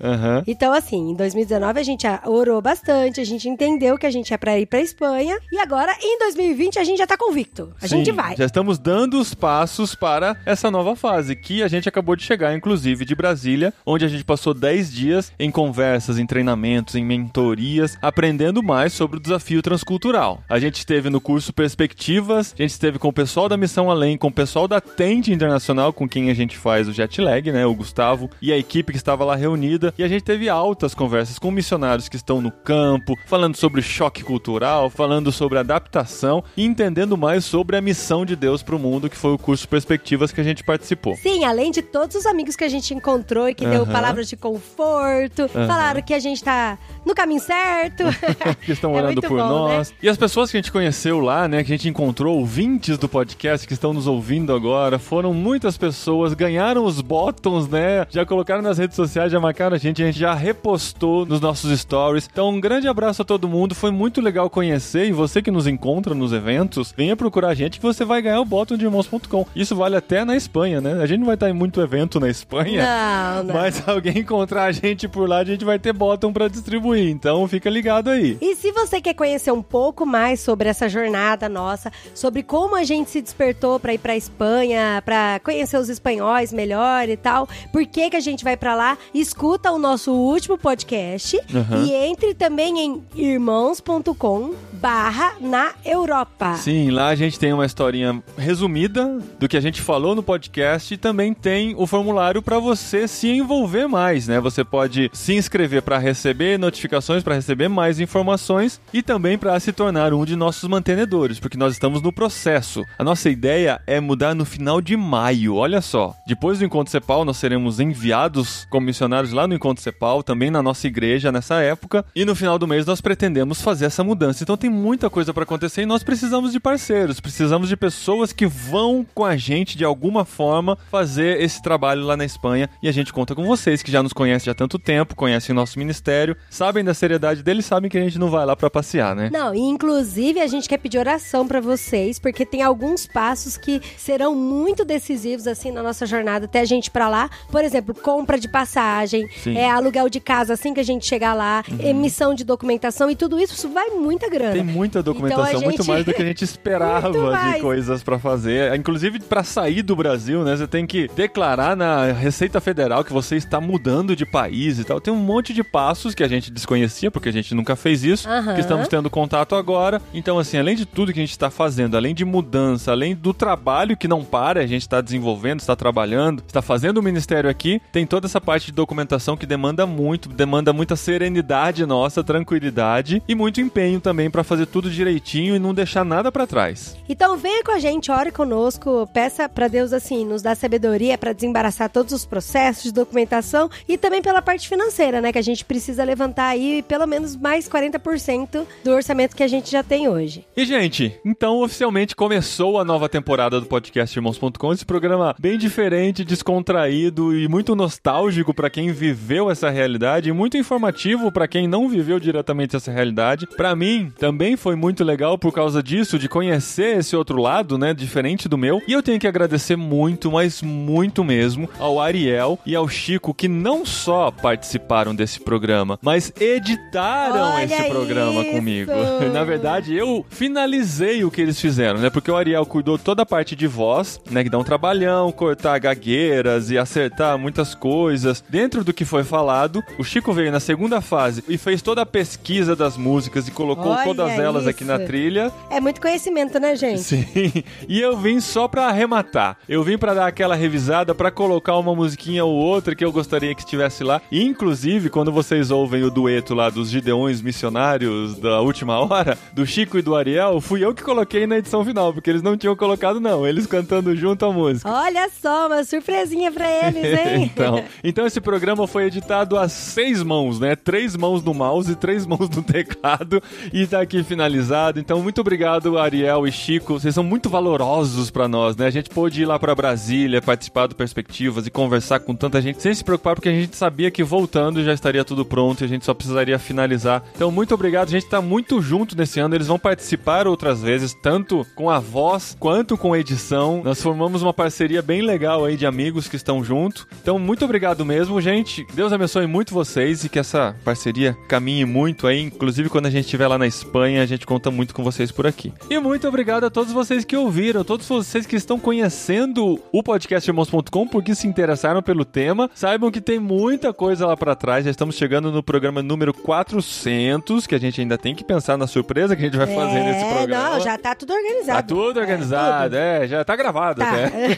[0.00, 0.42] Aham.
[0.46, 4.38] Então, assim, em 2019 a gente orou bastante, a gente entendeu que a gente ia
[4.38, 5.38] pra ir pra Espanha.
[5.50, 7.72] E agora, em 2020, a gente já tá convicto.
[7.82, 8.36] A Sim, gente vai.
[8.36, 12.54] Já estamos dando os passos para essa nova fase, que a gente acabou de chegar,
[12.54, 17.96] inclusive, de Brasília, onde a gente passou 10 dias em conversas, em treinamentos, em mentorias,
[18.00, 20.42] aprendendo mais sobre o desafio transcultural.
[20.48, 24.18] A gente esteve no curso Perspectivas, a gente esteve com o pessoal da Missão Além,
[24.18, 27.64] com o pessoal da Tente Internacional, com quem a gente faz o jet lag, né?
[27.64, 29.94] O Gustavo e a equipe que estava lá reunida.
[29.96, 34.24] E a gente teve altas conversas com missionários que estão no campo, falando sobre choque
[34.24, 39.08] cultural, falando sobre adaptação e entendendo mais sobre a missão de Deus para o mundo,
[39.08, 41.14] que foi o curso Perspectivas que a gente participou.
[41.14, 44.36] Sim, além de todos os amigos que a gente encontrou e que deu palavras de
[44.36, 46.76] conforto, falaram que a gente tá
[47.06, 48.02] no caminho certo.
[48.66, 49.94] que estão É orando por bom, nós.
[50.02, 50.87] E as pessoas que a gente conheceu
[51.20, 55.32] lá, né, que a gente encontrou, ouvintes do podcast que estão nos ouvindo agora, foram
[55.32, 58.06] muitas pessoas, ganharam os bottoms, né?
[58.10, 61.78] Já colocaram nas redes sociais, já marcaram a gente, a gente já repostou nos nossos
[61.78, 62.28] stories.
[62.30, 65.66] Então, um grande abraço a todo mundo, foi muito legal conhecer e você que nos
[65.66, 69.46] encontra nos eventos, venha procurar a gente que você vai ganhar o bottom de irmãos.com.
[69.54, 71.02] Isso vale até na Espanha, né?
[71.02, 72.82] A gente não vai estar em muito evento na Espanha.
[72.82, 73.54] Não, não.
[73.54, 77.08] Mas alguém encontrar a gente por lá, a gente vai ter bottom pra distribuir.
[77.10, 78.38] Então fica ligado aí.
[78.40, 82.84] E se você quer conhecer um pouco mais sobre essa jornada nossa, sobre como a
[82.84, 87.84] gente se despertou para ir para Espanha, para conhecer os espanhóis melhor e tal, por
[87.84, 88.96] que que a gente vai para lá?
[89.12, 91.84] Escuta o nosso último podcast Aham.
[91.84, 96.54] e entre também em irmãos.com barra na Europa.
[96.54, 100.94] Sim, lá a gente tem uma historinha resumida do que a gente falou no podcast
[100.94, 104.38] e também tem o formulário para você se envolver mais, né?
[104.40, 109.72] Você pode se inscrever para receber notificações, para receber mais informações e também para se
[109.72, 112.84] tornar um de nossos mantenedores, porque nós estamos no processo.
[112.98, 116.14] A nossa ideia é mudar no final de maio, olha só.
[116.26, 120.62] Depois do Encontro Cepal, nós seremos enviados como missionários lá no Encontro Cepal, também na
[120.62, 124.42] nossa igreja nessa época, e no final do mês nós pretendemos fazer essa mudança.
[124.42, 128.46] Então tem muita coisa para acontecer e nós precisamos de parceiros, precisamos de pessoas que
[128.46, 132.92] vão com a gente de alguma forma fazer esse trabalho lá na Espanha e a
[132.92, 136.36] gente conta com vocês que já nos conhecem há tanto tempo, conhecem o nosso ministério,
[136.50, 139.30] sabem da seriedade dele, sabem que a gente não vai lá para passear, né?
[139.32, 144.34] Não, inclusive a gente quer pedir oração pra vocês, porque tem alguns passos que serão
[144.34, 147.28] muito decisivos assim na nossa jornada até a gente ir pra lá.
[147.50, 149.56] Por exemplo, compra de passagem, Sim.
[149.56, 153.38] é aluguel de casa assim que a gente chegar lá, emissão de documentação e tudo
[153.38, 154.54] isso, isso vai muita grana.
[154.54, 157.10] Tem muita documentação, Então a muito gente- mais do que a gente esperava
[157.54, 158.74] de coisas pra fazer.
[158.74, 160.56] Inclusive, pra sair do Brasil, né?
[160.56, 165.00] Você tem que declarar na Receita Federal que você está mudando de país e tal.
[165.00, 168.28] Tem um monte de passos que a gente desconhecia, porque a gente nunca fez isso,
[168.28, 168.54] Aham.
[168.54, 170.00] que estamos tendo contato agora.
[170.14, 173.34] Então, assim, além de tudo que a gente está fazendo, além de mudança, além do
[173.34, 177.80] trabalho que não para, a gente está desenvolvendo, está trabalhando, está fazendo o ministério aqui,
[177.92, 183.34] tem toda essa parte de documentação que demanda muito, demanda muita serenidade nossa, tranquilidade e
[183.34, 186.96] muito empenho também para fazer tudo direitinho e não deixar nada para trás.
[187.08, 191.32] Então venha com a gente, ore conosco, peça pra Deus assim, nos dar sabedoria pra
[191.32, 195.64] desembaraçar todos os processos de documentação e também pela parte financeira, né, que a gente
[195.64, 200.37] precisa levantar aí pelo menos mais 40% do orçamento que a gente já tem hoje.
[200.56, 206.24] E, gente, então oficialmente começou a nova temporada do podcast Irmãos.com, esse programa bem diferente,
[206.24, 211.88] descontraído e muito nostálgico para quem viveu essa realidade e muito informativo para quem não
[211.88, 213.46] viveu diretamente essa realidade.
[213.56, 217.94] Para mim, também foi muito legal por causa disso, de conhecer esse outro lado, né,
[217.94, 218.80] diferente do meu.
[218.86, 223.48] E eu tenho que agradecer muito, mas muito mesmo, ao Ariel e ao Chico, que
[223.48, 228.50] não só participaram desse programa, mas editaram Olha esse programa isso!
[228.52, 228.92] comigo.
[229.32, 232.10] Na verdade, eu finalizei o que eles fizeram, né?
[232.10, 234.42] Porque o Ariel cuidou toda a parte de voz, né?
[234.42, 238.42] Que dá um trabalhão, cortar gagueiras e acertar muitas coisas.
[238.48, 242.06] Dentro do que foi falado, o Chico veio na segunda fase e fez toda a
[242.06, 245.52] pesquisa das músicas e colocou Olha todas elas aqui na trilha.
[245.70, 247.00] É muito conhecimento, né, gente?
[247.00, 247.64] Sim.
[247.88, 249.56] E eu vim só pra arrematar.
[249.68, 253.54] Eu vim pra dar aquela revisada, pra colocar uma musiquinha ou outra que eu gostaria
[253.54, 254.20] que estivesse lá.
[254.30, 259.66] E, inclusive, quando vocês ouvem o dueto lá dos Gideões Missionários da última hora, do
[259.66, 262.74] Chico e do Ariel, fui eu que coloquei na edição final, porque eles não tinham
[262.76, 263.46] colocado, não.
[263.46, 264.90] Eles cantando junto a música.
[264.90, 267.44] Olha só, uma surpresinha pra eles, hein?
[267.52, 270.74] então, então esse programa foi editado a seis mãos, né?
[270.74, 273.42] Três mãos no mouse e três mãos no teclado
[273.72, 274.98] e tá aqui finalizado.
[274.98, 276.94] Então, muito obrigado, Ariel e Chico.
[276.98, 278.86] Vocês são muito valorosos pra nós, né?
[278.86, 282.82] A gente pôde ir lá pra Brasília, participar do Perspectivas e conversar com tanta gente
[282.82, 285.88] sem se preocupar, porque a gente sabia que voltando já estaria tudo pronto e a
[285.88, 287.22] gente só precisaria finalizar.
[287.34, 288.08] Então, muito obrigado.
[288.08, 289.54] A gente tá muito junto nesse ano.
[289.54, 289.97] Eles vão participar
[290.46, 293.82] outras vezes, tanto com a voz quanto com a edição.
[293.84, 297.06] Nós formamos uma parceria bem legal aí de amigos que estão junto.
[297.20, 298.86] Então, muito obrigado mesmo, gente.
[298.94, 302.40] Deus abençoe muito vocês e que essa parceria caminhe muito aí.
[302.40, 305.46] Inclusive, quando a gente estiver lá na Espanha, a gente conta muito com vocês por
[305.46, 305.72] aqui.
[305.90, 310.48] E muito obrigado a todos vocês que ouviram, todos vocês que estão conhecendo o podcast
[310.48, 312.70] Irmãos.com porque se interessaram pelo tema.
[312.74, 314.84] Saibam que tem muita coisa lá pra trás.
[314.84, 318.86] Já estamos chegando no programa número 400, que a gente ainda tem que pensar na
[318.86, 320.70] surpresa que a gente vai fazer nesse É, programa.
[320.70, 321.76] não, já tá tudo organizado.
[321.78, 324.10] Tá tudo organizado, é, já tá gravado Tá.
[324.10, 324.56] até.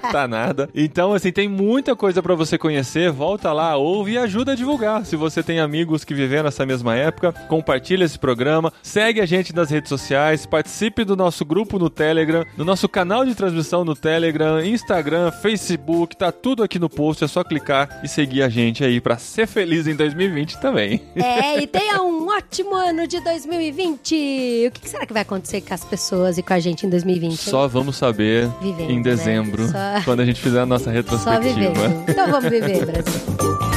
[0.12, 0.68] tá nada.
[0.74, 3.10] Então, assim, tem muita coisa pra você conhecer.
[3.10, 5.04] Volta lá, ouve e ajuda a divulgar.
[5.04, 9.54] Se você tem amigos que viveram essa mesma época, compartilha esse programa, segue a gente
[9.54, 13.94] nas redes sociais, participe do nosso grupo no Telegram, no nosso canal de transmissão no
[13.94, 18.82] Telegram, Instagram, Facebook, tá tudo aqui no post, é só clicar e seguir a gente
[18.84, 21.00] aí pra ser feliz em 2020 também.
[21.16, 24.63] É, e tenha um ótimo ano de 2020.
[24.68, 27.36] O que será que vai acontecer com as pessoas e com a gente em 2020?
[27.38, 29.02] Só vamos saber Vivendo, em né?
[29.02, 31.54] dezembro, Só- quando a gente fizer a nossa Só retrospectiva.
[31.54, 32.04] vivendo.
[32.08, 33.73] Então vamos viver, Brasil.